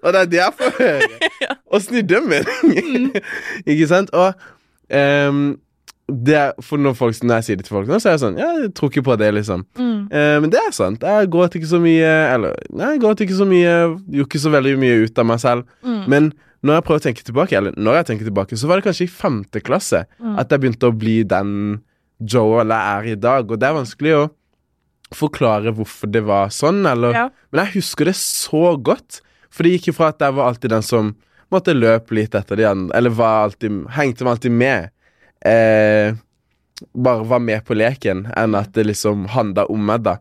og 0.04 0.12
det 0.14 0.20
er 0.20 0.30
det 0.34 0.42
jeg 0.42 0.58
får 0.60 0.78
høre. 0.80 1.56
Åssen 1.80 2.02
i 2.02 2.06
dømmen? 2.08 2.54
ikke 3.72 3.88
sant? 3.88 4.12
Og 4.12 4.34
ehm, 4.92 5.44
det 6.12 6.54
for 6.66 6.78
når, 6.82 6.94
folk, 6.98 7.16
når 7.24 7.36
jeg 7.40 7.44
sier 7.48 7.58
det 7.60 7.66
til 7.68 7.76
folk 7.78 7.88
nå, 7.88 8.00
så 8.02 8.10
er 8.10 8.16
jeg 8.18 8.22
sånn 8.24 8.38
Ja, 8.40 8.50
jeg 8.64 8.74
tror 8.78 8.90
ikke 8.92 9.04
på 9.06 9.16
det, 9.22 9.30
liksom. 9.38 9.66
Mm. 9.78 10.08
Eh, 10.12 10.36
men 10.44 10.50
det 10.54 10.60
er 10.62 10.72
sant. 10.76 11.02
Jeg 11.06 11.30
gråt 11.34 11.56
ikke 11.60 11.70
så 11.70 11.80
mye 11.84 12.12
Eller, 12.34 12.56
nei, 12.72 12.94
jeg 12.96 13.02
gråt 13.04 13.22
ikke 13.26 13.38
så 13.40 13.46
mye. 13.50 13.74
Gjorde 14.10 14.28
ikke 14.30 14.42
så 14.46 14.52
veldig 14.54 14.74
mye 14.82 14.98
ut 15.06 15.20
av 15.22 15.26
meg 15.30 15.40
selv. 15.44 15.66
Mm. 15.84 16.02
Men 16.08 16.32
når 16.64 16.74
jeg 16.80 16.84
prøver 16.90 17.00
å 17.00 17.06
tenke 17.08 17.24
tilbake, 17.24 17.56
eller 17.56 17.78
når 17.80 17.94
jeg 18.02 18.06
tenker 18.10 18.28
tilbake, 18.28 18.58
så 18.60 18.68
var 18.68 18.80
det 18.82 18.88
kanskje 18.90 19.06
i 19.08 19.14
femte 19.14 19.62
klasse 19.64 20.06
Mm. 20.20 20.36
at 20.40 20.50
jeg 20.52 20.60
begynte 20.60 20.90
å 20.90 20.98
bli 20.98 21.24
den 21.24 21.54
Joel 22.20 22.68
jeg 22.68 22.98
er 22.98 23.12
i 23.14 23.16
dag. 23.16 23.50
Og 23.52 23.60
det 23.60 23.68
er 23.70 23.78
vanskelig 23.78 24.16
å 24.18 24.26
forklare 25.16 25.72
hvorfor 25.74 26.12
det 26.12 26.22
var 26.28 26.50
sånn, 26.54 26.84
eller 26.86 27.14
Ja. 27.14 27.30
Men 27.52 27.66
jeg 27.66 27.80
husker 27.82 28.06
det 28.06 28.16
så 28.16 28.76
godt. 28.78 29.22
For 29.50 29.64
det 29.64 29.72
gikk 29.80 29.88
jo 29.88 29.94
fra 29.94 30.10
at 30.10 30.20
jeg 30.20 30.34
var 30.34 30.50
alltid 30.52 30.70
den 30.70 30.84
som 30.86 31.16
måtte 31.52 31.74
løpe 31.74 32.12
litt 32.14 32.36
etter 32.38 32.56
de 32.60 32.66
andre, 32.70 32.96
eller 32.96 33.10
var 33.10 33.48
alltid, 33.48 33.88
hengte 33.90 34.22
meg 34.24 34.36
alltid 34.38 34.52
med. 34.52 34.90
Eh, 35.46 36.14
bare 36.96 37.24
var 37.28 37.40
med 37.44 37.64
på 37.68 37.76
leken, 37.76 38.26
enn 38.38 38.56
at 38.56 38.74
det 38.74 38.86
liksom 38.88 39.26
handla 39.34 39.66
om 39.72 39.86
meg, 39.86 40.04
da. 40.08 40.18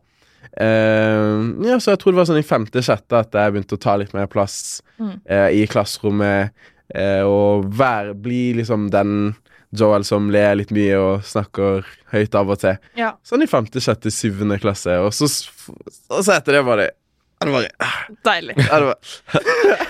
Eh, 0.59 1.35
ja, 1.69 1.77
så 1.81 1.93
jeg 1.95 2.01
tror 2.03 2.12
det 2.14 2.21
var 2.23 2.29
sånn 2.31 2.41
i 2.43 2.47
femte-sjette 2.47 3.19
at 3.21 3.37
jeg 3.37 3.53
begynte 3.55 3.77
å 3.79 3.83
ta 3.83 3.97
litt 4.01 4.14
mer 4.16 4.27
plass 4.31 4.83
Mm. 4.99 5.21
eh, 5.31 5.49
i 5.62 5.66
klasserommet. 5.71 6.51
Eh, 6.95 7.23
og 7.23 7.69
vær, 7.79 8.14
bli 8.14 8.55
liksom 8.59 8.89
den 8.91 9.37
Joel 9.71 10.03
som 10.05 10.31
ler 10.33 10.57
litt 10.57 10.71
mye 10.73 10.97
og 10.97 11.23
snakker 11.29 11.85
høyt 12.11 12.35
av 12.35 12.49
og 12.51 12.59
til. 12.59 12.79
Ja. 12.97 13.12
Sånn 13.23 13.43
i 13.45 13.47
femte, 13.47 13.79
sjette, 13.85 14.11
syvende 14.11 14.59
klasse. 14.59 14.97
Og 15.05 15.12
så, 15.12 15.29
og 16.11 16.25
så 16.25 16.33
etter 16.39 16.57
det 16.57 16.64
var 16.64 16.81
det 16.81 16.89
det 17.47 17.53
var, 17.55 17.66
Deilig. 18.26 18.55
ja, 18.59 18.78
det 18.80 18.86
var, 18.89 18.97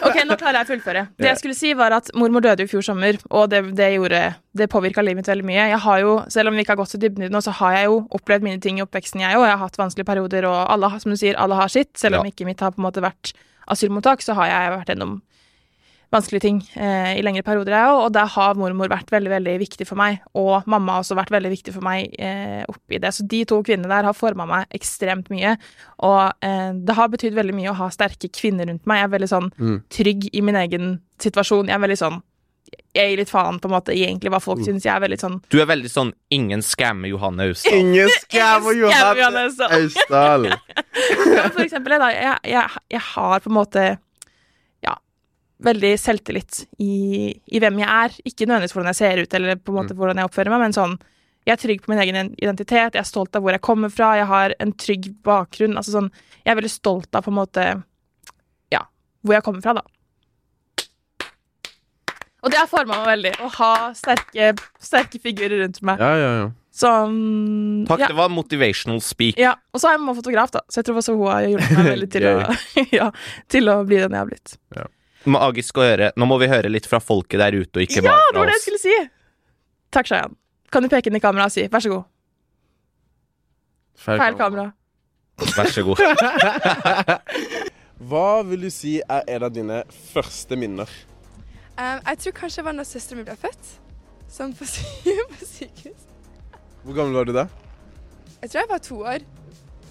Ok, 0.09 0.17
nå 0.29 0.37
klarer 0.37 0.59
jeg 0.59 0.67
å 0.67 0.69
fullføre. 0.69 1.03
Det 1.17 1.29
jeg 1.31 1.39
skulle 1.41 1.57
si 1.57 1.71
var 1.79 1.95
at 1.97 2.11
Mormor 2.15 2.45
døde 2.45 2.65
i 2.67 2.69
fjor 2.69 2.83
sommer, 2.85 3.17
og 3.31 3.49
det, 3.53 3.63
det 3.79 3.87
gjorde 3.95 4.21
Det 4.59 4.69
påvirka 4.69 5.01
livet 5.05 5.23
mitt 5.23 5.31
veldig 5.31 5.47
mye. 5.49 5.69
Jeg 5.71 5.79
har 5.85 5.99
jo, 6.03 6.13
Selv 6.29 6.49
om 6.51 6.55
vi 6.59 6.65
ikke 6.65 6.75
har 6.75 6.81
gått 6.83 6.93
så 6.93 7.01
dybden 7.01 7.25
i 7.25 7.29
det 7.29 7.33
nå, 7.33 7.41
så 7.45 7.55
har 7.61 7.73
jeg 7.79 7.85
jo 7.89 8.01
opplevd 8.19 8.43
mine 8.45 8.61
ting 8.61 8.79
i 8.79 8.85
oppveksten, 8.85 9.21
jeg 9.25 9.37
òg. 9.39 9.47
Jeg 9.47 9.57
har 9.57 9.63
hatt 9.65 9.79
vanskelige 9.81 10.09
perioder, 10.11 10.45
og 10.51 10.59
alle, 10.75 10.89
har- 10.93 11.01
som 11.01 11.11
du 11.15 11.17
sier, 11.17 11.39
alle 11.39 11.55
har 11.55 11.69
sitt. 11.73 11.95
Selv 11.97 12.19
om 12.21 12.27
Ja. 12.27 12.33
ikke 12.33 12.45
mitt 12.49 12.61
har 12.61 12.73
på 12.73 12.79
en 12.83 12.89
måte 12.91 13.01
vært 13.05 13.33
asylmottak, 13.69 14.21
så 14.25 14.35
har 14.35 14.47
jeg 14.49 14.73
vært 14.79 14.87
gjennom 14.93 15.23
vanskelige 16.13 16.41
ting 16.41 16.59
eh, 16.81 17.19
i 17.19 17.23
lengre 17.25 17.43
perioder, 17.45 17.75
jeg 17.77 17.89
òg. 17.93 17.99
Og 18.07 18.13
der 18.17 18.31
har 18.33 18.55
mormor 18.57 18.89
vært 18.89 19.11
veldig 19.13 19.33
veldig 19.35 19.57
viktig 19.61 19.87
for 19.89 20.01
meg. 20.01 20.21
Og 20.39 20.65
mamma 20.71 20.95
har 20.97 21.03
også 21.05 21.17
vært 21.19 21.33
veldig 21.35 21.51
viktig 21.53 21.75
for 21.75 21.85
meg 21.85 22.15
eh, 22.19 22.63
oppi 22.71 23.01
det. 23.03 23.11
Så 23.13 23.27
de 23.29 23.43
to 23.49 23.59
kvinnene 23.67 23.91
der 23.93 24.09
har 24.09 24.17
forma 24.17 24.47
meg 24.49 24.67
ekstremt 24.79 25.29
mye. 25.35 25.57
Og 26.09 26.33
eh, 26.45 26.71
det 26.73 26.97
har 26.97 27.13
betydd 27.13 27.37
veldig 27.37 27.57
mye 27.59 27.75
å 27.75 27.77
ha 27.83 27.91
sterke 27.93 28.31
kvinner 28.33 28.71
rundt 28.71 28.87
meg. 28.89 29.03
Jeg 29.03 29.11
er 29.11 29.15
veldig 29.19 29.31
sånn 29.35 29.53
Mm. 29.59 29.77
trygg 29.91 30.29
i 30.33 30.41
min 30.45 30.57
egen 30.57 30.91
situasjon. 31.21 31.67
Jeg 31.69 31.75
er 31.77 31.85
veldig 31.85 31.99
sånn 32.01 32.19
Jeg 32.95 33.11
gir 33.13 33.17
litt 33.23 33.31
faen 33.31 33.57
på 33.61 33.69
en 33.69 33.73
måte 33.73 33.95
i 33.97 34.03
egentlig 34.05 34.29
hva 34.33 34.41
folk 34.45 34.61
syns. 34.65 34.85
Jeg 34.85 34.93
er 34.93 35.01
veldig 35.01 35.19
sånn 35.21 35.37
Du 35.53 35.57
er 35.61 35.67
veldig 35.71 35.89
sånn 35.93 36.11
ingen 36.31 36.61
skammer 36.65 37.09
Johanne 37.09 37.47
Austdal'. 37.49 37.79
Ingen 37.81 38.09
skammer 38.21 38.77
Johanne. 38.83 39.47
Austdal. 39.79 40.49
For 41.55 41.63
eksempel, 41.65 41.97
da, 42.01 42.11
jeg, 42.13 42.37
jeg, 42.53 42.83
jeg 42.93 43.01
har 43.15 43.41
på 43.45 43.51
en 43.53 43.57
måte 43.57 43.87
veldig 45.65 45.93
selvtillit 45.99 46.65
i, 46.79 47.33
i 47.35 47.61
hvem 47.63 47.81
jeg 47.83 47.91
er. 47.91 48.19
Ikke 48.29 48.47
nødvendigvis 48.47 48.77
hvordan 48.77 48.93
jeg 48.93 49.01
ser 49.01 49.23
ut, 49.23 49.39
eller 49.39 49.61
på 49.61 49.75
en 49.75 49.79
måte 49.81 49.97
hvordan 49.99 50.21
jeg 50.21 50.31
oppfører 50.31 50.55
meg, 50.55 50.67
men 50.67 50.77
sånn 50.77 50.99
jeg 51.49 51.55
er 51.55 51.61
trygg 51.63 51.85
på 51.85 51.93
min 51.93 52.01
egen 52.03 52.33
identitet, 52.37 52.97
jeg 52.97 53.01
er 53.01 53.09
stolt 53.09 53.37
av 53.37 53.41
hvor 53.41 53.55
jeg 53.55 53.65
kommer 53.65 53.93
fra, 53.93 54.11
jeg 54.19 54.29
har 54.29 54.53
en 54.61 54.73
trygg 54.77 55.07
bakgrunn. 55.25 55.79
Altså 55.81 55.95
sånn, 55.95 56.11
jeg 56.43 56.53
er 56.53 56.59
veldig 56.59 56.73
stolt 56.73 57.17
av 57.17 57.25
på 57.25 57.33
en 57.33 57.39
måte 57.39 57.65
ja, 58.75 58.83
hvor 59.25 59.39
jeg 59.39 59.47
kommer 59.47 59.65
fra, 59.65 59.79
da. 59.81 59.87
Og 62.45 62.53
det 62.53 62.61
har 62.61 62.69
forma 62.71 63.01
meg 63.01 63.09
veldig, 63.15 63.33
å 63.43 63.49
ha 63.57 63.73
sterke, 63.99 64.53
sterke 64.83 65.21
figurer 65.23 65.65
rundt 65.65 65.81
meg. 65.81 66.05
Ja, 66.05 66.13
ja, 66.21 66.29
ja. 66.43 66.51
Sånn 66.79 67.17
Takk, 67.89 68.05
ja. 68.05 68.11
det 68.13 68.19
var 68.21 68.29
motivational 68.31 69.01
speak. 69.03 69.41
Ja, 69.41 69.57
og 69.73 69.81
så 69.83 69.91
er 69.91 69.97
jeg 69.97 70.19
fotograf, 70.21 70.53
da, 70.55 70.63
så 70.71 70.79
jeg 70.79 70.87
tror 70.87 71.01
også 71.01 71.17
hun 71.17 71.33
har 71.33 71.49
hjulpet 71.49 71.75
meg 71.81 71.91
veldig 71.95 72.11
til, 72.13 72.29
å, 72.29 72.37
ja, 73.01 73.09
til 73.51 73.73
å 73.73 73.81
bli 73.89 74.05
den 74.05 74.15
jeg 74.15 74.21
har 74.21 74.31
blitt. 74.31 74.55
Magisk 75.27 75.79
å 75.81 75.83
høre. 75.83 76.13
Nå 76.17 76.29
må 76.31 76.39
vi 76.39 76.49
høre 76.51 76.71
litt 76.71 76.87
fra 76.87 77.01
folket 77.03 77.41
der 77.43 77.57
ute, 77.59 77.81
og 77.81 77.83
ikke 77.85 78.05
Ja, 78.05 78.15
det 78.33 78.39
var 78.39 78.47
det 78.47 78.55
jeg 78.59 78.65
skulle 78.67 78.83
si! 78.83 78.95
Takk, 79.95 80.07
Shayan. 80.11 80.37
Kan 80.73 80.85
du 80.85 80.89
peke 80.93 81.11
inn 81.11 81.17
i 81.17 81.21
kameraet 81.21 81.51
og 81.51 81.55
si 81.57 81.67
'vær 81.67 81.81
så 81.81 81.91
god'? 81.93 82.07
Feil 83.99 84.37
kamera. 84.39 84.73
Vær 85.57 85.71
så 85.73 85.83
god. 85.83 85.99
Hva 88.09 88.43
vil 88.47 88.63
du 88.63 88.71
si 88.71 89.01
er 89.01 89.25
en 89.27 89.43
av 89.43 89.53
dine 89.55 89.83
første 90.13 90.57
minner? 90.57 90.91
Um, 91.79 91.99
jeg 92.07 92.19
tror 92.19 92.33
kanskje 92.33 92.61
det 92.61 92.65
var 92.65 92.77
når 92.79 92.87
søsteren 92.87 93.19
min 93.19 93.27
ble 93.27 93.37
født. 93.39 93.73
Sånn 94.31 94.55
på, 94.55 94.67
sy 94.69 94.85
på 95.35 95.47
sykehus. 95.47 96.07
Hvor 96.85 96.95
gammel 96.95 97.19
var 97.19 97.25
du 97.29 97.35
da? 97.35 97.47
Jeg 98.43 98.51
tror 98.51 98.61
jeg 98.61 98.71
var 98.71 98.83
to 98.87 99.01
år. 99.03 99.27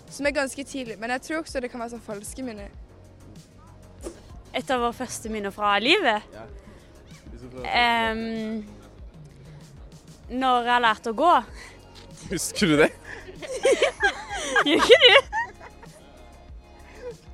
Som 0.10 0.26
er 0.26 0.36
ganske 0.36 0.64
tidlig. 0.64 0.96
Men 1.00 1.12
jeg 1.18 1.22
tror 1.22 1.42
også 1.42 1.60
det 1.60 1.72
kan 1.72 1.84
være 1.84 1.98
sånn 1.98 2.06
falske 2.06 2.44
minner. 2.44 2.72
Et 4.58 4.72
av 4.74 4.82
våre 4.82 4.96
første 4.98 5.30
minner 5.30 5.54
fra 5.54 5.76
livet. 5.82 6.26
Um, 7.62 8.64
når 10.34 10.70
jeg 10.72 10.84
lærte 10.86 11.14
å 11.14 11.18
gå. 11.18 11.34
Husker 12.34 12.74
du 12.74 12.78
det? 12.82 12.90
Gjør 14.68 14.82
ikke 14.82 15.02
du? 15.04 15.36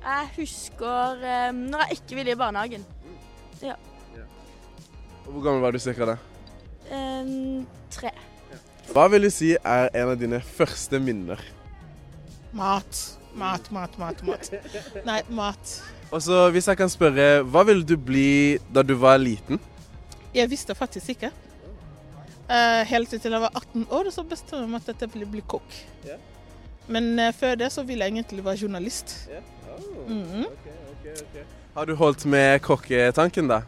Jeg 0.04 0.28
husker 0.36 1.22
um, 1.24 1.62
når 1.72 1.86
jeg 1.86 1.98
ikke 2.02 2.18
ville 2.18 2.34
i 2.34 2.36
barnehagen. 2.36 2.84
Og 5.24 5.32
Hvor 5.32 5.40
gammel 5.46 5.62
var 5.64 5.72
du 5.72 5.80
cirka 5.80 6.10
da? 6.12 6.18
Um, 6.92 7.64
tre. 7.90 8.12
Hva 8.92 9.06
vil 9.08 9.24
du 9.24 9.30
si 9.32 9.54
er 9.56 9.88
en 9.96 10.12
av 10.12 10.18
dine 10.20 10.42
første 10.44 11.00
minner? 11.00 11.40
Mat. 12.52 13.00
Mat, 13.34 13.70
mat, 13.72 13.96
mat, 13.98 14.20
mat. 14.28 14.52
Nei, 15.08 15.22
mat. 15.32 15.78
Og 16.14 16.22
så 16.22 16.44
hvis 16.54 16.68
jeg 16.70 16.78
kan 16.78 16.90
spørre, 16.90 17.42
hva 17.42 17.64
ville 17.66 17.82
du 17.82 17.96
bli 17.98 18.60
da 18.70 18.84
du 18.86 18.94
var 18.94 19.16
liten? 19.18 19.58
Jeg 20.34 20.46
visste 20.50 20.74
faktisk 20.78 21.16
ikke. 21.16 21.30
Uh, 22.44 22.84
helt 22.86 23.10
til 23.10 23.32
jeg 23.32 23.40
var 23.42 23.50
18 23.56 23.86
år, 23.90 24.10
så 24.14 24.22
bestemte 24.22 24.60
jeg 24.60 24.70
meg 24.70 24.88
at 24.92 25.02
jeg 25.02 25.10
ville 25.14 25.26
bli 25.32 25.42
kokk. 25.48 25.78
Yeah. 26.06 26.20
Men 26.86 27.18
uh, 27.18 27.32
før 27.34 27.56
det 27.58 27.72
så 27.72 27.82
ville 27.82 28.06
jeg 28.06 28.14
egentlig 28.14 28.44
være 28.44 28.62
journalist. 28.62 29.16
Mhm. 30.06 30.46
Har 31.74 31.84
du 31.84 31.94
holdt 31.98 32.26
med 32.30 32.60
kokketanken, 32.62 33.48
da? 33.50 33.62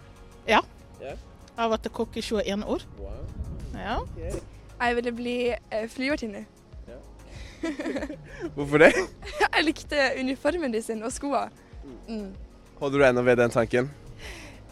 Ja, 0.46 0.60
Jeg 1.00 1.16
har 1.56 1.70
vært 1.72 1.88
kokk 1.92 2.16
i 2.16 2.22
21 2.22 2.64
år. 2.68 2.82
Ja. 3.74 3.98
Jeg 4.80 4.96
ville 4.96 5.12
bli 5.12 5.38
uh, 5.50 5.88
flyvertinne. 5.88 6.46
Hvorfor 8.54 8.78
det? 8.78 8.92
Jeg 9.56 9.64
likte 9.64 10.10
uniformen 10.20 10.72
de 10.72 10.82
sin 10.82 11.02
og 11.02 11.10
skoene. 11.12 11.65
Mm. 12.08 12.34
Holder 12.80 12.98
du 12.98 13.06
ennå 13.06 13.24
ved 13.26 13.40
den 13.40 13.54
tanken? 13.54 13.90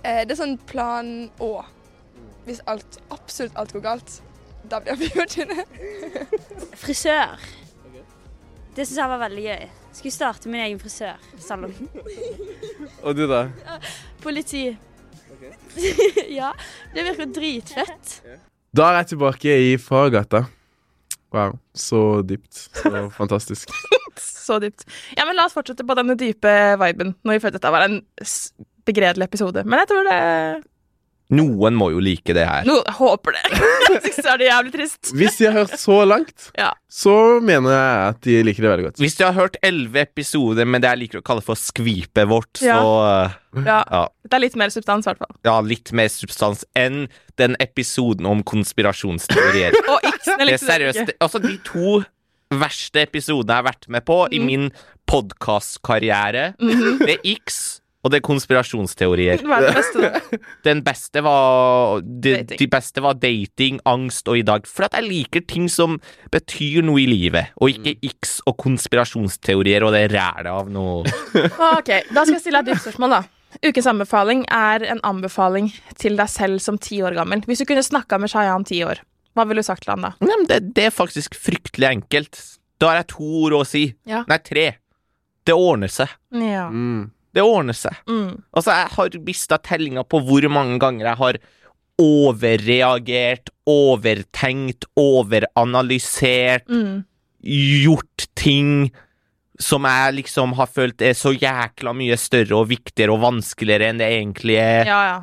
Eh, 0.05 0.23
det 0.27 0.35
er 0.35 0.39
sånn 0.39 0.59
plan 0.69 1.11
Å. 1.43 1.53
Hvis 2.45 2.61
alt, 2.69 2.99
absolutt 3.15 3.57
alt 3.57 3.73
går 3.73 3.85
galt, 3.87 4.19
da 4.69 4.81
blir 4.81 4.93
jeg 4.93 5.11
flyvertinne. 5.11 5.65
Frisør. 6.83 7.39
Det 8.75 8.85
syns 8.85 8.99
jeg 8.99 9.13
var 9.15 9.23
veldig 9.23 9.45
gøy. 9.47 9.69
Skulle 9.95 10.13
starte 10.13 10.51
min 10.51 10.65
egen 10.65 10.81
frisørsalong. 10.83 11.77
Og 13.05 13.15
du, 13.17 13.25
da? 13.31 13.47
Politi. 14.21 14.67
ja, 16.39 16.51
det 16.95 17.07
virker 17.07 17.31
dritfett. 17.33 18.19
Da 18.75 18.91
er 18.91 19.01
jeg 19.03 19.15
tilbake 19.15 19.57
i 19.71 19.77
Fargata. 19.79 20.45
Wow. 21.35 21.59
Så 21.75 22.23
dypt. 22.27 22.67
Så 22.75 23.09
fantastisk. 23.15 23.71
Så 24.45 24.61
dypt. 24.63 24.85
Ja, 25.17 25.25
men 25.25 25.37
la 25.39 25.47
oss 25.49 25.57
fortsette 25.57 25.87
på 25.89 25.97
denne 25.97 26.17
dype 26.21 26.53
viben, 26.85 27.15
når 27.25 27.39
vi 27.39 27.43
følte 27.47 27.59
dette 27.63 27.73
var 27.73 27.89
en 27.89 28.01
begredelig 28.85 29.31
episode. 29.31 29.65
Men 29.65 29.81
jeg 29.85 29.93
tror 29.95 30.09
det 30.11 30.21
Noen 31.35 31.73
må 31.75 31.87
jo 31.89 32.03
like 32.05 32.35
det 32.37 32.43
her. 32.47 32.67
No, 32.69 32.83
håper 32.99 33.33
det. 33.33 33.41
Det 34.05 34.31
er 34.33 34.39
det 34.41 34.47
jævlig 34.47 34.73
trist. 34.75 35.11
Hvis 35.17 35.39
de 35.39 35.47
har 35.49 35.55
hørt 35.57 35.73
så 35.81 35.97
langt, 36.07 36.51
Ja. 36.59 36.71
så 36.93 37.15
mener 37.45 37.73
jeg 37.73 38.09
at 38.11 38.19
de 38.27 38.35
liker 38.45 38.63
det 38.65 38.71
veldig 38.71 38.85
godt. 38.87 39.01
Hvis 39.03 39.17
du 39.19 39.23
har 39.25 39.33
hørt 39.37 39.57
elleve 39.65 40.03
episoder 40.05 40.69
med 40.69 40.83
det 40.85 40.91
jeg 40.93 41.01
liker 41.03 41.21
å 41.21 41.25
kalle 41.27 41.43
for 41.45 41.57
skvipet 41.61 42.29
vårt, 42.31 42.61
Ja. 42.65 42.77
så 42.81 42.93
uh, 43.57 43.65
Ja. 43.65 43.79
Ja. 43.91 44.03
Det 44.29 44.37
er 44.37 44.43
litt 44.45 44.57
mer 44.61 44.73
substans, 44.75 45.07
i 45.07 45.11
hvert 45.13 45.21
fall. 45.25 45.35
ja, 45.49 45.57
litt 45.65 45.93
mer 45.97 46.09
substans 46.13 46.65
enn 46.77 47.07
den 47.41 47.57
episoden 47.61 48.27
om 48.29 48.43
konspirasjonsteorier. 48.43 49.77
Og 49.93 50.09
X-en 50.13 50.45
Det 50.45 50.57
er 50.59 50.65
seriøst. 50.65 51.15
Altså, 51.25 51.41
de 51.45 51.57
to 51.65 52.03
verste 52.61 53.03
episode 53.03 53.49
jeg 53.49 53.57
har 53.63 53.67
vært 53.73 53.89
med 53.89 54.05
på 54.05 54.27
i 54.33 54.39
Mm. 54.39 54.47
min 54.47 54.71
podkastkarriere, 55.07 56.55
Mhm. 56.61 56.99
det 56.99 57.11
er 57.25 57.37
X, 57.45 57.81
og 58.05 58.11
det 58.11 58.19
er 58.19 58.27
konspirasjonsteorier. 58.29 59.39
Hva 59.43 59.59
er 59.61 59.67
det 59.67 59.75
beste? 59.75 60.39
Den 60.65 60.83
beste 60.83 61.23
var 61.23 62.01
de, 62.03 62.43
de 62.45 62.67
beste 62.67 63.01
var 63.01 63.15
dating, 63.15 63.81
angst 63.87 64.29
og 64.29 64.37
i 64.39 64.43
dag. 64.43 64.67
For 64.67 64.85
at 64.85 64.93
jeg 64.93 65.09
liker 65.09 65.41
ting 65.47 65.69
som 65.69 66.01
betyr 66.31 66.83
noe 66.85 67.01
i 67.01 67.07
livet, 67.07 67.47
og 67.61 67.71
ikke 67.71 67.97
X 68.05 68.41
og 68.47 68.57
konspirasjonsteorier 68.59 69.83
og 69.87 69.93
det 69.93 70.11
rælet 70.13 70.47
av 70.53 70.69
noe 70.71 71.05
Ok, 71.79 71.89
Da 72.13 72.25
skal 72.25 72.35
jeg 72.35 72.41
stille 72.45 72.63
deg 72.63 72.69
et 72.69 72.75
dypt 72.77 72.85
spørsmål. 72.89 73.11
da. 73.11 73.23
Ukens 73.65 73.87
anbefaling 73.87 74.45
er 74.51 74.83
en 74.91 75.01
anbefaling 75.07 75.73
til 75.97 76.17
deg 76.19 76.29
selv 76.29 76.59
som 76.61 76.77
ti 76.77 76.99
år 77.07 77.15
gammel. 77.15 77.41
Hvis 77.47 77.59
du 77.63 77.65
kunne 77.71 77.85
snakka 77.87 78.19
med 78.19 78.29
Shayan 78.29 78.65
ti 78.67 78.83
år, 78.85 78.99
hva 79.35 79.45
ville 79.49 79.63
du 79.65 79.67
sagt 79.67 79.83
til 79.85 79.93
han 79.95 80.05
da? 80.07 80.13
Nei, 80.23 80.37
men 80.41 80.47
det, 80.51 80.61
det 80.77 80.87
er 80.89 80.95
faktisk 80.95 81.35
fryktelig 81.35 81.89
enkelt. 81.91 82.39
Da 82.83 82.91
har 82.93 83.01
jeg 83.03 83.09
to 83.15 83.27
ord 83.45 83.57
å 83.59 83.65
si. 83.67 83.85
Ja. 84.09 84.23
Nei, 84.31 84.39
tre. 84.47 84.67
Det 85.47 85.55
ordner 85.59 85.91
seg. 85.93 86.09
Ja. 86.39 86.69
Mm. 86.71 87.11
Det 87.35 87.43
ordner 87.43 87.75
seg. 87.77 87.97
Mm. 88.07 88.37
Altså, 88.55 88.71
jeg 88.79 88.93
har 88.95 89.19
mista 89.27 89.59
tellinga 89.59 90.05
på 90.07 90.21
hvor 90.27 90.47
mange 90.55 90.79
ganger 90.83 91.09
jeg 91.11 91.21
har 91.21 91.39
overreagert, 92.01 93.51
overtenkt, 93.71 94.87
overanalysert, 94.99 96.67
Mm. 96.69 97.05
gjort 97.45 98.27
ting 98.35 98.91
som 99.61 99.85
jeg 99.85 100.15
liksom 100.15 100.55
har 100.55 100.67
følt 100.67 101.03
er 101.03 101.13
så 101.15 101.31
jækla 101.37 101.93
mye 101.95 102.17
større 102.19 102.57
og 102.59 102.69
viktigere 102.73 103.13
og 103.15 103.21
vanskeligere 103.23 103.91
enn 103.91 103.99
det 103.99 104.09
egentlig 104.11 104.57
er. 104.59 104.85
Ja, 104.89 105.01
ja. 105.07 105.19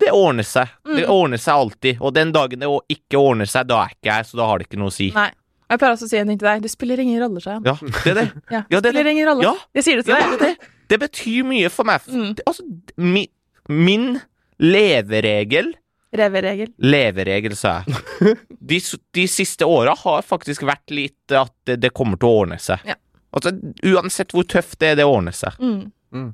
Det 0.00 0.10
ordner 0.12 0.46
seg. 0.46 0.68
Det 0.84 1.04
Mm. 1.06 1.10
ordner 1.14 1.38
seg 1.38 1.54
alltid. 1.54 2.00
Og 2.00 2.14
den 2.14 2.32
dagen 2.32 2.58
det 2.64 2.68
ikke 2.96 3.18
ordner 3.20 3.46
seg, 3.46 3.66
da 3.70 3.84
er 3.84 3.92
ikke 3.94 4.10
jeg, 4.10 4.24
så 4.30 4.36
da 4.40 4.46
har 4.46 4.58
det 4.58 4.68
ikke 4.68 4.78
noe 4.82 4.88
å 4.90 4.96
si. 4.96 5.10
Nei. 5.14 5.30
Jeg 5.70 5.78
pleier 5.78 5.92
også 5.94 6.06
å 6.08 6.10
si 6.10 6.16
en 6.18 6.26
ting 6.26 6.38
til 6.40 6.48
deg. 6.48 6.62
Det 6.62 6.70
spiller 6.72 6.98
ingen 6.98 7.20
rolle, 7.22 7.40
sa. 7.40 7.60
Ja, 7.64 7.76
det 8.04 8.10
er 8.10 8.14
det. 8.14 8.24
Ja, 8.50 8.62
Ja, 8.70 8.80
det 8.80 8.90
er 8.96 9.02
det. 9.04 9.26
rolle. 9.28 9.42
Ja. 9.44 9.54
Jeg 9.74 9.84
sier 9.86 9.96
det 10.00 10.04
til 10.06 10.14
Ja, 10.16 10.30
deg. 10.30 10.38
det, 10.40 10.48
det. 10.58 10.68
det 10.88 10.98
betyr 11.00 11.44
mye 11.46 11.68
for 11.70 11.84
meg. 11.84 12.00
Mm. 12.10 12.34
Det, 12.34 12.42
altså, 12.46 12.64
mi, 12.98 13.28
min 13.68 14.20
leveregel 14.58 15.74
Reveregel. 16.12 16.72
Leveregel, 16.82 17.54
sa 17.54 17.84
jeg. 17.86 18.00
De, 18.70 18.80
de 19.14 19.26
siste 19.30 19.62
åra 19.62 19.92
har 19.96 20.22
faktisk 20.26 20.64
vært 20.66 20.90
litt 20.90 21.30
at 21.38 21.52
det, 21.64 21.76
det 21.84 21.92
kommer 21.94 22.18
til 22.18 22.26
å 22.26 22.40
ordne 22.42 22.58
seg. 22.58 22.82
Ja. 22.84 22.96
Altså, 23.32 23.52
uansett 23.86 24.34
hvor 24.34 24.42
tøft 24.50 24.80
det 24.82 24.88
er, 24.90 24.96
det 24.98 25.06
ordner 25.06 25.30
seg. 25.38 25.54
Mm. 25.62 26.32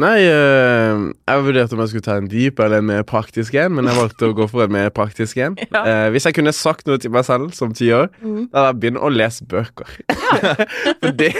Nei, 0.00 0.16
eh, 0.24 1.02
jeg 1.28 1.44
vurderte 1.44 1.76
om 1.76 1.82
jeg 1.84 1.90
skulle 1.92 2.06
ta 2.06 2.14
en 2.20 2.28
dyp 2.30 2.60
eller 2.64 2.80
en 2.80 2.86
mer 2.88 3.02
praktisk 3.08 3.54
en, 3.60 3.74
men 3.76 3.88
jeg 3.90 3.98
valgte 3.98 4.30
å 4.30 4.36
gå 4.38 4.46
for 4.48 4.64
en 4.64 4.72
mer 4.72 4.88
praktisk 4.96 5.40
en. 5.44 5.58
Ja. 5.74 5.82
Eh, 5.86 6.06
hvis 6.14 6.24
jeg 6.26 6.34
kunne 6.38 6.54
sagt 6.56 6.88
noe 6.88 6.98
til 7.02 7.12
meg 7.14 7.26
selv 7.28 7.52
som 7.56 7.74
tiår, 7.76 8.08
Mm. 8.20 8.46
da 8.52 8.64
hadde 8.64 8.70
jeg 8.72 8.80
begynt 8.82 9.02
å 9.04 9.10
lese 9.12 9.44
bøker. 9.50 9.92
for 11.02 11.12
det, 11.20 11.30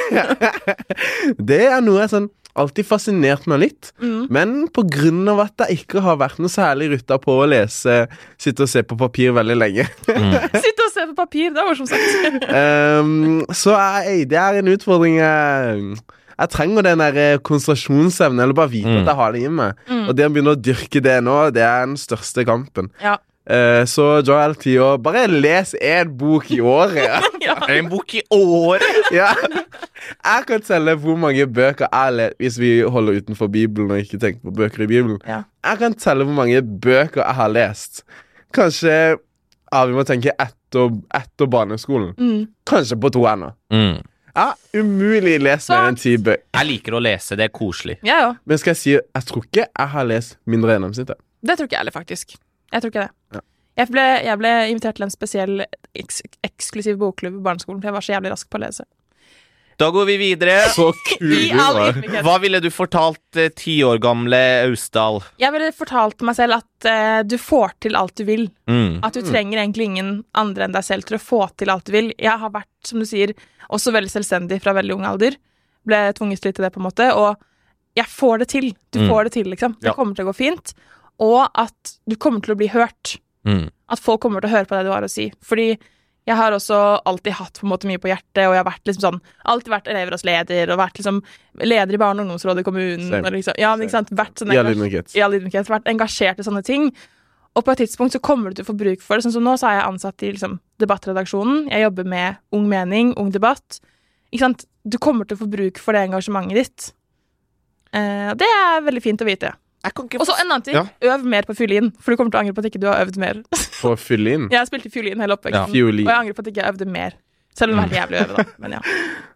det 1.51 1.63
er 1.71 1.81
noe 1.85 2.03
jeg 2.05 2.13
sånn 2.13 2.29
alltid 2.61 2.85
fascinert 2.89 3.45
meg 3.49 3.61
litt. 3.63 3.91
Mm. 4.03 4.23
Men 4.35 4.55
på 4.75 4.83
grunn 4.91 5.23
av 5.31 5.39
at 5.47 5.63
jeg 5.69 5.85
ikke 5.85 6.03
har 6.05 6.19
vært 6.21 6.41
noe 6.43 6.51
særlig 6.53 6.91
rutta 6.97 7.17
på 7.23 7.37
å 7.41 7.47
lese, 7.49 8.03
sitte 8.43 8.67
og 8.67 8.71
se 8.73 8.83
på 8.85 8.99
papir 9.01 9.31
veldig 9.37 9.57
lenge, 9.57 9.87
Sitte 10.05 10.87
og 10.89 10.91
se 10.93 11.07
på 11.13 11.15
papir. 11.21 11.53
Det 11.55 11.63
er 11.63 11.69
morsomt 11.71 11.93
sagt. 11.93 12.49
um, 12.51 13.45
så 13.55 13.77
er, 13.79 14.11
det 14.29 14.41
er 14.43 14.59
en 14.61 14.73
utfordring 14.75 15.21
jeg, 15.23 15.95
jeg 16.41 16.51
trenger 16.55 16.87
den 16.87 17.03
der 17.03 17.17
eh, 17.21 17.39
konsentrasjonsevnen, 17.45 18.41
eller 18.41 18.57
bare 18.57 18.73
vite 18.73 18.89
Mm. 18.89 19.01
at 19.03 19.11
jeg 19.11 19.19
har 19.19 19.33
det 19.33 19.41
i 19.45 19.49
meg. 19.49 19.75
Mm. 19.91 20.07
Og 20.09 20.17
det 20.17 20.25
å 20.27 20.31
begynne 20.33 20.55
å 20.57 20.61
dyrke 20.69 21.03
det 21.05 21.19
nå, 21.25 21.35
det 21.53 21.63
er 21.63 21.85
den 21.87 21.99
største 22.01 22.45
kampen. 22.49 22.89
Ja. 23.03 23.19
Uh, 23.51 23.83
så 23.89 24.21
Joel 24.23 24.53
Tio, 24.61 24.93
bare 25.03 25.25
les 25.27 25.73
én 25.83 26.11
bok 26.17 26.51
i 26.55 26.61
året. 26.61 27.25
ja. 27.47 27.57
En 27.73 27.89
bok 27.91 28.13
i 28.15 28.23
året! 28.31 28.85
ja. 29.17 29.33
Jeg 30.15 30.45
kan 30.47 30.63
telle 30.63 30.95
hvor 31.01 31.17
mange 31.19 31.47
bøker 31.51 31.89
jeg 31.91 32.15
leser 32.17 32.37
Hvis 32.41 32.59
vi 32.61 32.71
holder 32.83 33.19
utenfor 33.21 33.51
Bibelen 33.53 33.91
og 33.91 33.99
ikke 34.05 34.21
tenker 34.23 34.45
på 34.45 34.55
bøker 34.61 34.85
i 34.85 34.91
Bibelen. 34.93 35.19
Ja. 35.27 35.43
Jeg 35.67 35.81
kan 35.83 35.97
telle 35.99 36.25
hvor 36.29 36.37
mange 36.37 36.63
bøker 36.63 37.25
jeg 37.25 37.37
har 37.41 37.51
lest. 37.53 38.05
Kanskje 38.55 38.95
ja, 39.73 39.83
vi 39.87 39.95
må 39.95 40.03
tenke 40.07 40.33
etter, 40.39 40.95
etter 41.15 41.51
barneskolen. 41.51 42.15
Mm. 42.19 42.47
Kanskje 42.67 42.97
på 43.03 43.11
to 43.15 43.27
ender. 43.31 43.53
Mm. 43.73 44.01
Ja, 44.37 44.55
umulig 44.75 45.41
lest 45.43 45.67
Så- 45.67 45.75
mer 45.75 45.89
enn 45.91 45.97
ti 46.01 46.17
bøker. 46.17 46.43
Jeg 46.55 46.67
liker 46.67 46.93
å 46.93 47.03
lese, 47.03 47.37
det 47.37 47.45
er 47.45 47.49
koselig. 47.55 47.99
Jeg 48.03 48.23
òg. 48.27 48.37
Men 48.47 48.59
skal 48.59 48.71
jeg 48.71 48.77
si 48.77 48.91
jeg 48.93 49.25
tror 49.27 49.45
ikke 49.47 49.67
jeg 49.67 49.89
har 49.89 50.05
lest 50.05 50.37
mindre 50.47 50.71
enn 50.75 50.83
gjennomsnittet. 50.83 51.17
Det 51.43 51.57
tror 51.59 51.67
ikke 51.67 51.77
jeg 51.77 51.79
heller, 51.85 51.93
faktisk. 51.97 52.37
Jeg 52.73 52.83
tror 52.83 52.91
ikke 52.91 53.07
det. 53.07 53.11
Ja. 53.35 53.41
Jeg, 53.77 53.89
ble, 53.91 54.03
jeg 54.25 54.39
ble 54.39 54.49
invitert 54.71 54.97
til 54.97 55.05
en 55.05 55.11
spesiell 55.11 55.65
eks 55.97 56.23
eksklusiv 56.45 56.99
bokklubb 56.99 57.39
på 57.39 57.43
barneskolen, 57.43 57.81
for 57.81 57.89
jeg 57.89 57.93
var 57.97 58.01
så 58.05 58.13
jævlig 58.15 58.31
rask 58.35 58.51
på 58.51 58.59
å 58.59 58.65
lese. 58.67 58.85
Da 59.81 59.89
går 59.95 60.05
vi 60.11 60.17
videre. 60.21 60.59
Så 60.77 60.91
kul 61.09 61.33
I 61.33 61.49
du 61.55 61.61
all 61.63 61.79
ydmykhet. 61.89 62.23
Hva 62.27 62.35
ville 62.43 62.61
du 62.61 62.69
fortalt 62.75 63.39
eh, 63.41 63.49
ti 63.57 63.79
år 63.87 64.01
gamle 64.05 64.41
Austdal? 64.67 65.23
Jeg 65.41 65.55
ville 65.55 65.71
fortalt 65.77 66.21
meg 66.29 66.37
selv 66.37 66.59
at 66.61 66.89
eh, 66.91 67.21
du 67.25 67.37
får 67.41 67.73
til 67.87 67.97
alt 67.97 68.15
du 68.21 68.25
vil. 68.29 68.45
Mm. 68.69 68.99
At 69.07 69.17
du 69.17 69.23
trenger 69.25 69.63
egentlig 69.63 69.89
ingen 69.89 70.11
andre 70.37 70.67
enn 70.69 70.77
deg 70.77 70.85
selv 70.85 71.09
til 71.09 71.17
å 71.17 71.23
få 71.25 71.43
til 71.61 71.73
alt 71.73 71.89
du 71.89 71.95
vil. 71.97 72.11
Jeg 72.21 72.37
har 72.45 72.53
vært, 72.53 72.69
som 72.85 73.01
du 73.01 73.09
sier, 73.09 73.33
også 73.73 73.95
veldig 73.97 74.13
selvstendig 74.13 74.61
fra 74.65 74.77
veldig 74.77 74.99
ung 74.99 75.07
alder. 75.09 75.39
Ble 75.89 76.03
tvunget 76.19 76.45
litt 76.45 76.59
til 76.61 76.67
det, 76.67 76.73
på 76.75 76.83
en 76.83 76.89
måte. 76.91 77.09
Og 77.17 77.41
jeg 77.97 78.07
får 78.13 78.45
det 78.45 78.49
til. 78.53 78.69
Du 78.93 79.01
Mm. 79.01 79.09
får 79.09 79.25
det 79.25 79.33
til, 79.39 79.49
liksom. 79.55 79.79
Det 79.81 79.89
Ja. 79.89 79.95
kommer 79.97 80.15
til 80.15 80.27
å 80.27 80.31
gå 80.31 80.37
fint. 80.37 80.75
Og 81.25 81.49
at 81.55 81.97
du 82.09 82.17
kommer 82.17 82.41
til 82.45 82.53
å 82.55 82.59
bli 82.61 82.69
hørt. 82.69 83.17
Mm. 83.49 83.71
At 83.89 83.99
folk 84.05 84.21
kommer 84.21 84.41
til 84.45 84.51
å 84.51 84.57
høre 84.59 84.69
på 84.69 84.77
det 84.77 84.85
du 84.85 84.93
har 84.93 85.03
å 85.03 85.09
si. 85.11 85.31
Fordi 85.43 85.79
jeg 86.29 86.37
har 86.37 86.53
også 86.53 87.01
alltid 87.09 87.33
hatt 87.33 87.59
på 87.61 87.67
en 87.67 87.71
måte 87.73 87.89
mye 87.89 87.99
på 87.99 88.09
hjertet, 88.11 88.45
og 88.47 88.53
jeg 88.55 88.61
har 88.61 88.67
vært 88.69 88.85
liksom 88.87 89.03
sånn 89.07 89.21
Alltid 89.51 89.71
vært 89.73 89.89
elevrådsleder, 89.91 90.71
og 90.71 90.79
vært 90.79 90.99
liksom 91.01 91.23
leder 91.65 91.95
i 91.95 91.99
barne- 91.99 92.21
og 92.21 92.27
ungdomsrådet 92.29 92.61
i 92.61 92.67
kommunen. 92.69 93.15
Og 93.25 93.33
liksom, 93.33 93.55
ja, 93.59 93.75
men 93.75 93.87
ikke 93.89 93.97
sant? 93.97 94.11
Vært 94.11 94.37
sånn 94.39 94.53
I 94.53 94.59
all 94.59 94.67
engasj- 94.67 94.77
ydmykhet. 94.77 95.17
i 95.17 95.21
all 95.25 95.33
ydmykhet 95.39 95.67
vært 95.73 95.89
engasjert 95.91 96.39
i 96.39 96.47
sånne 96.47 96.63
ting. 96.65 96.93
Og 97.57 97.65
på 97.65 97.73
et 97.73 97.79
tidspunkt 97.83 98.13
så 98.15 98.21
kommer 98.23 98.51
du 98.51 98.61
til 98.61 98.65
å 98.65 98.71
få 98.71 98.77
bruk 98.79 99.01
for 99.03 99.17
det. 99.17 99.25
Sånn 99.25 99.33
som 99.33 99.43
nå 99.43 99.57
så 99.59 99.67
er 99.73 99.81
jeg 99.81 99.89
ansatt 99.89 100.23
i 100.23 100.31
liksom, 100.37 100.61
debattredaksjonen. 100.79 101.69
Jeg 101.73 101.83
jobber 101.83 102.05
med 102.07 102.37
Ung 102.53 102.69
Mening, 102.69 103.15
Ung 103.19 103.31
Debatt. 103.35 103.81
Ikke 104.33 104.45
sant? 104.45 104.67
Du 104.87 104.99
kommer 104.99 105.27
til 105.27 105.37
å 105.37 105.41
få 105.41 105.51
bruk 105.51 105.79
for 105.83 105.93
det 105.93 106.05
engasjementet 106.09 106.55
ditt. 106.55 106.93
Eh, 107.93 108.35
det 108.39 108.47
er 108.47 108.85
veldig 108.87 109.03
fint 109.03 109.21
å 109.21 109.27
vite. 109.27 109.51
Jeg 109.81 109.95
kan 109.97 110.09
ikke 110.11 110.21
Og 110.21 110.29
så 110.29 110.37
en 110.37 110.45
annen 110.51 110.65
ting. 110.67 110.77
Ja. 110.77 111.15
Øv 111.15 111.25
mer 111.33 111.47
på 111.49 111.57
fiolin, 111.57 111.89
for 112.01 112.13
du 112.13 112.21
kommer 112.21 112.35
til 112.35 112.41
å 112.41 112.43
angre 112.45 112.57
på 112.57 112.63
at 112.63 112.69
ikke 112.69 112.83
du 112.83 112.87
har 112.91 113.01
øvd 113.07 113.17
mer. 113.23 113.43
På 113.81 113.95
fiolin? 113.97 114.49
jeg 114.55 114.69
spilte 114.69 114.93
fiolin 114.93 115.23
hele 115.25 115.37
oppveksten, 115.39 115.73
og 115.73 116.01
jeg 116.05 116.17
angrer 116.17 116.37
på 116.37 116.45
at 116.45 116.51
ikke 116.53 116.63
jeg 116.63 116.75
øvde 116.75 116.89
mer. 116.99 117.17
Selv 117.57 117.75
om 117.75 117.81
det 117.83 117.97
er 117.97 118.03
jævlig 118.05 118.19
å 118.19 118.25
øve, 118.27 118.35
da. 118.37 118.59
Men 118.63 118.77
ja. 118.77 118.81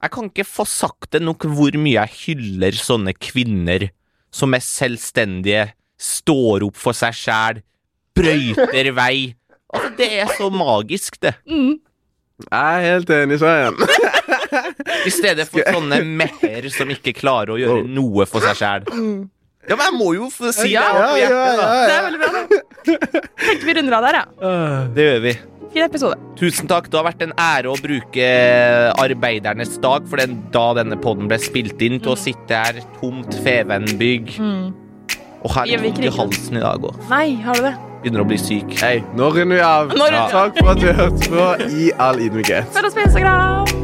Jeg 0.04 0.12
kan 0.16 0.28
ikke 0.30 0.46
få 0.46 0.66
sagt 0.68 1.10
det 1.16 1.22
nok 1.24 1.46
hvor 1.56 1.78
mye 1.80 1.96
jeg 1.96 2.18
hyller 2.26 2.76
sånne 2.76 3.14
kvinner 3.16 3.88
som 4.34 4.54
er 4.56 4.62
selvstendige, 4.66 5.64
står 6.00 6.66
opp 6.66 6.78
for 6.78 6.96
seg 6.96 7.14
sjæl, 7.16 7.60
brøyter 8.18 8.90
vei. 8.96 9.34
Altså, 9.74 9.90
det 9.98 10.08
er 10.22 10.32
så 10.36 10.50
magisk, 10.52 11.20
det. 11.22 11.36
Mm. 11.48 11.78
Jeg 12.44 12.50
er 12.50 12.84
helt 12.88 13.10
enig, 13.14 13.38
Shayan. 13.38 13.78
I 15.06 15.12
stedet 15.14 15.46
for 15.50 15.62
sånne 15.70 16.00
meher 16.04 16.66
som 16.74 16.90
ikke 16.90 17.14
klarer 17.16 17.54
å 17.54 17.58
gjøre 17.60 17.86
noe 17.90 18.26
for 18.30 18.44
seg 18.44 18.58
sjæl. 18.58 18.88
Ja, 19.64 19.76
men 19.78 19.86
jeg 19.86 19.96
må 19.96 20.12
jo 20.16 20.28
si 20.34 20.44
det. 20.50 20.70
Ja, 20.74 20.84
ja. 21.16 21.28
Det 21.30 21.94
er 21.94 22.04
veldig 22.04 22.20
bra, 22.20 22.28
det. 22.36 22.62
Tenkte 22.84 23.64
vi 23.64 23.74
runder 23.78 23.98
av 23.98 24.06
der, 24.08 24.18
ja. 24.20 24.24
Det 24.94 25.08
gjør 25.08 25.20
vi. 25.24 25.34
Fin 25.74 25.82
episode. 25.82 26.18
Tusen 26.38 26.68
takk. 26.70 26.86
Det 26.86 27.00
har 27.00 27.06
vært 27.08 27.24
en 27.24 27.32
ære 27.40 27.72
å 27.72 27.74
bruke 27.80 28.26
arbeidernes 29.02 29.72
dag, 29.82 30.04
for 30.10 30.22
den 30.22 30.36
da 30.54 30.68
denne 30.78 30.98
podden 31.00 31.26
ble 31.30 31.40
spilt 31.42 31.80
inn, 31.82 31.96
til 32.04 32.12
å 32.12 32.18
sitte 32.20 32.60
her 32.60 32.78
tomt 33.00 33.34
Fevenbygg. 33.46 34.36
Mm. 34.38 34.68
Og 35.44 35.56
her 35.56 35.74
er 35.74 35.82
vondt 35.82 36.04
i 36.04 36.12
halsen 36.20 36.60
i 36.60 36.62
dag 36.62 36.86
òg. 36.88 37.00
Nei, 37.10 37.26
har 37.42 37.58
du 37.58 37.66
det? 37.66 37.74
Begynner 38.04 38.22
å 38.22 38.28
bli 38.28 38.38
syk. 38.40 38.76
Hei, 38.84 38.98
nå 39.16 39.32
runder 39.32 39.56
vi 39.56 39.64
av. 39.64 39.90
Nå 39.96 40.04
runder 40.04 40.14
vi 40.14 40.22
av. 40.22 40.36
Takk 40.36 40.60
for 40.60 40.74
at 40.76 40.84
du 40.84 40.92
hørte 41.00 41.32
på 41.34 41.48
I 41.80 41.90
all 42.06 42.22
ydmykhet. 42.22 42.70
Følg 42.76 42.92
oss 42.92 42.96
på 43.00 43.04
Instagram! 43.08 43.83